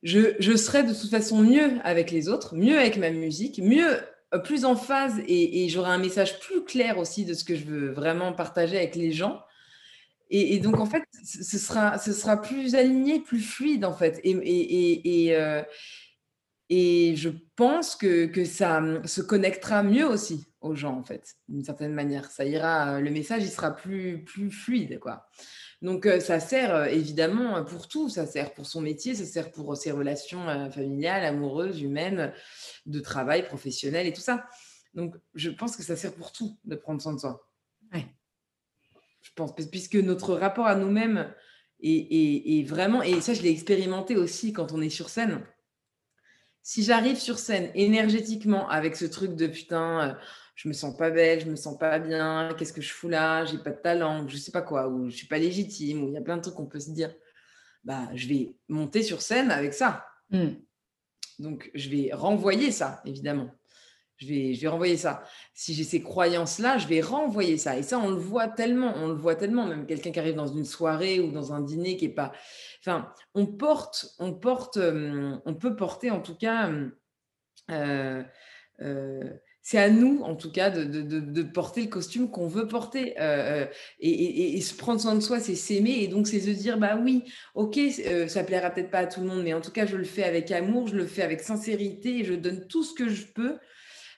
je, 0.02 0.34
je 0.40 0.56
serai 0.56 0.82
de 0.82 0.92
toute 0.92 1.10
façon 1.10 1.42
mieux 1.42 1.80
avec 1.84 2.10
les 2.10 2.28
autres, 2.28 2.56
mieux 2.56 2.78
avec 2.78 2.96
ma 2.96 3.10
musique, 3.10 3.58
mieux 3.62 3.98
plus 4.38 4.64
en 4.64 4.76
phase 4.76 5.20
et, 5.26 5.68
j'aurai 5.68 5.90
un 5.90 5.98
message 5.98 6.40
plus 6.40 6.64
clair 6.64 6.98
aussi 6.98 7.24
de 7.24 7.34
ce 7.34 7.44
que 7.44 7.54
je 7.54 7.64
veux 7.64 7.90
vraiment 7.90 8.32
partager 8.32 8.76
avec 8.76 8.96
les 8.96 9.12
gens. 9.12 9.42
Et, 10.30 10.58
donc, 10.60 10.80
en 10.80 10.86
fait, 10.86 11.04
ce 11.22 11.58
sera, 11.58 11.98
ce 11.98 12.14
sera 12.14 12.40
plus 12.40 12.74
aligné, 12.74 13.20
plus 13.20 13.40
fluide, 13.40 13.84
en 13.84 13.92
fait. 13.92 14.18
Et, 14.24 14.30
et, 14.30 15.26
et, 15.26 15.36
euh, 15.36 15.62
je 16.70 17.28
pense 17.54 17.96
que, 17.96 18.24
que, 18.24 18.46
ça 18.46 18.78
hum, 18.78 19.06
se 19.06 19.20
connectera 19.20 19.82
mieux 19.82 20.06
aussi 20.06 20.46
aux 20.62 20.74
gens, 20.74 20.96
en 20.96 21.02
fait, 21.02 21.34
d'une 21.48 21.62
certaine 21.62 21.92
manière. 21.92 22.30
Ça 22.30 22.46
ira, 22.46 22.98
le 22.98 23.10
message, 23.10 23.42
il 23.42 23.50
sera 23.50 23.76
plus, 23.76 24.24
plus 24.24 24.50
fluide, 24.50 24.98
quoi. 25.00 25.28
Donc, 25.82 26.06
euh, 26.06 26.20
ça 26.20 26.40
sert 26.40 26.86
évidemment 26.86 27.62
pour 27.64 27.88
tout. 27.88 28.08
Ça 28.08 28.26
sert 28.26 28.54
pour 28.54 28.66
son 28.66 28.80
métier, 28.80 29.14
ça 29.14 29.24
sert 29.24 29.50
pour 29.50 29.76
ses 29.76 29.90
relations 29.90 30.46
familiales, 30.70 31.24
amoureuses, 31.24 31.82
humaines 31.82 32.32
de 32.86 33.00
travail 33.00 33.44
professionnel 33.44 34.06
et 34.06 34.12
tout 34.12 34.20
ça. 34.20 34.46
Donc, 34.94 35.14
je 35.34 35.50
pense 35.50 35.76
que 35.76 35.82
ça 35.82 35.96
sert 35.96 36.14
pour 36.14 36.32
tout 36.32 36.58
de 36.64 36.76
prendre 36.76 37.02
soin 37.02 37.14
de 37.14 37.18
soi. 37.18 37.48
Ouais. 37.92 38.06
Je 39.22 39.30
pense, 39.34 39.52
puisque 39.54 39.96
notre 39.96 40.34
rapport 40.34 40.66
à 40.66 40.74
nous-mêmes 40.74 41.32
est, 41.80 42.66
vraiment, 42.66 43.02
et 43.02 43.20
ça, 43.20 43.34
je 43.34 43.42
l'ai 43.42 43.50
expérimenté 43.50 44.16
aussi 44.16 44.52
quand 44.52 44.72
on 44.72 44.80
est 44.80 44.90
sur 44.90 45.08
scène. 45.08 45.44
Si 46.62 46.84
j'arrive 46.84 47.16
sur 47.16 47.38
scène 47.38 47.70
énergétiquement 47.74 48.68
avec 48.68 48.96
ce 48.96 49.04
truc 49.04 49.34
de 49.34 49.48
putain, 49.48 50.00
euh, 50.00 50.14
je 50.54 50.68
me 50.68 50.72
sens 50.72 50.96
pas 50.96 51.10
belle, 51.10 51.40
je 51.40 51.50
me 51.50 51.56
sens 51.56 51.78
pas 51.78 51.98
bien, 51.98 52.54
qu'est-ce 52.58 52.72
que 52.72 52.82
je 52.82 52.92
fous 52.92 53.08
là, 53.08 53.44
j'ai 53.44 53.58
pas 53.58 53.70
de 53.70 53.80
talent, 53.80 54.26
je 54.28 54.36
sais 54.36 54.52
pas 54.52 54.62
quoi, 54.62 54.88
ou 54.88 55.08
je 55.08 55.16
suis 55.16 55.26
pas 55.26 55.38
légitime, 55.38 56.04
ou 56.04 56.08
il 56.08 56.14
y 56.14 56.18
a 56.18 56.22
plein 56.22 56.36
de 56.36 56.42
trucs 56.42 56.54
qu'on 56.54 56.66
peut 56.66 56.80
se 56.80 56.90
dire, 56.90 57.14
bah, 57.84 58.08
je 58.14 58.28
vais 58.28 58.54
monter 58.68 59.02
sur 59.02 59.22
scène 59.22 59.50
avec 59.50 59.74
ça. 59.74 60.06
Hmm. 60.30 60.54
Donc, 61.38 61.70
je 61.74 61.88
vais 61.88 62.10
renvoyer 62.12 62.70
ça, 62.70 63.02
évidemment. 63.04 63.50
Je 64.16 64.28
vais, 64.28 64.54
je 64.54 64.60
vais 64.60 64.68
renvoyer 64.68 64.96
ça. 64.96 65.24
Si 65.52 65.74
j'ai 65.74 65.82
ces 65.82 66.00
croyances-là, 66.00 66.78
je 66.78 66.86
vais 66.86 67.00
renvoyer 67.00 67.58
ça. 67.58 67.76
Et 67.76 67.82
ça, 67.82 67.98
on 67.98 68.10
le 68.10 68.16
voit 68.16 68.46
tellement, 68.46 68.92
on 68.96 69.08
le 69.08 69.14
voit 69.14 69.34
tellement. 69.34 69.66
Même 69.66 69.84
quelqu'un 69.84 70.12
qui 70.12 70.20
arrive 70.20 70.36
dans 70.36 70.46
une 70.46 70.64
soirée 70.64 71.18
ou 71.18 71.32
dans 71.32 71.52
un 71.52 71.60
dîner 71.60 71.96
qui 71.96 72.04
est 72.04 72.14
pas. 72.14 72.32
Enfin, 72.80 73.12
on 73.34 73.46
porte, 73.46 74.14
on 74.20 74.32
porte, 74.32 74.76
euh, 74.76 75.36
on 75.44 75.54
peut 75.54 75.74
porter 75.74 76.12
en 76.12 76.20
tout 76.20 76.36
cas. 76.36 76.70
Euh, 77.70 78.22
euh, 78.80 79.30
c'est 79.62 79.78
à 79.78 79.90
nous, 79.90 80.20
en 80.22 80.34
tout 80.34 80.50
cas, 80.50 80.70
de, 80.70 81.42
porter 81.42 81.82
le 81.82 81.88
costume 81.88 82.30
qu'on 82.30 82.48
veut 82.48 82.66
porter. 82.66 83.14
et, 84.00 84.60
se 84.60 84.74
prendre 84.74 85.00
soin 85.00 85.14
de 85.14 85.20
soi, 85.20 85.38
c'est 85.40 85.54
s'aimer. 85.54 86.02
Et 86.02 86.08
donc, 86.08 86.26
c'est 86.26 86.40
se 86.40 86.50
dire, 86.50 86.78
bah 86.78 86.98
oui, 87.00 87.24
ok, 87.54 87.78
ça 88.26 88.42
plaira 88.42 88.70
peut-être 88.70 88.90
pas 88.90 88.98
à 88.98 89.06
tout 89.06 89.20
le 89.20 89.26
monde, 89.26 89.42
mais 89.44 89.54
en 89.54 89.60
tout 89.60 89.70
cas, 89.70 89.86
je 89.86 89.96
le 89.96 90.04
fais 90.04 90.24
avec 90.24 90.50
amour, 90.50 90.88
je 90.88 90.96
le 90.96 91.06
fais 91.06 91.22
avec 91.22 91.40
sincérité, 91.40 92.18
et 92.18 92.24
je 92.24 92.34
donne 92.34 92.66
tout 92.66 92.82
ce 92.82 92.92
que 92.92 93.08
je 93.08 93.26
peux 93.26 93.58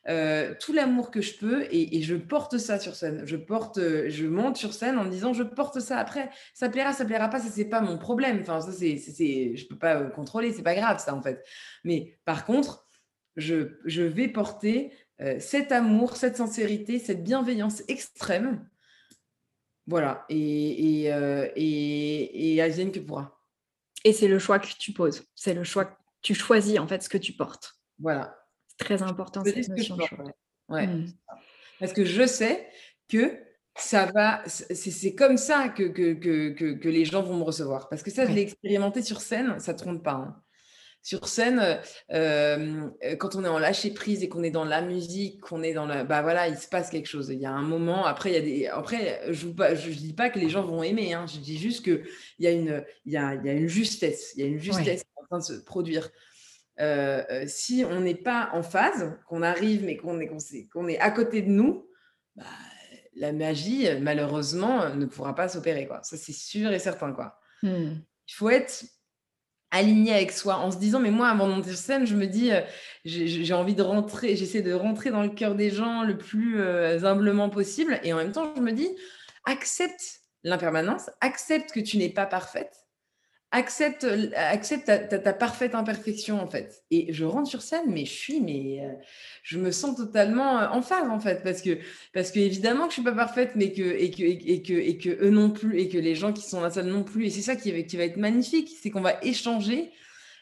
euh, 0.06 0.54
tout 0.60 0.74
l'amour 0.74 1.10
que 1.10 1.22
je 1.22 1.34
peux 1.34 1.66
et, 1.70 2.02
je 2.02 2.14
porte 2.14 2.58
ça 2.58 2.78
sur 2.78 2.94
scène. 2.94 3.22
Je 3.24 3.36
porte, 3.36 3.78
euh, 3.78 4.10
je 4.10 4.26
monte 4.26 4.56
sur 4.58 4.74
scène 4.74 4.98
en 4.98 5.06
disant 5.06 5.32
je 5.32 5.42
porte 5.42 5.80
ça 5.80 5.98
après. 5.98 6.30
Ça 6.52 6.68
plaira, 6.68 6.92
ça 6.92 7.04
plaira 7.06 7.28
pas, 7.30 7.40
ça 7.40 7.48
c'est 7.50 7.64
pas 7.64 7.80
mon 7.80 7.96
problème. 7.96 8.40
Enfin 8.42 8.60
ça 8.60 8.72
c'est, 8.72 8.98
c'est, 8.98 9.56
je 9.56 9.66
peux 9.66 9.78
pas 9.78 9.96
euh, 9.96 10.10
contrôler, 10.10 10.52
c'est 10.52 10.62
pas 10.62 10.74
grave 10.74 10.98
ça 10.98 11.14
en 11.14 11.22
fait. 11.22 11.42
Mais 11.84 12.18
par 12.26 12.44
contre, 12.44 12.86
je, 13.36 13.78
je 13.86 14.02
vais 14.02 14.28
porter 14.28 14.92
cet 15.38 15.72
amour, 15.72 16.16
cette 16.16 16.36
sincérité, 16.36 16.98
cette 16.98 17.22
bienveillance 17.22 17.82
extrême. 17.88 18.68
Voilà 19.86 20.24
et 20.28 21.04
et, 21.04 21.08
et, 21.56 22.54
et 22.54 22.62
advienne 22.62 22.90
que 22.90 23.00
pourra. 23.00 23.40
Et 24.04 24.12
c'est 24.12 24.28
le 24.28 24.38
choix 24.38 24.58
que 24.58 24.68
tu 24.78 24.92
poses. 24.92 25.24
C'est 25.34 25.54
le 25.54 25.64
choix 25.64 25.84
que 25.86 25.96
tu 26.22 26.34
choisis 26.34 26.78
en 26.78 26.86
fait 26.86 27.02
ce 27.02 27.08
que 27.08 27.18
tu 27.18 27.32
portes. 27.32 27.78
Voilà, 27.98 28.36
Très 28.78 29.02
important 29.02 29.44
cette 29.44 29.68
notion. 29.68 29.96
Ouais. 30.68 30.86
Mmh. 30.86 31.12
Parce 31.78 31.92
que 31.92 32.04
je 32.04 32.26
sais 32.26 32.68
que 33.08 33.38
ça 33.76 34.06
va, 34.06 34.42
c'est 34.46 35.14
comme 35.14 35.36
ça 35.36 35.68
que, 35.68 35.84
que, 35.84 36.12
que, 36.14 36.72
que, 36.72 36.88
les 36.88 37.04
gens 37.04 37.22
vont 37.22 37.36
me 37.36 37.42
recevoir. 37.42 37.88
Parce 37.88 38.02
que 38.02 38.10
ça, 38.10 38.26
je 38.26 38.32
l'ai 38.32 38.42
expérimenté 38.42 39.02
sur 39.02 39.20
scène, 39.20 39.58
ça 39.58 39.72
ne 39.72 39.78
trompe 39.78 40.02
pas. 40.02 40.12
Hein. 40.12 40.42
Sur 41.04 41.28
scène, 41.28 41.80
euh, 42.12 42.88
quand 43.18 43.34
on 43.34 43.44
est 43.44 43.48
en 43.48 43.58
lâcher 43.58 43.92
prise 43.92 44.22
et 44.22 44.30
qu'on 44.30 44.42
est 44.42 44.50
dans 44.50 44.64
la 44.64 44.80
musique, 44.80 45.38
qu'on 45.42 45.62
est 45.62 45.74
dans 45.74 45.84
la, 45.84 46.02
bah 46.02 46.22
voilà, 46.22 46.48
il 46.48 46.56
se 46.56 46.66
passe 46.66 46.88
quelque 46.88 47.08
chose. 47.08 47.28
Il 47.28 47.38
y 47.38 47.44
a 47.44 47.52
un 47.52 47.62
moment. 47.62 48.06
Après, 48.06 48.30
il 48.30 48.32
y 48.32 48.38
a 48.38 48.40
des, 48.40 48.66
après, 48.68 49.20
je 49.30 49.48
ne 49.48 49.94
dis 49.94 50.14
pas 50.14 50.30
que 50.30 50.38
les 50.38 50.48
gens 50.48 50.64
vont 50.64 50.82
aimer. 50.82 51.12
Hein, 51.12 51.26
je 51.26 51.40
dis 51.40 51.58
juste 51.58 51.84
que 51.84 52.02
il 52.38 52.46
y 52.46 52.48
a 52.48 52.52
une, 52.52 52.82
il 53.04 53.12
y 53.12 53.18
a, 53.18 53.34
il 53.34 53.44
y 53.44 53.50
a 53.50 53.52
une 53.52 53.68
justesse, 53.68 54.32
il 54.34 54.40
y 54.40 54.44
a 54.44 54.48
une 54.48 54.58
justesse 54.58 55.04
en 55.16 55.24
train 55.26 55.38
de 55.40 55.44
se 55.44 55.62
produire. 55.62 56.08
Euh, 56.80 57.22
euh, 57.30 57.44
si 57.46 57.84
on 57.86 58.00
n'est 58.00 58.14
pas 58.14 58.48
en 58.54 58.62
phase, 58.62 59.12
qu'on 59.28 59.42
arrive 59.42 59.84
mais 59.84 59.98
qu'on 59.98 60.18
est, 60.20 60.30
qu'on 60.72 60.88
est, 60.88 60.98
à 61.00 61.10
côté 61.10 61.42
de 61.42 61.50
nous, 61.50 61.86
bah, 62.34 62.44
la 63.14 63.34
magie, 63.34 63.88
malheureusement, 64.00 64.88
ne 64.94 65.04
pourra 65.04 65.34
pas 65.34 65.48
s'opérer. 65.48 65.86
Quoi. 65.86 66.02
Ça, 66.02 66.16
c'est 66.16 66.32
sûr 66.32 66.72
et 66.72 66.78
certain. 66.78 67.12
Quoi. 67.12 67.38
Hmm. 67.62 67.96
Il 68.26 68.32
faut 68.32 68.48
être 68.48 68.84
aligné 69.74 70.14
avec 70.14 70.32
soi 70.32 70.56
en 70.56 70.70
se 70.70 70.78
disant, 70.78 71.00
mais 71.00 71.10
moi, 71.10 71.28
avant 71.28 71.46
de 71.48 71.52
monter 71.52 71.70
sur 71.70 71.78
scène, 71.78 72.06
je 72.06 72.16
me 72.16 72.26
dis, 72.26 72.52
euh, 72.52 72.60
j'ai 73.04 73.52
envie 73.54 73.74
de 73.74 73.82
rentrer, 73.82 74.36
j'essaie 74.36 74.62
de 74.62 74.72
rentrer 74.72 75.10
dans 75.10 75.22
le 75.22 75.28
cœur 75.28 75.54
des 75.54 75.70
gens 75.70 76.02
le 76.02 76.16
plus 76.16 76.62
humblement 77.04 77.50
possible. 77.50 78.00
Et 78.02 78.12
en 78.12 78.16
même 78.16 78.32
temps, 78.32 78.52
je 78.56 78.62
me 78.62 78.72
dis, 78.72 78.88
accepte 79.44 80.20
l'impermanence, 80.42 81.10
accepte 81.20 81.72
que 81.72 81.80
tu 81.80 81.98
n'es 81.98 82.08
pas 82.08 82.26
parfaite 82.26 82.83
accepte, 83.54 84.84
ta, 84.84 85.32
parfaite 85.32 85.74
imperfection 85.74 86.40
en 86.40 86.48
fait. 86.48 86.82
Et 86.90 87.12
je 87.12 87.24
rentre 87.24 87.48
sur 87.48 87.62
scène, 87.62 87.86
mais 87.88 88.04
je 88.04 88.12
suis, 88.12 88.40
mais 88.40 88.80
euh, 88.82 88.92
je 89.42 89.58
me 89.58 89.70
sens 89.70 89.96
totalement 89.96 90.58
euh, 90.58 90.68
en 90.68 90.82
phase 90.82 91.08
en 91.08 91.20
fait, 91.20 91.42
parce 91.44 91.62
que 91.62 91.78
parce 92.12 92.32
que 92.32 92.40
évidemment 92.40 92.84
que 92.84 92.90
je 92.90 92.94
suis 92.94 93.02
pas 93.02 93.12
parfaite, 93.12 93.52
mais 93.54 93.72
que 93.72 93.82
et 93.82 94.10
que 94.10 94.22
et 94.22 94.62
que 94.62 94.72
et 94.72 94.98
que 94.98 95.24
eux 95.24 95.30
non 95.30 95.50
plus 95.50 95.78
et 95.78 95.88
que 95.88 95.98
les 95.98 96.14
gens 96.14 96.32
qui 96.32 96.42
sont 96.42 96.58
dans 96.58 96.64
la 96.64 96.70
salle 96.70 96.86
non 96.86 97.04
plus. 97.04 97.26
Et 97.26 97.30
c'est 97.30 97.42
ça 97.42 97.56
qui 97.56 97.70
va, 97.70 98.04
être 98.04 98.16
magnifique, 98.16 98.70
c'est 98.82 98.90
qu'on 98.90 99.00
va 99.00 99.18
échanger 99.22 99.92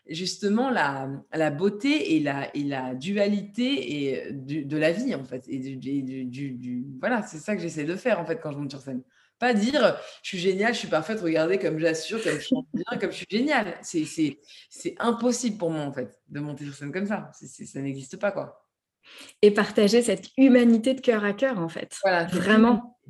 justement 0.08 0.70
la, 0.70 1.08
la 1.32 1.50
beauté 1.50 2.16
et 2.16 2.20
la, 2.20 2.54
et 2.56 2.64
la 2.64 2.94
dualité 2.94 4.08
et 4.08 4.32
de 4.32 4.76
la 4.76 4.90
vie 4.90 5.14
en 5.14 5.24
fait. 5.24 5.44
Et 5.48 5.58
du 5.58 6.86
voilà, 6.98 7.22
c'est 7.22 7.38
ça 7.38 7.54
que 7.54 7.62
j'essaie 7.62 7.84
de 7.84 7.96
faire 7.96 8.20
en 8.20 8.24
fait 8.24 8.40
quand 8.42 8.52
je 8.52 8.58
monte 8.58 8.70
sur 8.70 8.80
scène. 8.80 9.02
Pas 9.42 9.54
dire 9.54 9.96
je 10.22 10.28
suis 10.28 10.38
génial, 10.38 10.72
je 10.72 10.78
suis 10.78 10.88
parfaite, 10.88 11.20
regardez 11.20 11.58
comme 11.58 11.76
j'assure, 11.76 12.22
comme 12.22 12.34
je 12.34 12.46
chante 12.46 12.68
bien, 12.72 12.96
comme 13.00 13.10
je 13.10 13.16
suis 13.16 13.26
génial. 13.28 13.76
C'est 13.82 14.94
impossible 15.00 15.58
pour 15.58 15.68
moi, 15.68 15.82
en 15.82 15.92
fait, 15.92 16.16
de 16.28 16.38
monter 16.38 16.64
sur 16.64 16.74
scène 16.74 16.92
comme 16.92 17.06
ça. 17.06 17.28
ça 17.32 17.80
n'existe 17.80 18.18
pas, 18.18 18.30
quoi. 18.30 18.68
Et 19.42 19.50
partager 19.50 20.00
cette 20.00 20.28
humanité 20.36 20.94
de 20.94 21.00
cœur 21.00 21.24
à 21.24 21.32
cœur, 21.32 21.58
en 21.58 21.68
fait. 21.68 21.98
Voilà. 22.04 22.26
Vraiment. 22.26 23.00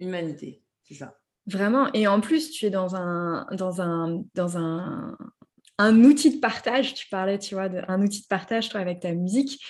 Humanité, 0.00 0.64
c'est 0.82 0.94
ça. 0.94 1.16
Vraiment. 1.46 1.88
Et 1.92 2.08
en 2.08 2.20
plus, 2.20 2.50
tu 2.50 2.66
es 2.66 2.70
dans 2.70 2.96
un, 2.96 3.46
dans 3.52 3.80
un, 3.80 4.24
dans 4.34 4.58
un, 4.58 5.16
un 5.78 6.02
outil 6.02 6.34
de 6.34 6.40
partage. 6.40 6.94
Tu 6.94 7.06
parlais, 7.06 7.38
tu 7.38 7.54
vois, 7.54 7.68
d'un 7.68 8.02
outil 8.02 8.22
de 8.22 8.26
partage, 8.26 8.70
toi, 8.70 8.80
avec 8.80 8.98
ta 8.98 9.12
musique. 9.12 9.62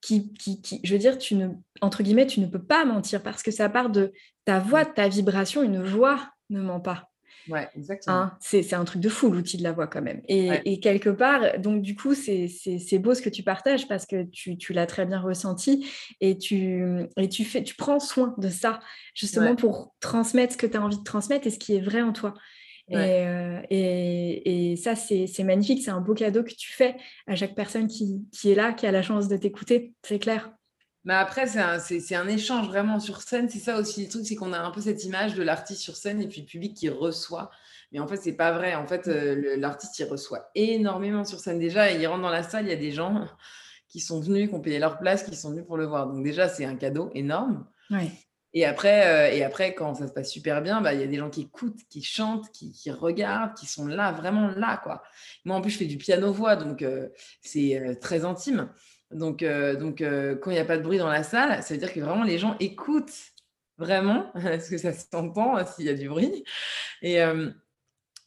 Qui, 0.00 0.32
qui, 0.32 0.62
qui, 0.62 0.80
je 0.82 0.92
veux 0.92 0.98
dire, 0.98 1.18
tu 1.18 1.34
ne, 1.34 1.48
entre 1.82 2.02
guillemets, 2.02 2.26
tu 2.26 2.40
ne 2.40 2.46
peux 2.46 2.62
pas 2.62 2.86
mentir 2.86 3.22
parce 3.22 3.42
que 3.42 3.50
ça 3.50 3.68
part 3.68 3.90
de 3.90 4.12
ta 4.46 4.58
voix, 4.58 4.86
ta 4.86 5.08
vibration, 5.08 5.62
une 5.62 5.82
voix 5.82 6.30
ne 6.48 6.60
ment 6.60 6.80
pas. 6.80 7.10
Ouais, 7.48 7.68
exactement. 7.76 8.16
Hein, 8.16 8.38
c'est 8.40 8.72
un 8.74 8.84
truc 8.84 9.00
de 9.00 9.08
fou 9.08 9.30
l'outil 9.30 9.56
de 9.56 9.62
la 9.62 9.72
voix 9.72 9.86
quand 9.86 10.02
même. 10.02 10.22
Et, 10.28 10.80
quelque 10.80 11.10
part, 11.10 11.58
donc 11.58 11.82
du 11.82 11.96
coup, 11.96 12.14
c'est 12.14 12.98
beau 12.98 13.14
ce 13.14 13.22
que 13.22 13.28
tu 13.28 13.42
partages 13.42 13.88
parce 13.88 14.06
que 14.06 14.24
tu, 14.24 14.56
tu 14.56 14.72
l'as 14.72 14.86
très 14.86 15.06
bien 15.06 15.20
ressenti 15.20 15.86
et 16.20 16.38
tu, 16.38 17.06
et 17.16 17.28
tu, 17.28 17.44
fais, 17.44 17.62
tu 17.62 17.74
prends 17.74 18.00
soin 18.00 18.34
de 18.38 18.48
ça 18.48 18.80
justement 19.14 19.56
pour 19.56 19.94
transmettre 20.00 20.52
ce 20.52 20.58
que 20.58 20.66
tu 20.66 20.76
as 20.76 20.82
envie 20.82 20.98
de 20.98 21.04
transmettre 21.04 21.46
et 21.46 21.50
ce 21.50 21.58
qui 21.58 21.74
est 21.74 21.80
vrai 21.80 22.02
en 22.02 22.12
toi. 22.12 22.34
Euh, 22.92 23.60
et, 23.70 24.72
et, 24.72 24.76
ça, 24.76 24.94
c'est 24.96 25.44
magnifique, 25.44 25.82
c'est 25.82 25.90
un 25.90 26.00
beau 26.00 26.14
cadeau 26.14 26.42
que 26.42 26.52
tu 26.52 26.72
fais 26.72 26.96
à 27.26 27.36
chaque 27.36 27.54
personne 27.54 27.86
qui, 27.86 28.26
qui 28.32 28.50
est 28.50 28.54
là, 28.54 28.72
qui 28.72 28.86
a 28.86 28.92
la 28.92 29.02
chance 29.02 29.28
de 29.28 29.36
t'écouter, 29.36 29.94
c'est 30.02 30.18
clair. 30.18 30.52
Mais 31.04 31.14
après, 31.14 31.46
c'est 31.46 31.60
un, 31.60 31.78
un, 32.20 32.28
échange 32.28 32.66
vraiment 32.66 33.00
sur 33.00 33.22
scène. 33.22 33.48
C'est 33.48 33.58
ça 33.58 33.78
aussi 33.78 34.04
le 34.04 34.10
truc, 34.10 34.26
c'est 34.26 34.34
qu'on 34.34 34.52
a 34.52 34.58
un 34.58 34.70
peu 34.70 34.82
cette 34.82 35.02
image 35.04 35.34
de 35.34 35.42
l'artiste 35.42 35.80
sur 35.80 35.96
scène 35.96 36.20
et 36.20 36.28
puis 36.28 36.42
le 36.42 36.46
public 36.46 36.74
qui 36.74 36.90
reçoit. 36.90 37.50
Mais 37.92 38.00
en 38.00 38.06
fait, 38.06 38.18
c'est 38.18 38.34
pas 38.34 38.52
vrai. 38.52 38.74
En 38.74 38.86
fait, 38.86 39.08
euh, 39.08 39.56
l'artiste, 39.56 39.98
il 39.98 40.04
reçoit 40.04 40.50
énormément 40.54 41.24
sur 41.24 41.40
scène. 41.40 41.58
Déjà, 41.58 41.90
il 41.90 42.06
rentre 42.06 42.22
dans 42.22 42.28
la 42.28 42.42
salle, 42.42 42.66
il 42.66 42.70
y 42.70 42.74
a 42.74 42.76
des 42.76 42.92
gens 42.92 43.26
qui 43.88 44.00
sont 44.00 44.20
venus, 44.20 44.48
qui 44.48 44.54
ont 44.54 44.60
payé 44.60 44.78
leur 44.78 44.98
place, 44.98 45.22
qui 45.22 45.34
sont 45.36 45.50
venus 45.50 45.64
pour 45.66 45.78
le 45.78 45.86
voir. 45.86 46.06
Donc 46.06 46.22
déjà, 46.22 46.48
c'est 46.48 46.66
un 46.66 46.76
cadeau 46.76 47.10
énorme. 47.14 47.66
Et 48.52 48.64
après, 48.64 49.06
euh, 49.06 49.34
et 49.34 49.44
après, 49.44 49.74
quand 49.74 49.94
ça 49.94 50.08
se 50.08 50.12
passe 50.12 50.30
super 50.30 50.60
bien, 50.62 50.80
bah, 50.80 50.92
il 50.92 51.00
y 51.00 51.04
a 51.04 51.06
des 51.06 51.18
gens 51.18 51.30
qui 51.30 51.42
écoutent, 51.42 51.80
qui 51.88 52.02
chantent, 52.02 52.50
qui, 52.50 52.90
regardent, 52.90 53.54
qui 53.54 53.66
sont 53.66 53.86
là, 53.86 54.12
vraiment 54.12 54.48
là. 54.48 54.80
quoi. 54.82 55.02
Moi, 55.44 55.56
en 55.56 55.60
plus, 55.60 55.70
je 55.70 55.78
fais 55.78 55.84
du 55.86 55.98
piano-voix, 55.98 56.56
donc 56.56 56.82
euh, 56.82 57.08
c'est 57.42 57.98
très 58.00 58.24
intime. 58.24 58.68
Donc, 59.10 59.42
euh, 59.42 59.76
donc 59.76 60.00
euh, 60.00 60.36
quand 60.36 60.50
il 60.50 60.54
n'y 60.54 60.60
a 60.60 60.64
pas 60.64 60.78
de 60.78 60.82
bruit 60.82 60.98
dans 60.98 61.08
la 61.08 61.22
salle, 61.22 61.62
ça 61.62 61.74
veut 61.74 61.80
dire 61.80 61.92
que 61.92 62.00
vraiment 62.00 62.22
les 62.22 62.38
gens 62.38 62.56
écoutent 62.60 63.32
vraiment, 63.78 64.30
parce 64.34 64.68
que 64.68 64.78
ça 64.78 64.92
s'entend 64.92 65.56
hein, 65.56 65.64
s'il 65.66 65.86
y 65.86 65.88
a 65.88 65.94
du 65.94 66.08
bruit. 66.08 66.44
Et, 67.02 67.22
euh, 67.22 67.50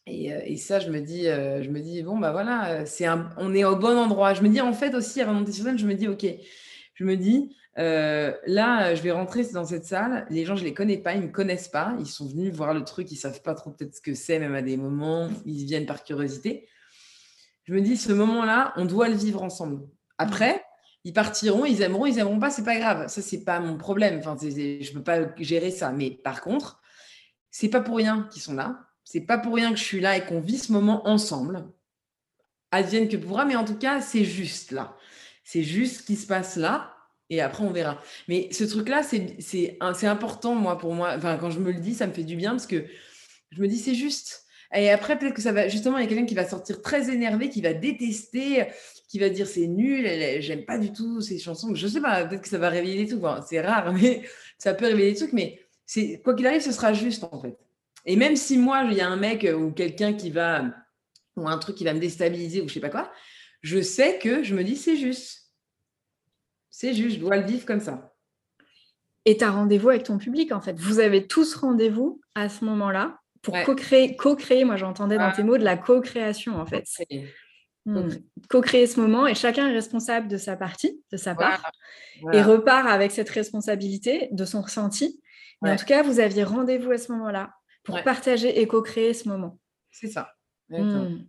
et, 0.06 0.58
ça, 0.58 0.80
je 0.80 0.90
me 0.90 1.00
dis, 1.00 1.24
je 1.24 1.70
me 1.70 1.80
dis 1.80 2.04
bon, 2.04 2.18
bah 2.18 2.34
voilà, 2.34 2.86
c'est 2.86 3.08
on 3.38 3.54
est 3.54 3.64
au 3.64 3.78
bon 3.78 3.98
endroit. 3.98 4.34
Je 4.34 4.42
me 4.42 4.50
dis, 4.50 4.60
en 4.60 4.74
fait, 4.74 4.94
aussi, 4.96 5.22
avant 5.22 5.34
de 5.34 5.40
monter 5.40 5.54
sur 5.54 5.64
scène, 5.64 5.78
je 5.78 5.88
me 5.88 5.94
dis, 5.94 6.10
ok, 6.10 6.26
je 6.94 7.06
me 7.06 7.16
dis, 7.18 7.56
là, 7.76 8.96
je 8.96 9.02
vais 9.02 9.12
rentrer 9.12 9.44
dans 9.46 9.66
cette 9.66 9.86
salle. 9.86 10.26
Les 10.30 10.46
gens, 10.46 10.56
je 10.56 10.62
ne 10.62 10.68
les 10.68 10.74
connais 10.74 10.98
pas, 10.98 11.14
ils 11.14 11.22
ne 11.22 11.28
me 11.28 11.32
connaissent 11.32 11.68
pas. 11.68 11.96
Ils 12.00 12.08
sont 12.08 12.28
venus 12.28 12.54
voir 12.54 12.74
le 12.74 12.84
truc, 12.84 13.12
ils 13.12 13.16
ne 13.16 13.20
savent 13.20 13.42
pas 13.42 13.56
trop 13.56 13.72
peut-être 13.72 13.96
ce 13.96 14.02
que 14.02 14.14
c'est, 14.14 14.40
même 14.40 14.56
à 14.56 14.62
des 14.62 14.78
moments, 14.78 15.30
ils 15.46 15.66
viennent 15.66 15.86
par 15.86 16.04
curiosité. 16.04 16.68
Je 17.66 17.74
me 17.74 17.82
dis, 17.82 17.98
ce 17.98 18.12
moment-là, 18.12 18.74
on 18.76 18.86
doit 18.86 19.10
le 19.10 19.16
vivre 19.16 19.42
ensemble. 19.42 19.88
Après, 20.18 20.64
ils 21.06 21.14
partiront, 21.14 21.66
ils 21.66 21.82
aimeront, 21.82 22.06
ils 22.06 22.20
aimeront 22.20 22.40
pas, 22.40 22.50
c'est 22.50 22.64
pas 22.64 22.78
grave. 22.78 23.08
Ça, 23.08 23.22
c'est 23.22 23.44
pas 23.44 23.60
mon 23.60 23.78
problème. 23.78 24.20
Enfin, 24.20 24.38
je 24.40 24.94
peux 24.94 25.04
pas 25.04 25.34
gérer 25.38 25.72
ça. 25.72 25.92
Mais 25.92 26.12
par 26.12 26.42
contre, 26.42 26.82
c'est 27.50 27.70
pas 27.70 27.82
pour 27.82 27.98
rien 27.98 28.28
qu'ils 28.32 28.42
sont 28.42 28.54
là. 28.54 28.80
C'est 29.04 29.22
pas 29.22 29.38
pour 29.38 29.56
rien 29.56 29.72
que 29.72 29.78
je 29.78 29.84
suis 29.84 30.00
là 30.00 30.16
et 30.18 30.26
qu'on 30.26 30.40
vit 30.40 30.58
ce 30.58 30.72
moment 30.72 31.08
ensemble. 31.08 31.66
Advienne 32.72 33.08
que 33.08 33.18
pourra, 33.18 33.46
mais 33.46 33.56
en 33.56 33.66
tout 33.66 33.78
cas, 33.78 34.02
c'est 34.02 34.24
juste 34.24 34.72
là. 34.72 34.96
C'est 35.44 35.64
juste 35.64 36.02
ce 36.02 36.04
qui 36.04 36.16
se 36.16 36.28
passe 36.28 36.56
là. 36.56 36.94
Et 37.30 37.42
après, 37.42 37.64
on 37.64 37.72
verra. 37.72 38.02
Mais 38.28 38.50
ce 38.52 38.64
truc-là, 38.64 39.02
c'est 39.04 40.08
important, 40.08 40.56
moi, 40.56 40.78
pour 40.78 40.94
moi. 40.94 41.14
Enfin, 41.16 41.38
quand 41.38 41.50
je 41.50 41.60
me 41.60 41.72
le 41.72 41.80
dis, 41.80 41.94
ça 41.94 42.06
me 42.06 42.14
fait 42.14 42.24
du 42.24 42.36
bien 42.36 42.52
parce 42.52 42.68
que 42.68 42.86
je 43.52 43.62
me 43.62 43.68
dis, 43.68 43.78
c'est 43.78 43.96
juste. 43.96 44.44
Et 44.76 44.90
après, 44.90 45.18
peut-être 45.18 45.36
que 45.36 45.42
ça 45.42 45.52
va, 45.52 45.68
justement, 45.68 45.98
il 45.98 46.04
y 46.04 46.06
a 46.06 46.10
quelqu'un 46.10 46.26
qui 46.26 46.36
va 46.36 46.48
sortir 46.48 46.82
très 46.82 47.12
énervé, 47.12 47.50
qui 47.50 47.62
va 47.62 47.74
détester, 47.74 48.68
qui 49.08 49.20
va 49.20 49.30
dire 49.30 49.46
c'est 49.46 49.68
nul, 49.68 50.08
j'aime 50.40 50.66
pas 50.66 50.80
du 50.80 50.92
tout 50.92 51.22
ces 51.22 51.38
chansons. 51.38 51.76
Je 51.76 51.88
sais 51.88 52.02
pas, 52.02 52.26
peut-être 52.26 52.42
que 52.42 52.50
ça 52.50 52.58
va 52.58 52.70
réveiller 52.70 53.06
des 53.06 53.10
trucs. 53.10 53.24
c'est 53.48 53.62
rare, 53.62 53.94
mais 54.02 54.24
ça 54.58 54.74
peut 54.74 54.88
réveiller 54.88 55.12
des 55.12 55.18
trucs. 55.18 55.34
Mais 55.34 55.60
c'est 55.86 56.22
quoi 56.24 56.34
qu'il 56.34 56.48
arrive, 56.48 56.62
ce 56.62 56.72
sera 56.72 56.94
juste 56.94 57.24
en 57.24 57.40
fait. 57.40 57.56
Et 58.06 58.16
même 58.16 58.36
si 58.36 58.58
moi, 58.58 58.84
il 58.90 58.98
y 58.98 59.02
a 59.02 59.08
un 59.08 59.16
mec 59.16 59.48
ou 59.56 59.72
quelqu'un 59.72 60.14
qui 60.14 60.32
va, 60.32 60.66
ou 61.36 61.48
un 61.48 61.58
truc 61.58 61.76
qui 61.76 61.84
va 61.84 61.94
me 61.94 62.00
déstabiliser 62.00 62.62
ou 62.62 62.68
je 62.68 62.74
sais 62.74 62.80
pas 62.80 62.90
quoi, 62.90 63.12
je 63.64 63.82
sais 63.82 64.20
que 64.20 64.44
je 64.44 64.54
me 64.54 64.64
dis 64.64 64.76
c'est 64.76 64.98
juste. 64.98 65.52
C'est 66.70 66.94
juste, 66.94 67.18
je 67.18 67.22
dois 67.22 67.38
le 67.38 67.46
vivre 67.46 67.66
comme 67.66 67.80
ça. 67.80 68.14
Et 69.26 69.38
tu 69.38 69.44
as 69.44 69.52
rendez-vous 69.52 69.90
avec 69.90 70.04
ton 70.04 70.18
public, 70.18 70.52
en 70.52 70.60
fait. 70.60 70.78
Vous 70.80 71.00
avez 71.00 71.28
tous 71.28 71.56
rendez-vous 71.56 72.20
à 72.36 72.50
ce 72.50 72.66
moment-là 72.66 73.20
pour 73.42 73.62
co-créer, 73.64 74.16
co-créer, 74.16 74.64
moi 74.64 74.78
j'entendais 74.78 75.18
dans 75.18 75.32
tes 75.32 75.44
mots 75.44 75.58
de 75.58 75.64
la 75.64 75.78
co-création, 75.78 76.56
en 76.60 76.66
fait. 76.66 76.86
Hmm. 77.86 78.08
Co-créer 78.50 78.88
ce 78.88 79.00
moment 79.00 79.28
et 79.28 79.36
chacun 79.36 79.68
est 79.68 79.74
responsable 79.74 80.30
de 80.30 80.38
sa 80.38 80.56
partie, 80.56 81.04
de 81.12 81.18
sa 81.18 81.36
part, 81.36 81.70
et 82.32 82.42
repart 82.42 82.88
avec 82.88 83.12
cette 83.12 83.30
responsabilité 83.30 84.30
de 84.32 84.46
son 84.46 84.62
ressenti. 84.62 85.22
Mais 85.62 85.72
en 85.72 85.76
tout 85.76 85.86
cas, 85.86 86.04
vous 86.04 86.20
aviez 86.20 86.44
rendez-vous 86.44 86.92
à 86.92 86.98
ce 86.98 87.12
moment-là 87.12 87.54
pour 87.84 88.02
partager 88.04 88.62
et 88.62 88.68
co-créer 88.68 89.14
ce 89.14 89.28
moment. 89.28 89.60
C'est 89.92 90.08
ça. 90.08 90.34
Hmm. 90.70 91.24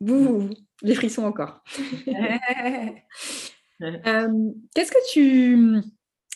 Vous, 0.00 0.50
les 0.82 0.94
frissons 0.94 1.24
encore. 1.24 1.62
Euh, 3.82 4.28
qu'est-ce 4.74 4.90
que 4.90 5.12
tu 5.12 5.82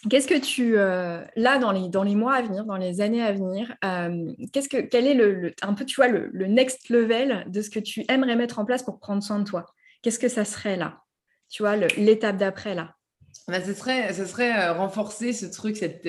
Qu'est-ce 0.09 0.29
que 0.29 0.39
tu, 0.39 0.79
euh, 0.79 1.23
là, 1.37 1.59
dans 1.59 1.73
les, 1.73 1.89
dans 1.91 2.03
les 2.03 2.15
mois 2.15 2.35
à 2.35 2.43
venir, 2.43 2.65
dans 2.65 2.77
les 2.77 3.03
années 3.03 3.23
à 3.23 3.33
venir, 3.33 3.75
euh, 3.85 4.33
qu'est-ce 4.53 4.69
que, 4.69 4.79
quel 4.79 5.07
est 5.07 5.15
le, 5.15 5.53
un 5.61 5.75
peu, 5.75 5.85
tu 5.85 5.97
vois, 5.97 6.09
le, 6.09 6.31
next 6.47 6.89
level 6.89 7.45
de 7.49 7.61
ce 7.61 7.69
que 7.69 7.81
tu 7.81 8.05
aimerais 8.09 8.37
mettre 8.37 8.59
en 8.59 8.65
place 8.65 8.83
pour 8.83 8.99
prendre 8.99 9.23
soin 9.23 9.39
de 9.39 9.45
toi? 9.45 9.67
Qu'est-ce 10.01 10.19
que 10.19 10.29
ça 10.29 10.47
serait 10.47 10.77
là? 10.77 11.03
Tu 11.51 11.63
vois, 11.63 11.77
l'étape 11.77 12.39
d'après 12.39 12.75
là. 12.75 12.95
Bah, 13.47 13.63
Ce 13.63 13.75
serait, 13.75 14.13
ça 14.15 14.27
serait 14.27 14.71
renforcer 14.71 15.35
ce 15.35 15.45
truc, 15.47 15.77
cette, 15.77 16.09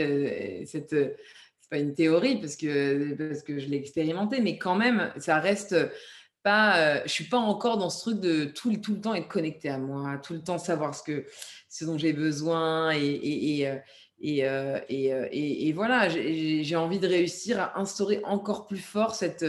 cette 0.68 0.90
c'est 0.90 1.70
pas 1.70 1.78
une 1.78 1.94
théorie 1.94 2.40
parce 2.40 2.56
que, 2.56 3.14
parce 3.14 3.44
que 3.44 3.60
je 3.60 3.68
l'ai 3.68 3.78
expérimenté, 3.78 4.40
mais 4.40 4.58
quand 4.58 4.76
même, 4.76 5.12
ça 5.18 5.40
reste 5.40 5.76
pas, 6.44 7.04
je 7.06 7.12
suis 7.12 7.26
pas 7.26 7.38
encore 7.38 7.78
dans 7.78 7.90
ce 7.90 8.02
truc 8.02 8.20
de 8.20 8.46
tout, 8.46 8.76
tout 8.78 8.96
le 8.96 9.02
temps 9.02 9.14
être 9.14 9.28
connecté 9.28 9.70
à 9.70 9.78
moi, 9.78 10.18
tout 10.18 10.34
le 10.34 10.42
temps 10.42 10.58
savoir 10.58 10.96
ce 10.96 11.04
que 11.04 11.26
ce 11.70 11.86
dont 11.86 11.98
j'ai 11.98 12.14
besoin 12.14 12.92
et, 12.94 13.00
et, 13.00 13.62
et, 14.22 14.46
euh, 14.46 14.80
euh, 14.92 15.28
et 15.32 15.74
voilà, 15.74 16.08
j'ai 16.10 16.76
envie 16.76 17.00
de 17.00 17.08
réussir 17.08 17.60
à 17.60 17.80
instaurer 17.80 18.22
encore 18.24 18.68
plus 18.68 18.78
fort 18.78 19.16
cette, 19.16 19.46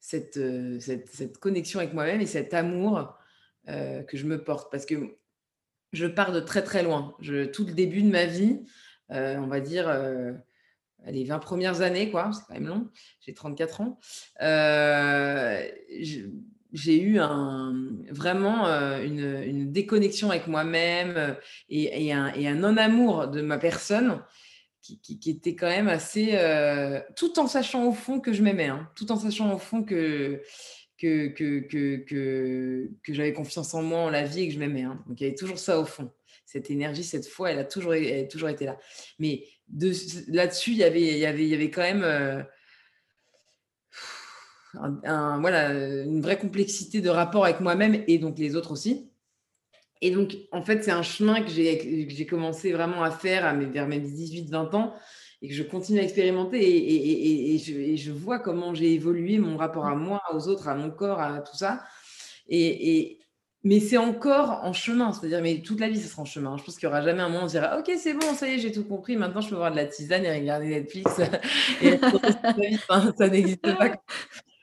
cette, 0.00 0.40
cette, 0.80 1.08
cette 1.08 1.38
connexion 1.38 1.78
avec 1.78 1.94
moi-même 1.94 2.20
et 2.20 2.26
cet 2.26 2.52
amour 2.52 3.16
que 3.66 4.16
je 4.16 4.26
me 4.26 4.42
porte 4.42 4.72
parce 4.72 4.86
que 4.86 5.16
je 5.92 6.06
pars 6.06 6.32
de 6.32 6.40
très 6.40 6.62
très 6.62 6.82
loin. 6.82 7.14
Je, 7.20 7.44
tout 7.44 7.64
le 7.64 7.72
début 7.72 8.02
de 8.02 8.10
ma 8.10 8.26
vie, 8.26 8.60
on 9.08 9.46
va 9.46 9.60
dire 9.60 9.88
les 11.06 11.24
20 11.24 11.38
premières 11.38 11.80
années, 11.80 12.10
quoi, 12.10 12.30
c'est 12.32 12.42
quand 12.46 12.54
même 12.54 12.66
long, 12.68 12.88
j'ai 13.20 13.34
34 13.34 13.80
ans, 13.80 13.98
euh, 14.42 15.62
j'ai 16.72 17.00
eu 17.00 17.18
un, 17.18 17.74
vraiment 18.10 18.66
euh, 18.66 19.02
une, 19.04 19.72
déconnexion 19.72 20.30
avec 20.30 20.46
moi-même 20.46 21.14
euh, 21.16 21.34
et, 21.68 22.12
un, 22.12 22.54
non-amour 22.54 23.28
de 23.28 23.40
ma 23.40 23.58
personne 23.58 24.22
qui, 24.82 25.18
était 25.30 25.54
quand 25.54 25.68
même 25.68 25.88
assez... 25.88 26.36
tout 27.14 27.38
en 27.38 27.46
sachant 27.46 27.86
au 27.86 27.92
fond 27.92 28.18
que 28.18 28.32
je 28.32 28.42
m'aimais, 28.42 28.66
hein, 28.66 28.88
tout 28.96 29.12
en 29.12 29.16
sachant 29.16 29.54
au 29.54 29.58
fond 29.58 29.84
que, 29.84 30.42
que, 30.98 31.28
que, 31.28 32.88
que, 33.02 33.14
j'avais 33.14 33.32
confiance 33.32 33.72
en 33.74 33.82
moi, 33.82 34.00
en 34.00 34.10
la 34.10 34.24
vie 34.24 34.42
et 34.42 34.48
que 34.48 34.54
je 34.54 34.58
m'aimais. 34.58 34.82
Hein. 34.82 35.02
Donc 35.06 35.20
il 35.20 35.24
y 35.24 35.26
avait 35.26 35.36
toujours 35.36 35.58
ça 35.58 35.78
au 35.78 35.84
fond. 35.84 36.10
Cette 36.44 36.70
énergie, 36.70 37.04
cette 37.04 37.28
foi, 37.28 37.52
elle 37.52 37.60
a 37.60 37.64
toujours, 37.64 37.94
elle 37.94 38.24
a 38.24 38.26
toujours 38.26 38.48
été 38.48 38.64
là. 38.64 38.76
Mais 39.18 39.44
là-dessus, 40.28 40.72
il 40.72 40.78
y 40.78 40.84
avait, 40.84 41.18
y 41.18 41.26
avait, 41.26 41.46
y 41.46 41.54
avait 41.54 41.70
quand 41.70 41.82
même 41.82 42.02
euh, 42.02 42.42
voilà, 44.74 45.72
une 45.72 46.20
vraie 46.20 46.38
complexité 46.38 47.00
de 47.00 47.10
rapport 47.10 47.44
avec 47.44 47.60
moi-même 47.60 48.04
et 48.06 48.18
donc 48.18 48.38
les 48.38 48.56
autres 48.56 48.72
aussi. 48.72 49.10
Et 50.02 50.10
donc, 50.10 50.36
en 50.52 50.62
fait, 50.62 50.82
c'est 50.82 50.92
un 50.92 51.02
chemin 51.02 51.42
que 51.42 51.50
j'ai 51.50 52.26
commencé 52.26 52.72
vraiment 52.72 53.02
à 53.02 53.10
faire 53.10 53.44
à 53.44 53.52
mes, 53.52 53.66
vers 53.66 53.86
mes 53.86 54.00
18-20 54.00 54.74
ans 54.74 54.94
et 55.42 55.48
que 55.48 55.54
je 55.54 55.62
continue 55.62 56.00
à 56.00 56.02
expérimenter 56.02 56.58
et, 56.58 57.54
et, 57.54 57.96
je, 57.96 58.10
vois 58.10 58.38
comment 58.38 58.74
j'ai 58.74 58.92
évolué 58.92 59.38
mon 59.38 59.56
rapport 59.56 59.86
à 59.86 59.94
moi, 59.94 60.20
aux 60.32 60.48
autres, 60.48 60.68
à 60.68 60.74
mon 60.74 60.90
corps, 60.90 61.20
à 61.20 61.40
tout 61.40 61.56
ça. 61.56 61.82
Et, 62.48 63.18
mais 63.62 63.78
c'est 63.80 63.98
encore 63.98 64.60
en 64.62 64.72
chemin, 64.72 65.12
c'est-à-dire, 65.12 65.42
mais 65.42 65.60
toute 65.60 65.80
la 65.80 65.88
vie, 65.88 66.00
ce 66.00 66.08
sera 66.08 66.22
en 66.22 66.26
chemin. 66.26 66.56
Je 66.56 66.64
pense 66.64 66.78
qu'il 66.78 66.88
n'y 66.88 66.94
aura 66.94 67.02
jamais 67.02 67.20
un 67.20 67.28
moment 67.28 67.42
où 67.42 67.44
on 67.44 67.48
dira, 67.48 67.78
OK, 67.78 67.90
c'est 67.98 68.14
bon, 68.14 68.34
ça 68.34 68.48
y 68.48 68.54
est, 68.54 68.58
j'ai 68.58 68.72
tout 68.72 68.84
compris, 68.84 69.16
maintenant 69.16 69.42
je 69.42 69.50
peux 69.50 69.56
voir 69.56 69.70
de 69.70 69.76
la 69.76 69.86
tisane 69.86 70.24
et 70.24 70.32
regarder 70.32 70.68
Netflix. 70.68 71.12
et 71.82 71.98
ça 73.18 73.28
n'existe 73.28 73.60
pas. 73.60 73.92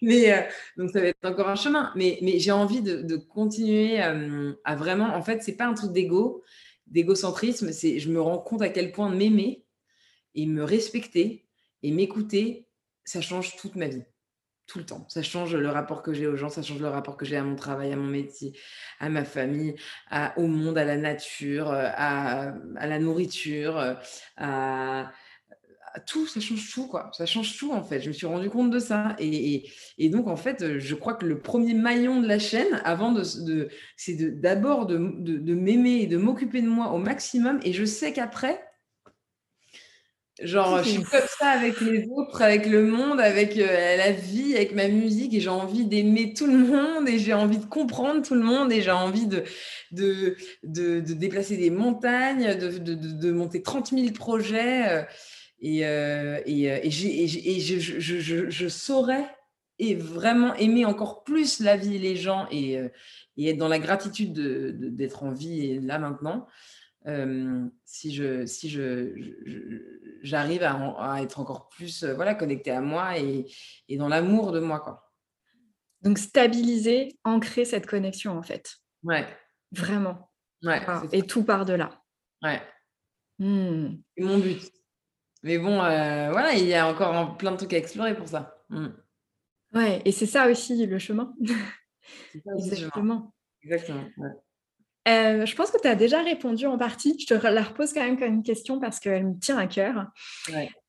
Mais, 0.02 0.32
euh, 0.32 0.42
donc, 0.78 0.92
ça 0.92 1.02
va 1.02 1.08
être 1.08 1.26
encore 1.26 1.50
un 1.50 1.56
chemin. 1.56 1.92
Mais, 1.96 2.20
mais 2.22 2.40
j'ai 2.40 2.52
envie 2.52 2.82
de, 2.82 3.18
continuer 3.18 4.02
euh, 4.02 4.54
à 4.64 4.76
vraiment, 4.76 5.16
en 5.16 5.22
fait, 5.22 5.44
c'est 5.44 5.56
pas 5.56 5.66
un 5.66 5.74
truc 5.74 5.92
d'ego, 5.92 6.44
d'égocentrisme, 6.88 7.72
c'est 7.72 8.00
je 8.00 8.10
me 8.10 8.22
rends 8.22 8.38
compte 8.40 8.62
à 8.62 8.70
quel 8.70 8.92
point 8.92 9.10
m'aimer 9.10 9.64
et 10.36 10.46
me 10.46 10.64
respecter 10.64 11.46
et 11.84 11.92
m'écouter, 11.92 12.68
ça 13.04 13.22
change 13.22 13.58
toute 13.58 13.76
ma 13.76 13.88
vie 13.88 14.04
tout 14.68 14.80
le 14.80 14.86
temps. 14.86 15.06
Ça 15.10 15.24
change 15.24 15.56
le 15.56 15.70
rapport 15.70 16.04
que 16.04 16.14
j'ai 16.14 16.28
aux 16.28 16.36
gens, 16.36 16.50
ça 16.50 16.62
change 16.62 16.80
le 16.80 16.90
rapport 16.90 17.18
que 17.18 17.26
j'ai 17.26 17.38
à 17.38 17.44
mon 17.44 17.56
travail, 17.56 17.94
à 17.94 17.96
mon 17.96 18.08
métier, 18.08 18.54
à 19.00 19.10
ma 19.10 19.24
famille, 19.24 19.76
au 20.36 20.48
monde, 20.48 20.78
à 20.78 20.84
la 20.84 20.98
nature, 20.98 21.72
euh, 21.72 21.88
à, 21.96 22.54
la 22.76 23.00
nourriture, 23.00 23.78
euh, 23.78 23.94
à, 24.36 25.12
tout, 26.06 26.28
ça 26.28 26.40
change 26.40 26.72
tout, 26.72 26.88
quoi. 26.88 27.10
Ça 27.14 27.26
change 27.26 27.58
tout, 27.58 27.72
en 27.72 27.82
fait. 27.82 28.02
Je 28.02 28.10
me 28.10 28.14
suis 28.14 28.28
rendu 28.28 28.50
compte 28.50 28.70
de 28.70 28.78
ça. 28.78 29.16
Et, 29.20 29.72
et, 29.98 30.10
donc, 30.10 30.28
en 30.28 30.36
fait, 30.36 30.78
je 30.78 30.96
crois 30.96 31.16
que 31.16 31.26
le 31.26 31.40
premier 31.40 31.74
maillon 31.74 32.22
de 32.22 32.28
la 32.28 32.38
chaîne, 32.38 32.82
avant 32.84 33.14
de, 33.14 33.24
de 33.46 33.70
c'est 33.96 34.40
d'abord 34.40 34.86
de, 34.86 34.98
de, 34.98 35.38
de 35.38 35.54
m'aimer 35.56 36.02
et 36.02 36.08
de 36.08 36.18
m'occuper 36.18 36.62
de 36.62 36.68
moi 36.68 36.92
au 36.92 36.98
maximum. 36.98 37.60
Et 37.64 37.74
je 37.74 37.86
sais 37.86 38.14
qu'après, 38.14 38.67
Genre, 40.44 40.84
je 40.84 40.90
suis 40.90 41.04
comme 41.04 41.28
ça 41.40 41.50
avec 41.50 41.82
les 41.82 42.08
autres, 42.12 42.44
avec 42.44 42.68
le 42.68 42.84
monde, 42.84 43.20
avec 43.20 43.58
euh, 43.58 43.98
la 43.98 44.12
vie, 44.12 44.56
avec 44.56 44.76
ma 44.76 44.88
musique, 44.88 45.34
et 45.34 45.40
j'ai 45.40 45.50
envie 45.50 45.86
d'aimer 45.86 46.34
tout 46.34 46.46
le 46.46 46.60
monde, 46.60 47.10
et 47.10 47.18
j'ai 47.18 47.34
envie 47.34 47.58
de 47.58 47.66
comprendre 47.66 48.22
tout 48.22 48.36
le 48.36 48.44
monde, 48.44 48.72
et 48.72 48.84
j'ai 48.84 48.92
envie 48.92 49.26
de, 49.26 49.44
de, 49.92 50.36
de, 50.64 51.00
déplacer 51.00 51.58
des 51.58 51.72
montagnes, 51.72 52.56
de, 52.56 52.78
de, 52.78 53.32
monter 53.32 53.64
30 53.64 53.90
000 53.90 54.12
projets. 54.12 54.88
Euh, 54.90 55.04
et, 55.60 55.88
euh, 55.88 56.40
et, 56.46 56.66
et, 56.66 56.92
je, 56.92 57.80
je, 57.80 58.20
je, 58.20 58.50
je, 58.50 58.68
saurais 58.68 59.26
et 59.80 59.96
vraiment 59.96 60.54
aimer 60.56 60.86
encore 60.86 61.24
plus 61.24 61.62
la 61.62 61.78
vie 61.78 61.96
et 61.96 62.00
les 62.00 62.16
gens, 62.16 62.46
et, 62.52 62.78
et 63.38 63.50
être 63.50 63.58
dans 63.58 63.68
la 63.68 63.80
gratitude 63.80 64.34
d'être 64.96 65.24
en 65.24 65.32
vie 65.32 65.80
là 65.80 65.98
maintenant 65.98 66.46
si 67.86 68.14
je 68.14 68.46
si 68.46 68.70
je, 68.70 69.14
j'arrive 70.22 70.64
à, 70.64 71.22
être 71.22 71.40
encore 71.40 71.70
plus 71.70 72.04
voilà 72.04 72.36
connecté 72.36 72.72
à 72.72 72.82
moi 72.82 73.18
et, 73.18 73.46
et 73.88 73.98
dans 73.98 74.10
l'amour 74.10 74.52
de 74.52 74.60
moi 74.60 74.80
quoi. 74.80 75.12
Donc 76.02 76.18
stabiliser, 76.20 77.18
ancrer 77.24 77.66
cette 77.66 77.86
connexion 77.86 78.38
en 78.38 78.44
fait. 78.44 78.78
Ouais. 79.04 79.26
Vraiment. 79.72 80.32
Ouais. 80.64 80.82
et 81.12 81.24
tout 81.24 81.44
par 81.44 81.66
delà. 81.66 82.02
Ouais. 82.42 82.62
Mmh. 83.40 83.98
C'est 84.16 84.24
mon 84.24 84.40
but. 84.40 84.72
Mais 85.44 85.58
bon, 85.58 85.76
voilà, 85.76 86.54
il 86.54 86.66
y 86.66 86.74
a 86.74 86.88
encore 86.88 87.38
plein 87.38 87.52
de 87.52 87.58
trucs 87.58 87.74
à 87.74 87.78
explorer 87.78 88.16
pour 88.16 88.28
ça. 88.28 88.64
Mmh. 88.70 88.88
Ouais, 89.74 90.02
et 90.06 90.12
c'est 90.12 90.26
ça 90.26 90.50
aussi 90.50 90.86
le 90.86 91.00
chemin. 91.00 91.36
C'est 92.32 92.40
ça 92.40 92.52
aussi 92.56 92.70
Exactement. 92.70 93.34
Exactement. 93.62 94.06
Ouais. 94.18 94.30
Euh, 95.08 95.46
je 95.46 95.56
pense 95.56 95.72
que 95.72 95.80
tu 95.80 95.88
as 95.88 95.96
déjà 95.96 96.22
répondu 96.22 96.66
en 96.66 96.78
partie. 96.78 97.18
Je 97.20 97.26
te 97.26 97.34
la 97.34 97.64
repose 97.64 97.94
quand 97.94 98.04
même 98.04 98.20
comme 98.20 98.34
une 98.34 98.44
question 98.44 98.80
parce 98.80 99.00
qu'elle 99.00 99.26
me 99.26 99.40
tient 99.40 99.58
à 99.58 99.68
cœur. 99.68 100.08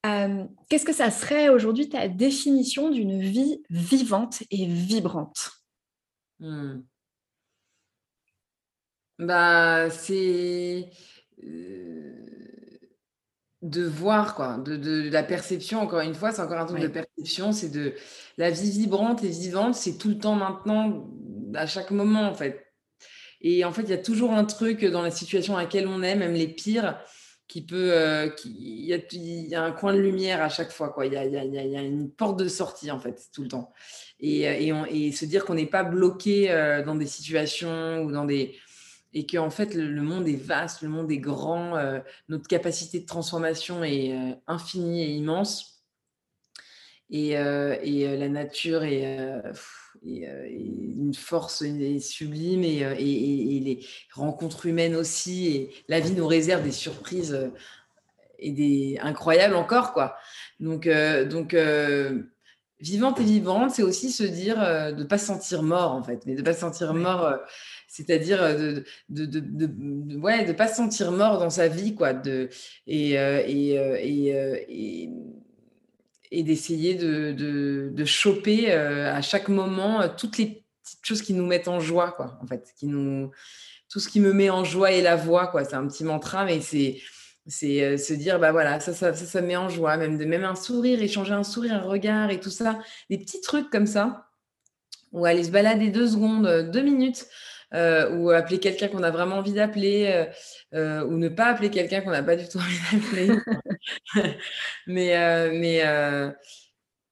Euh, 0.07 0.45
qu'est-ce 0.69 0.85
que 0.85 0.93
ça 0.93 1.11
serait 1.11 1.49
aujourd'hui 1.49 1.89
ta 1.89 2.09
définition 2.09 2.91
d'une 2.91 3.21
vie 3.21 3.63
vivante 3.71 4.43
et 4.51 4.67
vibrante? 4.67 5.53
Hmm. 6.41 6.81
bah, 9.21 9.89
C'est 9.91 10.91
euh, 11.45 12.27
de 13.63 13.85
voir, 13.85 14.35
quoi, 14.35 14.59
de, 14.59 15.09
la 15.11 15.23
perception, 15.23 15.81
encore 15.81 16.01
une 16.01 16.15
fois, 16.15 16.33
c'est 16.33 16.43
encore 16.43 16.59
un 16.59 16.67
truc 16.67 16.81
de 16.81 16.89
perception, 16.89 17.53
c'est 17.53 17.71
de 17.71 17.95
la 18.37 18.51
vie 18.51 18.71
vibrante 18.71 19.23
et 19.23 19.29
vivante, 19.29 19.75
c'est 19.75 19.97
tout 19.97 20.09
le 20.09 20.19
temps 20.19 20.35
maintenant, 20.35 21.09
à 21.55 21.67
chaque 21.67 21.91
moment, 21.91 22.29
en 22.29 22.35
fait 22.35 22.68
et 23.41 23.65
en 23.65 23.73
fait, 23.73 23.83
il 23.83 23.91
y 23.91 23.95
a 23.95 23.99
toujours 23.99 24.33
un 24.33 24.45
truc 24.45 24.85
dans 24.85 25.03
la 25.03 25.11
situation 25.11 25.57
à 25.57 25.63
laquelle 25.63 25.87
on 25.87 26.03
est, 26.03 26.17
même 26.17 26.35
les 26.35 26.49
pires, 26.49 26.99
qui 27.49 27.63
peut. 27.63 27.93
Euh, 27.93 28.29
il, 28.45 28.85
y 28.85 29.55
a, 29.55 29.65
un 29.65 29.73
coin 29.73 29.95
de 29.95 30.01
lumière 30.01 30.43
à 30.43 30.49
chaque 30.49 30.71
fois. 30.71 30.91
Quoi. 30.91 31.07
Il, 31.07 31.15
y 31.15 31.17
a, 31.17 31.83
une 31.83 32.11
porte 32.11 32.39
de 32.39 32.49
sortie, 32.49 32.91
en 32.91 33.01
fait, 33.01 33.29
tout 33.33 33.43
le 33.43 33.49
temps. 33.49 33.73
Et, 34.21 34.49
euh, 34.49 34.85
et, 34.91 35.13
se 35.13 35.25
dire 35.25 35.45
qu'on 35.45 35.55
n'est 35.55 35.67
pas 35.67 35.85
bloqué 35.85 36.51
euh, 36.51 36.85
dans 36.85 36.95
des 36.95 37.07
situations 37.07 38.03
ou 38.03 38.13
dans 38.13 38.25
des. 38.25 38.57
Et 39.15 39.27
qu'en 39.27 39.47
en 39.47 39.51
fait, 39.51 39.75
le, 39.75 40.03
monde 40.03 40.29
est 40.29 40.37
vaste, 40.37 40.83
le 40.83 40.91
monde 40.91 41.11
est 41.11 41.19
grand, 41.19 41.75
notre 42.29 42.47
capacité 42.47 43.01
de 43.01 43.07
transformation 43.07 43.83
est 43.83 44.15
infinie 44.47 45.03
et 45.03 45.09
immense. 45.13 45.83
Et, 47.09 47.31
et 47.31 48.17
la 48.19 48.29
nature 48.29 48.85
est 48.85 49.41
une 50.03 51.15
force 51.15 51.65
sublime 52.01 52.65
et, 52.65 52.79
et, 52.79 53.61
les 53.61 53.81
rencontres 54.15 54.67
humaines 54.67 54.97
aussi. 54.97 55.49
Et 55.49 55.71
la 55.89 56.01
vie 56.01 56.13
nous 56.13 56.27
réserve 56.27 56.63
des 56.63 56.73
surprises 56.73 57.51
et 58.39 58.53
des 58.53 58.99
incroyables 59.01 59.57
encore, 59.57 59.93
quoi. 59.93 60.17
Donc, 60.61 60.89
donc 61.29 61.57
vivante 62.81 63.21
et 63.21 63.25
vivante, 63.25 63.73
c'est 63.73 63.83
aussi 63.83 64.11
se 64.11 64.23
dire 64.23 64.57
de 64.57 65.03
ne 65.03 65.05
pas 65.05 65.19
se 65.19 65.27
sentir 65.27 65.63
mort, 65.63 65.93
en 65.93 66.03
fait, 66.03 66.25
mais 66.27 66.35
de 66.35 66.41
ne 66.41 66.45
pas 66.45 66.55
se 66.55 66.61
sentir 66.61 66.95
mort 66.95 67.35
c'est-à-dire 67.91 68.57
de 68.57 68.85
de, 69.09 69.25
de, 69.25 69.41
de, 69.41 70.17
ouais, 70.19 70.45
de 70.45 70.53
pas 70.53 70.69
se 70.69 70.77
sentir 70.77 71.11
mort 71.11 71.39
dans 71.39 71.51
sa 71.51 71.69
vie, 71.69 71.95
quoi, 71.95 72.13
de, 72.13 72.51
et, 72.87 73.13
et, 73.13 73.75
et, 73.75 74.29
et 74.69 75.11
d'essayer 76.31 76.95
de, 76.95 77.33
de, 77.33 77.91
de, 77.93 78.05
choper 78.05 78.73
à 78.73 79.23
chaque 79.23 79.49
moment 79.49 80.09
toutes 80.09 80.39
les 80.39 80.65
petites 80.83 81.05
choses 81.05 81.23
qui 81.23 81.35
nous 81.35 81.47
mettent 81.47 81.69
en 81.69 81.81
joie, 81.81 82.13
quoi, 82.13 82.39
en 82.43 82.47
fait, 82.47 82.73
qui 82.79 82.87
nous, 82.87 83.31
tout 83.89 84.01
ce 84.01 84.09
qui 84.09 84.21
me 84.21 84.33
met 84.33 84.51
en 84.51 84.65
joie 84.65 84.93
et 84.93 85.03
la 85.03 85.17
voix, 85.17 85.47
quoi. 85.47 85.65
C'est 85.65 85.75
un 85.75 85.87
petit 85.87 86.05
mantra, 86.05 86.45
mais 86.45 86.61
c'est 86.61 87.01
c'est 87.49 87.97
se 87.97 88.13
dire 88.13 88.39
bah 88.39 88.53
voilà 88.53 88.79
ça 88.79 88.93
ça, 88.93 89.15
ça 89.15 89.25
ça 89.25 89.41
met 89.41 89.57
en 89.57 89.71
joie 89.71 89.97
même 89.97 90.19
de 90.19 90.25
même 90.27 90.45
un 90.45 90.55
sourire 90.55 91.03
échanger 91.03 91.33
un 91.33 91.45
sourire 91.45 91.73
un 91.73 91.81
regard 91.81 92.31
et 92.31 92.41
tout 92.41 92.51
ça 92.51 92.79
des 93.09 93.17
petits 93.17 93.41
trucs 93.41 93.71
comme 93.71 93.87
ça 93.87 94.29
ou 95.13 95.25
aller 95.25 95.45
se 95.45 95.51
balader 95.51 95.89
deux 95.89 96.09
secondes 96.09 96.71
deux 96.71 96.83
minutes 96.83 97.27
euh, 97.75 98.17
ou 98.17 98.31
appeler 98.31 98.59
quelqu'un 98.59 98.89
qu'on 98.89 99.03
a 99.03 99.11
vraiment 99.11 99.37
envie 99.37 99.53
d'appeler, 99.53 100.07
euh, 100.07 100.25
euh, 100.75 101.05
ou 101.05 101.19
ne 101.19 101.29
pas 101.29 101.47
appeler 101.47 101.71
quelqu'un 101.71 102.01
qu'on 102.01 102.11
n'a 102.11 102.23
pas 102.23 102.37
du 102.37 102.49
tout 102.49 102.59
envie 102.59 102.79
d'appeler. 102.93 103.29
mais 104.87 105.51
mais 105.53 106.35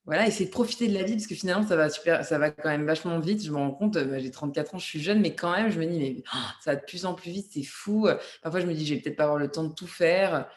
voilà, 0.06 0.28
essayer 0.28 0.46
de 0.46 0.52
profiter 0.52 0.86
de 0.86 0.94
la 0.94 1.02
vie 1.02 1.14
parce 1.14 1.26
que 1.26 1.34
finalement, 1.34 1.66
ça 1.66 1.74
va, 1.74 1.90
super, 1.90 2.24
ça 2.24 2.38
va 2.38 2.52
quand 2.52 2.68
même 2.68 2.86
vachement 2.86 3.18
vite. 3.18 3.44
Je 3.44 3.50
me 3.50 3.56
rends 3.56 3.72
compte, 3.72 3.98
bah, 3.98 4.20
j'ai 4.20 4.30
34 4.30 4.76
ans, 4.76 4.78
je 4.78 4.86
suis 4.86 5.02
jeune, 5.02 5.20
mais 5.20 5.34
quand 5.34 5.50
même, 5.50 5.68
je 5.68 5.80
me 5.80 5.84
dis, 5.86 5.98
mais 5.98 6.22
oh, 6.32 6.38
ça 6.62 6.74
va 6.74 6.76
de 6.76 6.84
plus 6.84 7.06
en 7.06 7.14
plus 7.14 7.32
vite, 7.32 7.48
c'est 7.52 7.64
fou. 7.64 8.08
Parfois, 8.40 8.60
je 8.60 8.66
me 8.66 8.72
dis, 8.74 8.86
je 8.86 8.94
vais 8.94 9.00
peut-être 9.00 9.16
pas 9.16 9.24
avoir 9.24 9.38
le 9.38 9.50
temps 9.50 9.64
de 9.64 9.74
tout 9.74 9.88
faire. 9.88 10.48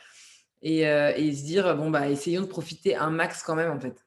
Et, 0.62 0.82
et 0.82 1.34
se 1.34 1.44
dire, 1.44 1.76
bon, 1.76 1.90
bah, 1.90 2.08
essayons 2.10 2.42
de 2.42 2.48
profiter 2.48 2.96
un 2.96 3.10
max 3.10 3.42
quand 3.42 3.56
même, 3.56 3.72
en 3.72 3.80
fait. 3.80 4.06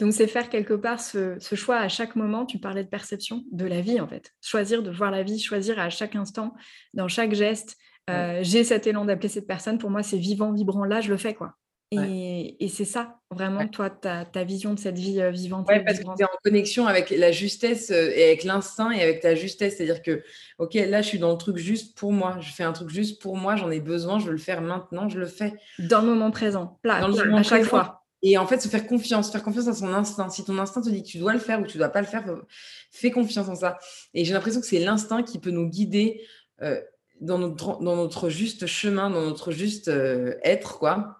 Donc, 0.00 0.14
c'est 0.14 0.26
faire 0.26 0.48
quelque 0.48 0.74
part 0.74 0.98
ce, 0.98 1.38
choix 1.54 1.76
à 1.76 1.88
chaque 1.88 2.16
moment, 2.16 2.46
tu 2.46 2.58
parlais 2.58 2.82
de 2.82 2.88
perception, 2.88 3.44
de 3.52 3.66
la 3.66 3.80
vie 3.80 4.00
en 4.00 4.08
fait. 4.08 4.32
Choisir 4.40 4.82
de 4.82 4.90
voir 4.90 5.10
la 5.10 5.22
vie, 5.22 5.38
choisir 5.38 5.78
à 5.78 5.90
chaque 5.90 6.16
instant, 6.16 6.54
dans 6.94 7.06
chaque 7.06 7.34
geste. 7.34 7.76
Euh, 8.08 8.40
j'ai 8.42 8.64
cet 8.64 8.86
élan 8.86 9.04
d'appeler 9.04 9.28
cette 9.28 9.46
personne, 9.46 9.78
pour 9.78 9.90
moi 9.90 10.02
c'est 10.02 10.18
vivant, 10.18 10.52
vibrant, 10.52 10.84
là 10.84 11.00
je 11.00 11.10
le 11.10 11.16
fais 11.16 11.34
quoi. 11.34 11.54
Et, 11.92 12.68
c'est 12.68 12.84
ça, 12.84 13.18
vraiment, 13.32 13.66
toi, 13.66 13.90
ta, 13.90 14.24
ta, 14.24 14.44
vision 14.44 14.74
de 14.74 14.78
cette 14.78 14.96
vie 14.96 15.20
euh, 15.20 15.30
vivante. 15.30 15.66
Oui, 15.68 15.82
parce 15.84 15.98
que 15.98 16.04
tu 16.04 16.22
es 16.22 16.24
en 16.24 16.28
connexion 16.44 16.86
avec 16.86 17.10
la 17.10 17.32
justesse 17.32 17.90
euh, 17.90 18.12
et 18.14 18.26
avec 18.26 18.44
l'instinct 18.44 18.92
et 18.92 19.02
avec 19.02 19.20
ta 19.20 19.34
justesse. 19.34 19.76
C'est-à-dire 19.76 20.00
que, 20.00 20.22
OK, 20.58 20.74
là, 20.74 21.02
je 21.02 21.08
suis 21.08 21.18
dans 21.18 21.32
le 21.32 21.36
truc 21.36 21.56
juste 21.56 21.98
pour 21.98 22.12
moi. 22.12 22.36
Je 22.40 22.52
fais 22.52 22.62
un 22.62 22.72
truc 22.72 22.90
juste 22.90 23.20
pour 23.20 23.36
moi, 23.36 23.56
j'en 23.56 23.72
ai 23.72 23.80
besoin, 23.80 24.20
je 24.20 24.26
veux 24.26 24.32
le 24.32 24.38
faire 24.38 24.62
maintenant, 24.62 25.08
je 25.08 25.18
le 25.18 25.26
fais. 25.26 25.54
Dans 25.80 26.00
le 26.00 26.06
moment 26.06 26.30
présent, 26.30 26.78
là, 26.84 27.04
à 27.04 27.42
chaque 27.42 27.64
fois. 27.64 27.99
Et 28.22 28.36
en 28.36 28.46
fait, 28.46 28.60
se 28.60 28.68
faire 28.68 28.86
confiance, 28.86 29.30
faire 29.30 29.42
confiance 29.42 29.68
à 29.68 29.74
son 29.74 29.92
instinct. 29.94 30.28
Si 30.28 30.44
ton 30.44 30.58
instinct 30.58 30.82
te 30.82 30.90
dit 30.90 31.02
que 31.02 31.08
tu 31.08 31.18
dois 31.18 31.32
le 31.32 31.38
faire 31.38 31.60
ou 31.60 31.62
que 31.64 31.68
tu 31.68 31.78
ne 31.78 31.82
dois 31.82 31.88
pas 31.88 32.00
le 32.00 32.06
faire, 32.06 32.24
fais 32.90 33.10
confiance 33.10 33.48
en 33.48 33.54
ça. 33.54 33.78
Et 34.14 34.24
j'ai 34.24 34.34
l'impression 34.34 34.60
que 34.60 34.66
c'est 34.66 34.78
l'instinct 34.78 35.22
qui 35.22 35.38
peut 35.38 35.50
nous 35.50 35.66
guider 35.66 36.22
euh, 36.62 36.80
dans, 37.20 37.38
notre, 37.38 38.28
juste 38.28 38.66
chemin, 38.66 39.10
dans 39.10 39.22
notre 39.22 39.52
juste 39.52 39.88
euh, 39.88 40.34
être, 40.42 40.78
quoi. 40.78 41.16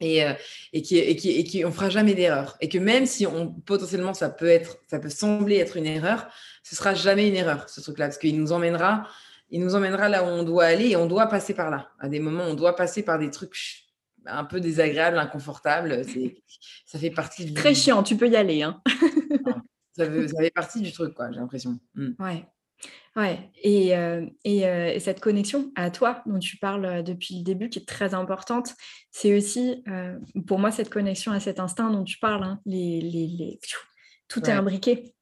Et, 0.00 0.24
euh, 0.24 0.32
et, 0.72 0.82
qui, 0.82 1.64
on 1.64 1.70
fera 1.70 1.90
jamais 1.90 2.14
d'erreur. 2.14 2.56
Et 2.60 2.68
que 2.68 2.78
même 2.78 3.06
si 3.06 3.26
potentiellement 3.66 4.14
ça 4.14 4.30
peut, 4.30 4.48
être, 4.48 4.78
ça 4.90 4.98
peut 4.98 5.10
sembler 5.10 5.58
être 5.58 5.76
une 5.76 5.86
erreur, 5.86 6.26
ce 6.64 6.74
sera 6.74 6.94
jamais 6.94 7.28
une 7.28 7.36
erreur, 7.36 7.68
ce 7.68 7.80
truc-là, 7.80 8.06
parce 8.06 8.18
qu'il 8.18 8.36
nous 8.40 8.52
emmènera, 8.52 9.06
il 9.50 9.60
nous 9.60 9.74
emmènera 9.74 10.08
là 10.08 10.24
où 10.24 10.26
on 10.26 10.42
doit 10.42 10.64
aller 10.64 10.88
et 10.88 10.96
on 10.96 11.06
doit 11.06 11.26
passer 11.26 11.54
par 11.54 11.70
là. 11.70 11.90
À 12.00 12.08
des 12.08 12.18
moments, 12.18 12.44
on 12.44 12.54
doit 12.54 12.74
passer 12.74 13.02
par 13.02 13.18
des 13.18 13.30
trucs 13.30 13.81
un 14.26 14.44
peu 14.44 14.60
désagréable, 14.60 15.18
inconfortable. 15.18 16.04
Ça 16.86 16.98
fait 16.98 17.10
partie 17.10 17.44
du... 17.46 17.54
Très 17.54 17.74
chiant, 17.74 18.02
tu 18.02 18.16
peux 18.16 18.28
y 18.28 18.36
aller. 18.36 18.62
Hein. 18.62 18.80
ça, 19.96 20.06
fait, 20.10 20.50
partie 20.50 20.80
du 20.80 20.92
truc, 20.92 21.14
quoi, 21.14 21.30
j'ai 21.30 21.40
l'impression. 21.40 21.78
Mm. 21.94 22.10
Ouais. 22.18 22.46
Ouais, 23.14 23.50
et, 23.62 23.96
euh, 23.96 24.26
euh, 24.46 24.86
et, 24.94 24.98
cette 24.98 25.20
connexion 25.20 25.70
à 25.76 25.90
toi 25.90 26.22
dont 26.26 26.38
tu 26.38 26.56
parles 26.56 26.84
euh, 26.84 27.02
depuis 27.02 27.36
le 27.38 27.44
début, 27.44 27.68
qui 27.68 27.78
est 27.78 27.86
très 27.86 28.14
importante, 28.14 28.74
c'est 29.10 29.36
aussi 29.36 29.84
pour 30.46 30.58
moi 30.58 30.72
cette 30.72 30.88
connexion 30.88 31.32
à 31.32 31.40
cet 31.40 31.60
instinct 31.60 31.90
dont 31.90 32.04
tu 32.04 32.18
parles. 32.18 32.42
Hein, 32.42 32.60
les, 32.64 33.00
les, 33.00 33.60
tout 34.28 34.42
est 34.48 34.52
imbriqué. 34.52 35.14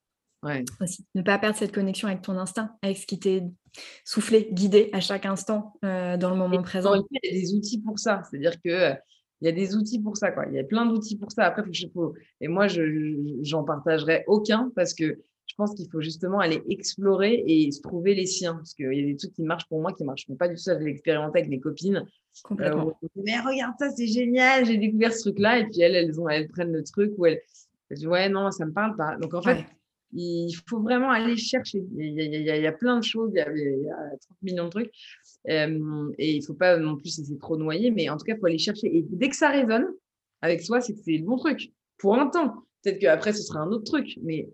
Ouais. 0.42 0.64
Aussi. 0.80 1.04
Ne 1.14 1.22
pas 1.22 1.38
perdre 1.38 1.58
cette 1.58 1.74
connexion 1.74 2.08
avec 2.08 2.22
ton 2.22 2.38
instinct, 2.38 2.76
avec 2.82 2.96
ce 2.96 3.06
qui 3.06 3.18
t'est 3.18 3.44
soufflé, 4.04 4.48
guidé 4.52 4.90
à 4.92 5.00
chaque 5.00 5.26
instant 5.26 5.74
euh, 5.84 6.16
dans 6.16 6.30
le 6.30 6.36
moment 6.36 6.62
présent. 6.62 6.94
Il 6.94 7.20
y 7.22 7.28
a 7.28 7.32
des 7.32 7.54
outils 7.54 7.80
pour 7.80 7.98
ça. 7.98 8.22
C'est-à-dire 8.28 8.60
que 8.62 8.68
euh, 8.68 8.94
il 9.40 9.46
y 9.46 9.48
a 9.48 9.52
des 9.52 9.74
outils 9.74 10.00
pour 10.00 10.16
ça. 10.16 10.30
Quoi. 10.32 10.46
Il 10.48 10.54
y 10.54 10.58
a 10.58 10.64
plein 10.64 10.86
d'outils 10.86 11.16
pour 11.16 11.32
ça. 11.32 11.44
Après, 11.44 11.62
faut, 11.94 12.14
et 12.40 12.48
moi, 12.48 12.68
je 12.68 13.38
j'en 13.42 13.64
partagerai 13.64 14.24
aucun 14.26 14.70
parce 14.76 14.92
que 14.94 15.18
je 15.46 15.54
pense 15.56 15.74
qu'il 15.74 15.88
faut 15.90 16.00
justement 16.00 16.38
aller 16.38 16.62
explorer 16.68 17.42
et 17.46 17.70
se 17.72 17.80
trouver 17.80 18.14
les 18.14 18.26
siens. 18.26 18.54
Parce 18.54 18.74
qu'il 18.74 18.92
y 18.92 19.02
a 19.02 19.06
des 19.06 19.16
trucs 19.16 19.32
qui 19.32 19.42
marchent 19.42 19.66
pour 19.68 19.80
moi, 19.80 19.92
qui 19.92 20.02
ne 20.02 20.08
marchent 20.08 20.26
pas 20.38 20.46
du 20.46 20.54
tout. 20.54 20.62
Je 20.66 20.72
l'ai 20.72 20.90
expérimenté 20.90 21.38
avec 21.38 21.50
mes 21.50 21.58
copines. 21.58 22.06
Complètement. 22.44 22.88
Euh, 22.88 23.08
mais 23.16 23.40
regarde 23.40 23.74
ça, 23.78 23.90
c'est 23.90 24.06
génial, 24.06 24.64
j'ai 24.64 24.76
découvert 24.76 25.12
ce 25.12 25.22
truc-là. 25.22 25.58
Et 25.58 25.64
puis 25.64 25.80
elles, 25.80 25.96
elles, 25.96 26.20
ont, 26.20 26.28
elles 26.28 26.48
prennent 26.48 26.72
le 26.72 26.84
truc 26.84 27.12
où 27.16 27.26
elles, 27.26 27.40
disent 27.90 28.06
Ouais, 28.06 28.28
non, 28.28 28.50
ça 28.50 28.66
me 28.66 28.72
parle 28.72 28.96
pas. 28.96 29.16
Donc 29.16 29.34
en 29.34 29.42
fait, 29.42 29.64
il 30.12 30.52
faut 30.68 30.80
vraiment 30.80 31.10
aller 31.10 31.36
chercher. 31.36 31.82
Il 31.96 32.18
y, 32.18 32.66
a, 32.66 32.72
plein 32.72 32.98
de 32.98 33.04
choses, 33.04 33.30
il 33.34 33.38
y, 33.38 33.40
a, 33.40 33.46
30 33.46 34.42
millions 34.42 34.64
de 34.64 34.70
trucs. 34.70 34.90
Euh, 35.48 36.12
et 36.18 36.32
il 36.32 36.40
ne 36.40 36.44
faut 36.44 36.54
pas 36.54 36.76
non 36.76 36.96
plus 36.96 37.18
essayer 37.18 37.38
trop 37.38 37.56
noyer, 37.56 37.90
mais 37.90 38.08
en 38.08 38.16
tout 38.16 38.24
cas, 38.24 38.34
il 38.34 38.40
faut 38.40 38.46
aller 38.46 38.58
chercher. 38.58 38.94
Et 38.94 39.04
dès 39.08 39.28
que 39.28 39.36
ça 39.36 39.50
résonne 39.50 39.86
avec 40.42 40.62
soi, 40.62 40.80
c'est 40.80 40.94
que 40.94 41.00
c'est 41.04 41.18
le 41.18 41.24
bon 41.24 41.36
truc. 41.36 41.72
Pour 41.98 42.18
un 42.18 42.28
temps. 42.28 42.54
Peut-être 42.82 42.98
qu'après, 42.98 43.32
ce 43.32 43.42
sera 43.42 43.60
un 43.60 43.68
autre 43.68 43.84
truc. 43.84 44.18
Mais 44.22 44.48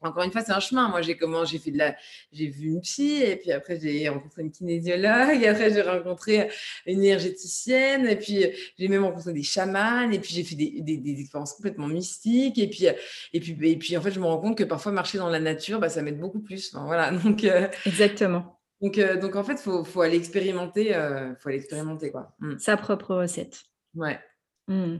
encore 0.00 0.22
une 0.22 0.30
fois, 0.30 0.42
c'est 0.42 0.52
un 0.52 0.60
chemin. 0.60 0.88
Moi, 0.88 1.02
j'ai 1.02 1.16
comment 1.16 1.44
j'ai 1.44 1.58
fait 1.58 1.70
de 1.70 1.78
la, 1.78 1.96
j'ai 2.32 2.48
vu 2.48 2.68
une 2.68 2.80
psy, 2.80 3.22
et 3.22 3.36
puis 3.36 3.52
après 3.52 3.78
j'ai 3.80 4.08
rencontré 4.08 4.42
une 4.42 4.50
kinésiologue, 4.50 5.40
et 5.42 5.48
après 5.48 5.72
j'ai 5.72 5.82
rencontré 5.82 6.48
une 6.86 7.00
énergéticienne, 7.00 8.06
et 8.06 8.16
puis 8.16 8.46
j'ai 8.78 8.88
même 8.88 9.04
rencontré 9.04 9.32
des 9.32 9.42
chamans, 9.42 10.10
et 10.10 10.18
puis 10.18 10.34
j'ai 10.34 10.44
fait 10.44 10.54
des, 10.54 10.80
des, 10.80 11.20
expériences 11.20 11.54
complètement 11.54 11.88
mystiques, 11.88 12.58
et 12.58 12.68
puis 12.68 12.86
et 13.32 13.40
puis 13.40 13.56
et 13.70 13.76
puis 13.76 13.96
en 13.96 14.00
fait, 14.00 14.12
je 14.12 14.20
me 14.20 14.26
rends 14.26 14.38
compte 14.38 14.56
que 14.56 14.64
parfois 14.64 14.92
marcher 14.92 15.18
dans 15.18 15.28
la 15.28 15.40
nature, 15.40 15.80
bah, 15.80 15.88
ça 15.88 16.02
m'aide 16.02 16.18
beaucoup 16.18 16.40
plus. 16.40 16.74
voilà, 16.74 17.10
donc 17.24 17.44
euh, 17.44 17.68
exactement. 17.86 18.60
Donc 18.80 18.98
euh, 18.98 19.16
donc 19.16 19.34
en 19.34 19.42
fait, 19.42 19.58
faut 19.58 19.84
faut 19.84 20.02
aller 20.02 20.16
expérimenter, 20.16 20.94
euh, 20.94 21.34
faut 21.36 21.48
aller 21.48 21.58
expérimenter 21.58 22.10
quoi. 22.12 22.34
Mmh. 22.38 22.58
Sa 22.58 22.76
propre 22.76 23.16
recette. 23.16 23.62
Ouais. 23.94 24.20
Mmh. 24.68 24.98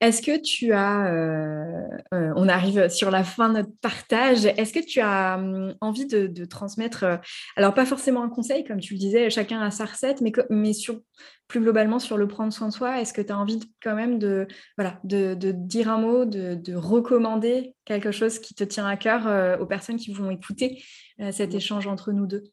Est-ce 0.00 0.20
que 0.20 0.38
tu 0.38 0.72
as, 0.72 1.10
euh, 1.10 1.88
euh, 2.12 2.32
on 2.36 2.48
arrive 2.48 2.88
sur 2.90 3.10
la 3.10 3.24
fin 3.24 3.48
de 3.48 3.54
notre 3.54 3.72
partage, 3.80 4.44
est-ce 4.44 4.74
que 4.74 4.84
tu 4.84 5.00
as 5.00 5.36
hum, 5.38 5.74
envie 5.80 6.04
de, 6.06 6.44
transmettre, 6.44 7.04
euh, 7.04 7.16
alors 7.56 7.72
pas 7.72 7.86
forcément 7.86 8.22
un 8.22 8.28
conseil, 8.28 8.62
comme 8.64 8.78
tu 8.78 8.92
le 8.92 8.98
disais, 8.98 9.30
chacun 9.30 9.62
a 9.62 9.70
sa 9.70 9.86
recette, 9.86 10.20
mais, 10.20 10.32
mais 10.50 10.74
sur, 10.74 11.00
plus 11.48 11.60
globalement 11.60 11.98
sur 11.98 12.18
le 12.18 12.28
prendre 12.28 12.52
soin 12.52 12.68
de 12.68 12.74
soi, 12.74 13.00
est-ce 13.00 13.14
que 13.14 13.22
tu 13.22 13.32
as 13.32 13.38
envie 13.38 13.60
quand 13.82 13.94
même 13.94 14.18
de, 14.18 14.46
voilà, 14.76 15.00
de, 15.04 15.34
dire 15.52 15.88
un 15.88 15.98
mot, 15.98 16.26
de, 16.26 16.74
recommander 16.74 17.74
quelque 17.86 18.10
chose 18.10 18.38
qui 18.38 18.54
te 18.54 18.64
tient 18.64 18.86
à 18.86 18.96
cœur 18.96 19.60
aux 19.60 19.66
personnes 19.66 19.96
qui 19.96 20.12
vont 20.12 20.30
écouter 20.30 20.82
cet 21.30 21.54
mmh. 21.54 21.56
échange 21.56 21.86
entre 21.86 22.12
nous 22.12 22.26
deux? 22.26 22.44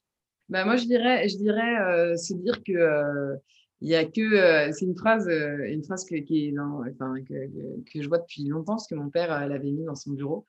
Bah 0.48 0.64
moi, 0.64 0.78
je 0.78 0.86
dirais, 0.86 1.28
je 1.28 1.38
dirais 1.38 2.16
c'est 2.16 2.42
dire 2.42 2.62
que 2.66 3.38
il 3.84 3.90
y 3.90 3.96
a 3.96 4.06
que 4.06 4.22
euh, 4.22 4.72
c'est 4.72 4.86
une 4.86 4.96
phrase 4.98 5.28
euh, 5.28 5.66
une 5.66 5.84
phrase 5.84 6.06
que, 6.06 6.16
qui 6.16 6.48
est 6.48 6.52
dans, 6.54 6.82
enfin, 6.90 7.16
que, 7.28 7.34
que, 7.84 8.02
je 8.02 8.08
vois 8.08 8.20
depuis 8.20 8.46
longtemps 8.46 8.76
parce 8.76 8.88
que 8.88 8.96
mon 8.96 9.10
père 9.10 9.32
euh, 9.32 9.46
l'avait 9.46 9.72
mis 9.72 9.84
dans 9.84 9.96
son 9.96 10.14
bureau. 10.14 10.48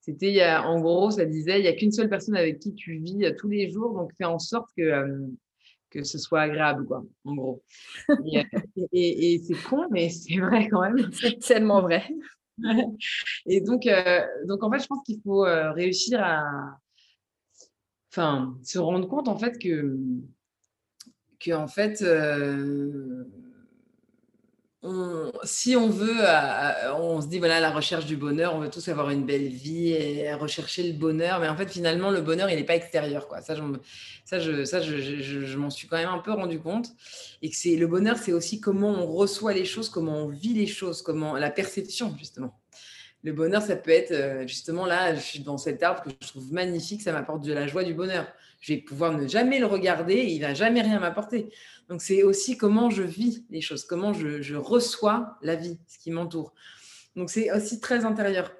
C'était 0.00 0.42
en 0.56 0.80
gros 0.80 1.10
ça 1.10 1.26
disait 1.26 1.60
il 1.60 1.64
y 1.66 1.68
a 1.68 1.74
qu'une 1.74 1.92
seule 1.92 2.08
personne 2.08 2.34
avec 2.34 2.58
qui 2.60 2.74
tu 2.74 2.98
vis 2.98 3.30
tous 3.38 3.48
les 3.48 3.70
jours 3.70 3.94
donc 3.94 4.10
fais 4.16 4.24
en 4.24 4.38
sorte 4.38 4.70
que 4.76 5.06
que 5.90 6.02
ce 6.02 6.18
soit 6.18 6.40
agréable 6.40 6.86
quoi 6.86 7.04
en 7.24 7.34
gros. 7.34 7.62
Et, 8.92 9.34
et, 9.34 9.38
c'est 9.38 9.62
con 9.68 9.86
mais 9.90 10.08
c'est 10.08 10.38
vrai 10.38 10.66
quand 10.68 10.80
même. 10.80 11.10
C'est 11.12 11.38
tellement 11.40 11.82
vrai. 11.82 12.02
Et 13.46 13.60
donc 13.60 13.86
donc 14.46 14.62
en 14.64 14.72
fait 14.72 14.80
je 14.80 14.86
pense 14.86 15.04
qu'il 15.04 15.20
faut 15.22 15.42
réussir 15.42 16.20
à 16.22 16.42
enfin 18.10 18.58
se 18.62 18.78
rendre 18.78 19.06
compte 19.08 19.28
en 19.28 19.38
fait 19.38 19.58
que 19.58 19.98
que 21.42 21.52
en 21.52 21.68
fait, 21.68 22.02
euh, 22.02 23.24
si 25.44 25.76
on 25.76 25.88
veut, 25.88 26.24
on 26.96 27.20
se 27.20 27.28
dit 27.28 27.38
voilà 27.38 27.60
la 27.60 27.70
recherche 27.70 28.04
du 28.04 28.16
bonheur, 28.16 28.54
on 28.54 28.60
veut 28.60 28.70
tous 28.70 28.88
avoir 28.88 29.10
une 29.10 29.24
belle 29.24 29.48
vie 29.48 29.90
et 29.90 30.34
rechercher 30.34 30.82
le 30.82 30.98
bonheur, 30.98 31.38
mais 31.38 31.48
en 31.48 31.56
fait 31.56 31.70
finalement 31.70 32.10
le 32.10 32.20
bonheur 32.20 32.50
il 32.50 32.56
n'est 32.56 32.64
pas 32.64 32.74
extérieur 32.74 33.28
quoi. 33.28 33.40
Ça, 33.42 33.54
je, 33.54 34.64
ça, 34.64 34.80
je, 34.80 35.56
m'en 35.56 35.70
suis 35.70 35.86
quand 35.86 35.98
même 35.98 36.08
un 36.08 36.18
peu 36.18 36.32
rendu 36.32 36.58
compte 36.58 36.88
et 37.42 37.50
que 37.50 37.56
c'est 37.56 37.76
le 37.76 37.86
bonheur, 37.86 38.16
c'est 38.16 38.32
aussi 38.32 38.60
comment 38.60 38.90
on 38.90 39.06
reçoit 39.06 39.52
les 39.52 39.64
choses, 39.64 39.88
comment 39.88 40.24
on 40.24 40.28
vit 40.28 40.54
les 40.54 40.66
choses, 40.66 41.02
comment 41.02 41.34
la 41.34 41.50
perception 41.50 42.14
justement. 42.18 42.58
Le 43.24 43.32
bonheur, 43.32 43.62
ça 43.62 43.76
peut 43.76 43.92
être 43.92 44.48
justement 44.48 44.84
là, 44.84 45.14
je 45.14 45.20
suis 45.20 45.40
dans 45.40 45.58
cet 45.58 45.84
arbre 45.84 46.02
que 46.02 46.10
je 46.20 46.26
trouve 46.26 46.52
magnifique, 46.52 47.02
ça 47.02 47.12
m'apporte 47.12 47.44
de 47.44 47.52
la 47.52 47.68
joie, 47.68 47.84
du 47.84 47.94
bonheur. 47.94 48.26
Je 48.62 48.74
vais 48.74 48.80
pouvoir 48.80 49.12
ne 49.18 49.26
jamais 49.26 49.58
le 49.58 49.66
regarder 49.66 50.14
et 50.14 50.32
il 50.32 50.40
va 50.40 50.54
jamais 50.54 50.80
rien 50.80 51.00
m'apporter. 51.00 51.48
Donc 51.88 52.00
c'est 52.00 52.22
aussi 52.22 52.56
comment 52.56 52.90
je 52.90 53.02
vis 53.02 53.44
les 53.50 53.60
choses, 53.60 53.84
comment 53.84 54.12
je, 54.12 54.54
reçois 54.54 55.36
la 55.42 55.56
vie, 55.56 55.78
ce 55.88 55.98
qui 55.98 56.12
m'entoure. 56.12 56.54
Donc 57.16 57.28
c'est 57.28 57.52
aussi 57.52 57.80
très 57.80 58.04
intérieur. 58.06 58.52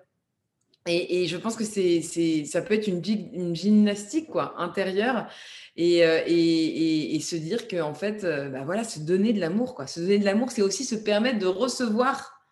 Et, 0.86 1.28
je 1.28 1.36
pense 1.36 1.54
que 1.54 1.62
c'est, 1.62 2.02
ça 2.44 2.60
peut 2.60 2.74
être 2.74 2.88
une, 2.88 3.00
une 3.32 3.54
gymnastique 3.54 4.28
quoi, 4.28 4.60
intérieure 4.60 5.28
et, 5.76 6.04
euh, 6.04 6.20
et, 6.26 7.14
et, 7.14 7.20
se 7.20 7.36
dire 7.36 7.68
que 7.68 7.80
en 7.80 7.94
fait, 7.94 8.24
euh, 8.24 8.48
bah 8.48 8.64
voilà, 8.64 8.82
se 8.82 8.98
donner 8.98 9.32
de 9.32 9.38
l'amour. 9.38 9.76
Quoi. 9.76 9.86
Se 9.86 10.00
donner 10.00 10.18
de 10.18 10.24
l'amour, 10.24 10.50
c'est 10.50 10.60
aussi 10.60 10.84
se 10.84 10.96
permettre 10.96 11.38
de 11.38 11.46
recevoir 11.46 12.42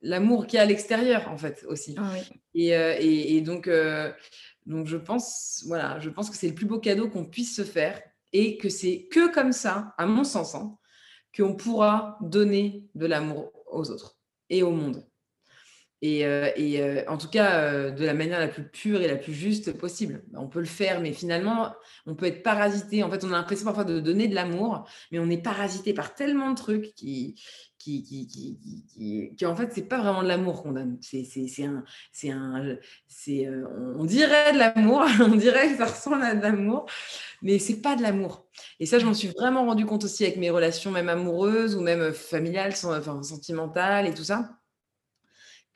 l'amour 0.00 0.46
qui 0.46 0.56
est 0.56 0.60
à 0.60 0.64
l'extérieur 0.64 1.28
en 1.28 1.36
fait 1.36 1.64
aussi. 1.68 1.96
Ah 1.98 2.12
euh, 2.56 2.96
et, 2.98 3.40
donc, 3.42 3.68
donc 4.68 4.86
je 4.86 4.98
pense, 4.98 5.64
voilà, 5.66 5.98
je 5.98 6.10
pense 6.10 6.28
que 6.28 6.36
c'est 6.36 6.48
le 6.48 6.54
plus 6.54 6.66
beau 6.66 6.78
cadeau 6.78 7.08
qu'on 7.08 7.24
puisse 7.24 7.56
se 7.56 7.64
faire 7.64 8.02
et 8.34 8.58
que 8.58 8.68
c'est 8.68 9.08
que 9.10 9.32
comme 9.32 9.52
ça, 9.52 9.94
à 9.96 10.04
mon 10.04 10.24
sens, 10.24 10.54
hein, 10.54 10.76
qu'on 11.34 11.54
pourra 11.54 12.18
donner 12.20 12.84
de 12.94 13.06
l'amour 13.06 13.50
aux 13.66 13.90
autres 13.90 14.18
et 14.50 14.62
au 14.62 14.70
monde. 14.70 15.08
Et, 16.00 16.24
euh, 16.26 16.50
euh, 16.58 17.02
en 17.08 17.16
tout 17.16 17.28
cas, 17.28 17.60
euh, 17.60 17.90
de 17.90 18.04
la 18.04 18.14
manière 18.14 18.38
la 18.38 18.46
plus 18.46 18.68
pure 18.68 19.00
et 19.00 19.08
la 19.08 19.16
plus 19.16 19.32
juste 19.32 19.72
possible. 19.76 20.22
On 20.34 20.46
peut 20.46 20.60
le 20.60 20.66
faire, 20.66 21.00
mais 21.00 21.12
finalement, 21.12 21.74
on 22.06 22.14
peut 22.14 22.26
être 22.26 22.42
parasité. 22.42 23.02
En 23.02 23.10
fait, 23.10 23.24
on 23.24 23.28
a 23.28 23.36
l'impression 23.36 23.64
parfois 23.64 23.84
de 23.84 23.98
donner 23.98 24.28
de 24.28 24.34
l'amour, 24.34 24.88
mais 25.10 25.18
on 25.18 25.28
est 25.28 25.42
parasité 25.42 25.94
par 25.94 26.14
tellement 26.14 26.50
de 26.50 26.56
trucs 26.56 26.94
qui, 26.94 27.42
qui, 28.02 29.46
en 29.46 29.56
fait, 29.56 29.70
c'est 29.72 29.88
pas 29.88 29.98
vraiment 29.98 30.22
de 30.22 30.28
l'amour 30.28 30.62
qu'on 30.62 30.72
donne. 30.72 30.98
C'est, 31.00 31.24
un, 31.64 31.84
c'est 32.12 32.30
un, 32.30 32.76
c'est, 33.06 33.48
on 33.96 34.04
dirait 34.04 34.52
de 34.52 34.58
l'amour, 34.58 35.04
on 35.20 35.36
dirait 35.36 35.70
que 35.70 35.76
ça 35.78 35.86
ressemble 35.86 36.22
à 36.22 36.34
de 36.34 36.42
l'amour, 36.42 36.86
mais 37.42 37.58
c'est 37.58 37.80
pas 37.80 37.96
de 37.96 38.02
l'amour. 38.02 38.46
Et 38.80 38.86
ça, 38.86 38.98
je 38.98 39.06
m'en 39.06 39.14
suis 39.14 39.28
vraiment 39.28 39.64
rendu 39.66 39.86
compte 39.86 40.04
aussi 40.04 40.24
avec 40.24 40.36
mes 40.36 40.50
relations, 40.50 40.90
même 40.90 41.08
amoureuses 41.08 41.76
ou 41.76 41.80
même 41.80 42.12
familiales, 42.12 42.74
enfin, 42.84 43.22
sentimentales 43.22 44.06
et 44.06 44.14
tout 44.14 44.24
ça 44.24 44.58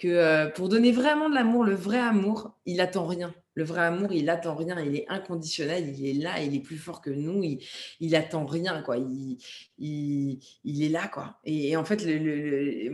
que 0.02 0.08
euh, 0.08 0.48
pour 0.48 0.68
donner 0.68 0.90
vraiment 0.90 1.28
de 1.28 1.34
l'amour, 1.34 1.64
le 1.64 1.74
vrai 1.74 1.98
amour, 1.98 2.58
il 2.66 2.80
attend 2.80 3.06
rien. 3.06 3.32
Le 3.54 3.64
vrai 3.64 3.82
amour, 3.82 4.12
il 4.12 4.30
attend 4.30 4.54
rien, 4.54 4.80
il 4.80 4.96
est 4.96 5.06
inconditionnel, 5.08 5.92
il 5.94 6.06
est 6.06 6.14
là, 6.22 6.40
il 6.42 6.54
est 6.54 6.60
plus 6.60 6.78
fort 6.78 7.02
que 7.02 7.10
nous, 7.10 7.42
il, 7.42 7.58
il 8.00 8.16
attend 8.16 8.46
rien, 8.46 8.80
quoi. 8.82 8.96
Il, 8.96 10.38
est 10.64 10.88
là, 10.88 11.08
quoi. 11.08 11.38
Et, 11.44 11.76
en 11.76 11.84
fait, 11.84 12.02
et 12.06 12.90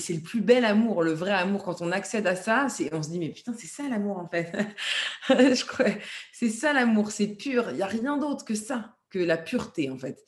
c'est 0.00 0.14
le 0.14 0.20
plus 0.20 0.40
bel 0.40 0.64
amour, 0.64 1.02
le 1.02 1.12
vrai 1.12 1.32
amour. 1.32 1.62
Quand 1.64 1.80
on 1.80 1.92
accède 1.92 2.26
à 2.26 2.34
ça, 2.34 2.66
on 2.92 3.02
se 3.02 3.10
dit, 3.10 3.18
mais 3.18 3.30
putain, 3.30 3.54
c'est 3.56 3.68
ça 3.68 3.88
l'amour, 3.88 4.18
en 4.18 4.28
fait. 4.28 4.50
Je 5.28 5.64
crois, 5.64 5.86
c'est 6.32 6.48
ça 6.48 6.72
l'amour, 6.72 7.10
c'est 7.10 7.28
pur. 7.28 7.70
Il 7.70 7.76
n'y 7.76 7.82
a 7.82 7.86
rien 7.86 8.16
d'autre 8.16 8.44
que 8.44 8.54
ça, 8.54 8.96
que 9.10 9.18
la 9.20 9.36
pureté, 9.36 9.90
en 9.90 9.98
fait. 9.98 10.24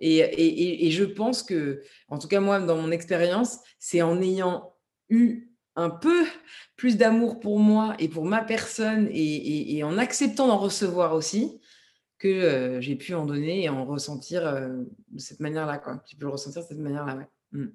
Et, 0.00 0.90
je 0.90 1.04
pense 1.04 1.42
que, 1.42 1.82
en 2.08 2.18
tout 2.18 2.28
cas 2.28 2.40
moi, 2.40 2.60
dans 2.60 2.76
mon 2.76 2.90
expérience, 2.90 3.58
c'est 3.78 4.02
en 4.02 4.20
ayant 4.22 4.72
eu 5.08 5.47
un 5.78 5.90
peu 5.90 6.26
plus 6.76 6.96
d'amour 6.96 7.38
pour 7.38 7.60
moi 7.60 7.94
et 8.00 8.08
pour 8.08 8.24
ma 8.24 8.42
personne 8.42 9.08
et, 9.12 9.82
en 9.84 9.96
acceptant 9.96 10.48
d'en 10.48 10.58
recevoir 10.58 11.14
aussi 11.14 11.60
que 12.18 12.26
euh, 12.26 12.80
j'ai 12.80 12.96
pu 12.96 13.14
en 13.14 13.24
donner 13.24 13.62
et 13.62 13.68
en 13.68 13.84
ressentir 13.84 14.44
euh, 14.44 14.82
de 15.12 15.20
cette 15.20 15.38
manière-là. 15.38 15.78
Quoi. 15.78 16.02
J'ai 16.06 16.16
pu 16.16 16.24
le 16.24 16.30
ressentir 16.30 16.62
de 16.62 16.66
cette 16.66 16.78
manière-là. 16.78 17.14
Ouais. 17.16 17.28
Mmh. 17.52 17.68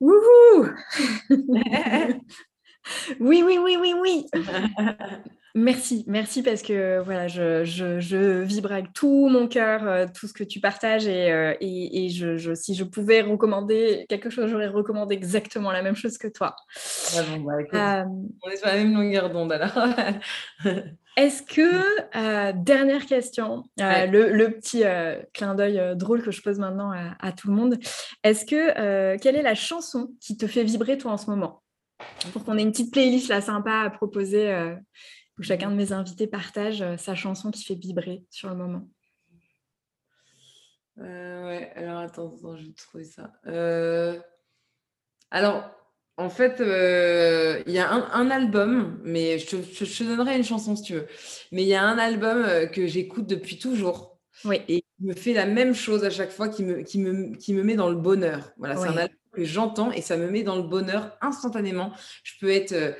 Wouhou 0.00 0.70
Oui, 3.20 3.42
oui, 3.46 3.58
oui, 3.58 3.76
oui, 3.78 3.94
oui. 4.00 4.26
Merci, 5.56 6.04
merci 6.08 6.42
parce 6.42 6.62
que 6.62 6.98
voilà, 6.98 7.28
je, 7.28 8.42
vibre 8.42 8.72
avec 8.72 8.92
tout 8.92 9.28
mon 9.28 9.46
cœur, 9.46 9.86
euh, 9.86 10.06
tout 10.12 10.26
ce 10.26 10.32
que 10.32 10.42
tu 10.42 10.58
partages 10.58 11.06
et, 11.06 11.30
euh, 11.30 11.54
je, 11.60 12.54
si 12.56 12.74
je 12.74 12.82
pouvais 12.82 13.20
recommander 13.20 14.04
quelque 14.08 14.30
chose, 14.30 14.50
j'aurais 14.50 14.66
recommandé 14.66 15.14
exactement 15.14 15.70
la 15.70 15.82
même 15.82 15.94
chose 15.94 16.18
que 16.18 16.26
toi. 16.26 16.56
Ah 17.16 17.20
bon, 17.22 17.44
bah, 17.44 18.00
euh, 18.00 18.04
on 18.42 18.50
est 18.50 18.56
sur 18.56 18.66
la 18.66 18.74
même 18.74 18.94
longueur 18.94 19.30
d'onde 19.30 19.52
alors. 19.52 19.78
Est-ce 21.16 21.44
que, 21.44 22.50
dernière 22.64 23.06
question, 23.06 23.62
le, 23.78 24.48
petit 24.48 24.82
clin 25.32 25.54
d'œil 25.54 25.94
drôle 25.94 26.24
que 26.24 26.32
je 26.32 26.42
pose 26.42 26.58
maintenant 26.58 26.90
à, 26.90 27.14
à 27.20 27.30
tout 27.30 27.46
le 27.46 27.54
monde, 27.54 27.78
est-ce 28.24 28.44
que, 28.44 29.16
quelle 29.18 29.36
est 29.36 29.42
la 29.42 29.54
chanson 29.54 30.08
qui 30.18 30.36
te 30.36 30.48
fait 30.48 30.64
vibrer 30.64 30.98
toi 30.98 31.12
en 31.12 31.16
ce 31.16 31.30
moment? 31.30 31.62
Pour 32.32 32.42
qu'on 32.44 32.58
ait 32.58 32.62
une 32.62 32.72
petite 32.72 32.92
playlist 32.92 33.28
là 33.28 33.40
sympa 33.40 33.82
à 33.84 33.90
proposer 33.90 34.52
où 35.38 35.42
chacun 35.42 35.70
de 35.70 35.76
mes 35.76 35.92
invités 35.92 36.26
partage 36.26 36.82
euh, 36.82 36.96
sa 36.96 37.14
chanson 37.14 37.50
qui 37.50 37.64
fait 37.64 37.74
vibrer 37.74 38.24
sur 38.30 38.48
le 38.48 38.56
moment. 38.56 38.88
Euh, 41.00 41.46
ouais, 41.46 41.72
alors 41.74 41.98
attends, 41.98 42.36
je 42.56 42.66
vais 42.66 42.72
trouver 42.72 43.04
ça. 43.04 43.32
Euh, 43.46 44.18
alors, 45.30 45.68
en 46.16 46.30
fait, 46.30 46.60
il 47.66 47.72
y 47.72 47.78
a 47.80 47.90
un, 47.90 48.30
album, 48.30 49.00
mais 49.02 49.40
je 49.40 49.56
te, 49.56 50.04
donnerai 50.04 50.36
une 50.36 50.44
chanson 50.44 50.76
si 50.76 50.82
tu 50.84 50.94
veux. 50.94 51.06
Mais 51.50 51.62
il 51.62 51.68
y 51.68 51.74
a 51.74 51.82
un 51.82 51.98
album 51.98 52.70
que 52.70 52.86
j'écoute 52.86 53.26
depuis 53.26 53.58
toujours. 53.58 54.20
Oui. 54.44 54.60
Et 54.68 54.82
qui 54.82 55.04
me 55.04 55.14
fait 55.14 55.32
la 55.32 55.46
même 55.46 55.74
chose 55.74 56.04
à 56.04 56.10
chaque 56.10 56.30
fois, 56.30 56.48
qui 56.48 56.62
me, 56.62 56.82
qui 56.82 57.00
me, 57.00 57.34
qui 57.34 57.52
me 57.52 57.64
met 57.64 57.74
dans 57.74 57.90
le 57.90 57.96
bonheur. 57.96 58.52
Voilà, 58.58 58.76
c'est 58.76 58.86
un 58.86 58.96
album 58.96 59.16
que 59.32 59.44
j'entends 59.44 59.90
et 59.90 60.02
ça 60.02 60.16
me 60.16 60.30
met 60.30 60.44
dans 60.44 60.54
le 60.54 60.62
bonheur 60.62 61.16
instantanément. 61.20 61.92
Je 62.22 62.34
peux 62.38 62.50
être 62.50 62.96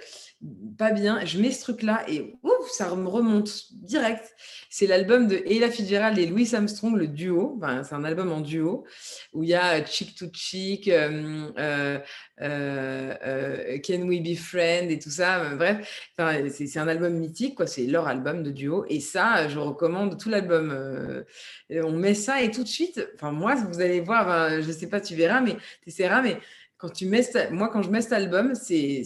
pas 0.76 0.90
bien. 0.90 1.24
Je 1.24 1.38
mets 1.40 1.50
ce 1.50 1.62
truc-là 1.62 2.04
et 2.08 2.34
ouf, 2.42 2.70
ça 2.70 2.94
me 2.94 3.08
remonte 3.08 3.72
direct. 3.72 4.34
C'est 4.68 4.86
l'album 4.86 5.28
de 5.28 5.42
Ella 5.46 5.70
Fitzgerald 5.70 6.18
et 6.18 6.26
Louis 6.26 6.54
Armstrong, 6.54 6.96
le 6.96 7.06
duo. 7.06 7.60
c'est 7.82 7.94
un 7.94 8.04
album 8.04 8.32
en 8.32 8.40
duo 8.40 8.84
où 9.32 9.42
il 9.42 9.50
y 9.50 9.54
a 9.54 9.84
Chick 9.84 10.14
to 10.14 10.26
Chick, 10.32 10.88
euh, 10.88 11.48
euh, 11.58 11.98
euh, 12.40 13.78
Can 13.86 14.02
We 14.02 14.20
Be 14.20 14.36
Friends 14.36 14.88
et 14.88 14.98
tout 14.98 15.10
ça. 15.10 15.54
Bref, 15.54 16.12
c'est 16.50 16.78
un 16.78 16.88
album 16.88 17.14
mythique, 17.14 17.54
quoi. 17.54 17.66
C'est 17.66 17.86
leur 17.86 18.08
album 18.08 18.42
de 18.42 18.50
duo. 18.50 18.84
Et 18.88 19.00
ça, 19.00 19.48
je 19.48 19.58
recommande 19.58 20.18
tout 20.18 20.28
l'album. 20.28 21.24
on 21.70 21.92
met 21.92 22.14
ça 22.14 22.42
et 22.42 22.50
tout 22.50 22.62
de 22.62 22.68
suite, 22.68 23.06
enfin, 23.14 23.32
moi, 23.32 23.54
vous 23.54 23.80
allez 23.80 24.00
voir, 24.00 24.60
je 24.60 24.70
sais 24.72 24.88
pas, 24.88 25.00
tu 25.00 25.14
verras, 25.14 25.40
mais 25.40 25.54
tu 25.82 25.88
essaieras, 25.88 26.22
mais 26.22 26.38
quand 26.76 26.90
tu 26.90 27.06
mets, 27.06 27.22
moi, 27.50 27.68
quand 27.68 27.82
je 27.82 27.90
mets 27.90 28.02
cet 28.02 28.12
album, 28.12 28.54
c'est 28.54 29.04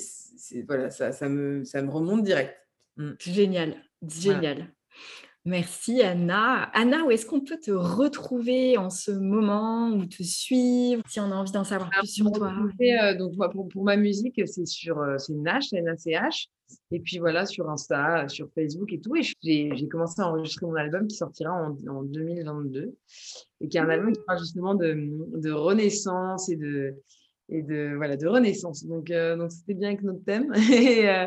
voilà, 0.67 0.91
ça, 0.91 1.13
ça, 1.13 1.29
me, 1.29 1.65
ça 1.65 1.83
me 1.83 1.91
remonte 1.91 2.23
direct. 2.23 2.55
Mmh. 2.97 3.13
Génial, 3.21 3.77
génial. 4.03 4.73
Merci 5.49 6.03
Anna. 6.03 6.65
Anna, 6.75 7.05
où 7.05 7.11
est-ce 7.11 7.25
qu'on 7.25 7.41
peut 7.41 7.59
te 7.59 7.71
retrouver 7.71 8.77
en 8.77 8.91
ce 8.91 9.11
moment 9.13 9.89
ou 9.91 10.05
te 10.05 10.23
suivre 10.23 11.03
si 11.09 11.21
on 11.21 11.31
a 11.33 11.37
envie 11.37 11.53
d'en 11.53 11.65
savoir 11.65 11.89
plus 11.89 12.07
sur 12.09 12.31
toi? 12.33 12.53
euh, 12.83 13.17
donc, 13.17 13.33
pour, 13.53 13.67
pour, 13.69 13.85
ma 13.85 13.97
musique, 13.97 14.43
c'est 14.47 14.67
sur 14.67 14.99
euh, 14.99 15.17
c'est 15.17 15.33
Nash, 15.33 15.73
N-A-C-H. 15.73 16.49
Et 16.91 17.01
puis 17.01 17.19
voilà, 17.19 17.47
sur 17.47 17.71
Insta, 17.71 18.29
sur 18.29 18.51
Facebook 18.55 18.93
et 18.93 19.01
tout. 19.01 19.17
Et 19.17 19.23
j'ai 19.43 19.89
commencé 19.89 20.21
à 20.21 20.29
enregistrer 20.29 20.67
mon 20.67 20.75
album 20.75 21.07
qui 21.07 21.17
sortira 21.17 21.51
en, 21.51 21.75
en 21.89 22.03
2022 22.03 22.95
et 23.63 23.69
qui 23.69 23.77
est 23.79 23.81
un 23.81 23.89
album 23.89 24.13
qui 24.13 24.21
parle 24.27 24.41
justement 24.41 24.75
de, 24.75 24.95
de 25.39 25.51
renaissance 25.51 26.51
et 26.51 26.57
de, 26.57 26.95
et 27.49 27.63
de 27.63 27.95
voilà 27.97 28.17
de 28.17 28.27
renaissance. 28.27 28.85
Donc 28.85 29.11
euh, 29.11 29.37
donc 29.37 29.53
c'était 29.53 29.75
bien 29.75 29.89
avec 29.89 30.03
notre 30.03 30.25
thème 30.25 30.53
et, 30.73 31.09
euh, 31.09 31.27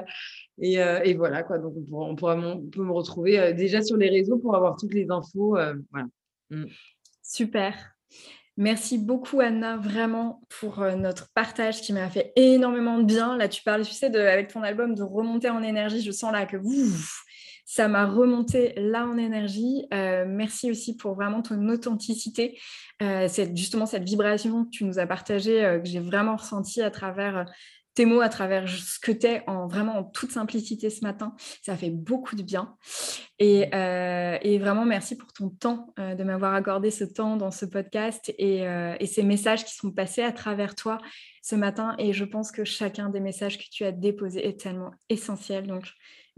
euh, 0.64 1.02
et, 1.04 1.14
voilà 1.14 1.44
quoi. 1.44 1.58
Donc 1.58 1.74
on, 1.92 2.16
pourra, 2.16 2.36
on, 2.36 2.62
peut 2.68 2.84
me 2.84 2.92
retrouver 2.92 3.54
déjà 3.54 3.82
sur 3.82 3.98
les 3.98 4.10
réseaux 4.10 4.38
pour 4.38 4.56
avoir 4.56 4.78
toutes 4.78 4.94
les 4.94 5.10
infos. 5.10 5.58
Mm. 6.50 6.66
Super. 7.24 7.76
Merci 8.58 8.98
beaucoup 8.98 9.40
Anna, 9.40 9.78
vraiment 9.78 10.42
pour 10.60 10.82
notre 10.98 11.32
partage 11.34 11.82
qui 11.82 11.94
m'a 11.94 12.10
fait 12.10 12.34
énormément 12.36 13.00
de 13.00 13.06
bien. 13.06 13.38
Là, 13.38 13.48
tu 13.48 13.64
parles, 13.64 13.86
tu 13.86 13.94
sais, 13.94 14.10
de, 14.10 14.20
avec 14.20 14.52
ton 14.52 14.62
album 14.62 14.94
de 14.94 15.04
remonter 15.04 15.50
en 15.50 15.64
énergie. 15.64 16.02
Je 16.02 16.12
sens 16.12 16.34
là 16.34 16.46
que 16.46 16.58
ouf, 16.58 17.24
ça 17.72 17.88
m'a 17.88 18.06
remonté 18.06 18.74
là 18.76 19.08
en 19.08 19.18
énergie. 19.18 19.86
Euh, 19.94 20.26
merci 20.28 20.70
aussi 20.70 20.98
pour 20.98 21.16
vraiment 21.16 21.42
ton 21.42 21.70
authenticité. 21.70 22.60
Euh, 23.02 23.30
c'est 23.30 23.56
justement 23.56 23.86
cette 23.86 24.04
vibration 24.04 24.66
que 24.66 24.72
tu 24.72 24.84
nous 24.84 25.00
as 25.00 25.08
partagée, 25.08 25.64
euh, 25.64 25.80
que 25.80 25.88
j'ai 25.88 26.02
vraiment 26.02 26.36
ressentie 26.36 26.82
à 26.82 26.92
travers 26.92 27.46
tes 27.94 28.04
mots, 28.06 28.20
à 28.20 28.28
travers 28.28 28.68
ce 28.68 29.00
que 29.00 29.14
tu 29.14 29.26
es 29.26 29.44
en 29.48 29.68
vraiment 29.68 30.00
en 30.00 30.04
toute 30.04 30.32
simplicité 30.32 30.90
ce 30.90 31.00
matin. 31.06 31.34
Ça 31.62 31.78
fait 31.78 31.92
beaucoup 31.92 32.36
de 32.36 32.44
bien. 32.44 32.76
Et, 33.40 33.70
vraiment, 34.60 34.84
merci 34.84 35.16
pour 35.16 35.32
ton 35.32 35.50
temps, 35.50 35.94
de 35.98 36.24
m'avoir 36.26 36.54
accordé 36.54 36.92
ce 36.92 37.06
temps 37.06 37.38
dans 37.38 37.52
ce 37.52 37.66
podcast 37.66 38.34
et, 38.38 38.66
et, 39.00 39.06
ces 39.06 39.24
messages 39.24 39.64
qui 39.66 39.76
sont 39.76 39.92
passés 39.92 40.24
à 40.24 40.32
travers 40.32 40.76
toi 40.76 41.00
ce 41.42 41.56
matin. 41.56 41.96
Et 42.00 42.12
je 42.14 42.24
pense 42.24 42.52
que 42.52 42.64
chacun 42.64 43.10
des 43.10 43.20
messages 43.22 43.58
que 43.58 43.70
tu 43.70 43.84
as 43.84 43.92
déposés 43.92 44.46
est 44.46 44.60
tellement 44.60 44.92
essentiel. 45.10 45.68
Donc, 45.68 45.86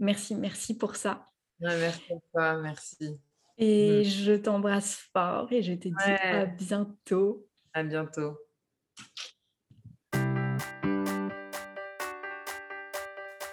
Merci, 0.00 0.34
merci 0.34 0.76
pour 0.76 0.96
ça. 0.96 1.28
merci 1.60 2.12
à 2.12 2.16
toi, 2.32 2.60
merci. 2.60 3.18
Et 3.58 4.00
mm. 4.00 4.04
je 4.04 4.32
t'embrasse 4.32 4.96
fort 5.12 5.52
et 5.52 5.62
je 5.62 5.74
te 5.74 5.88
dis 5.88 5.94
à 6.22 6.46
bientôt. 6.46 7.46
À 7.72 7.82
bientôt. 7.82 8.36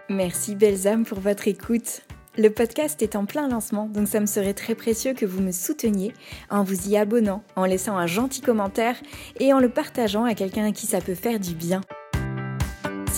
Merci 0.09 0.55
belles 0.55 0.87
âmes 0.87 1.05
pour 1.05 1.19
votre 1.19 1.47
écoute. 1.47 2.01
Le 2.37 2.49
podcast 2.49 3.01
est 3.01 3.15
en 3.15 3.25
plein 3.25 3.49
lancement, 3.49 3.87
donc 3.87 4.07
ça 4.07 4.21
me 4.21 4.25
serait 4.25 4.53
très 4.53 4.73
précieux 4.73 5.13
que 5.13 5.25
vous 5.25 5.41
me 5.41 5.51
souteniez 5.51 6.13
en 6.49 6.63
vous 6.63 6.89
y 6.89 6.95
abonnant, 6.95 7.43
en 7.57 7.65
laissant 7.65 7.97
un 7.97 8.07
gentil 8.07 8.41
commentaire 8.41 8.95
et 9.39 9.51
en 9.53 9.59
le 9.59 9.69
partageant 9.69 10.23
à 10.23 10.33
quelqu'un 10.33 10.65
à 10.65 10.71
qui 10.71 10.87
ça 10.87 11.01
peut 11.01 11.15
faire 11.15 11.39
du 11.39 11.53
bien. 11.53 11.81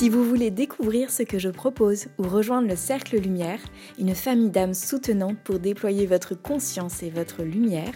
Si 0.03 0.09
vous 0.09 0.25
voulez 0.25 0.51
découvrir 0.51 1.09
ce 1.09 1.23
que 1.23 1.39
je 1.39 1.47
propose 1.47 2.07
ou 2.17 2.23
rejoindre 2.23 2.67
le 2.67 2.75
Cercle 2.75 3.15
Lumière, 3.21 3.61
une 3.97 4.13
famille 4.15 4.49
d'âmes 4.49 4.73
soutenantes 4.73 5.37
pour 5.45 5.59
déployer 5.59 6.07
votre 6.07 6.35
conscience 6.35 7.03
et 7.03 7.09
votre 7.09 7.41
lumière, 7.43 7.93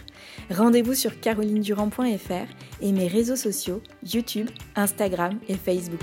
rendez-vous 0.50 0.94
sur 0.94 1.20
carolinedurand.fr 1.20 2.46
et 2.80 2.92
mes 2.92 3.08
réseaux 3.08 3.36
sociaux 3.36 3.82
YouTube, 4.02 4.48
Instagram 4.74 5.38
et 5.48 5.54
Facebook. 5.54 6.00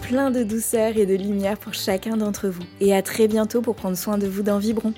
Plein 0.00 0.30
de 0.30 0.42
douceur 0.42 0.96
et 0.96 1.04
de 1.04 1.16
lumière 1.16 1.58
pour 1.58 1.74
chacun 1.74 2.16
d'entre 2.16 2.48
vous. 2.48 2.64
Et 2.80 2.94
à 2.94 3.02
très 3.02 3.28
bientôt 3.28 3.60
pour 3.60 3.74
prendre 3.74 3.98
soin 3.98 4.16
de 4.16 4.26
vous 4.26 4.42
dans 4.42 4.58
Vibron. 4.58 4.94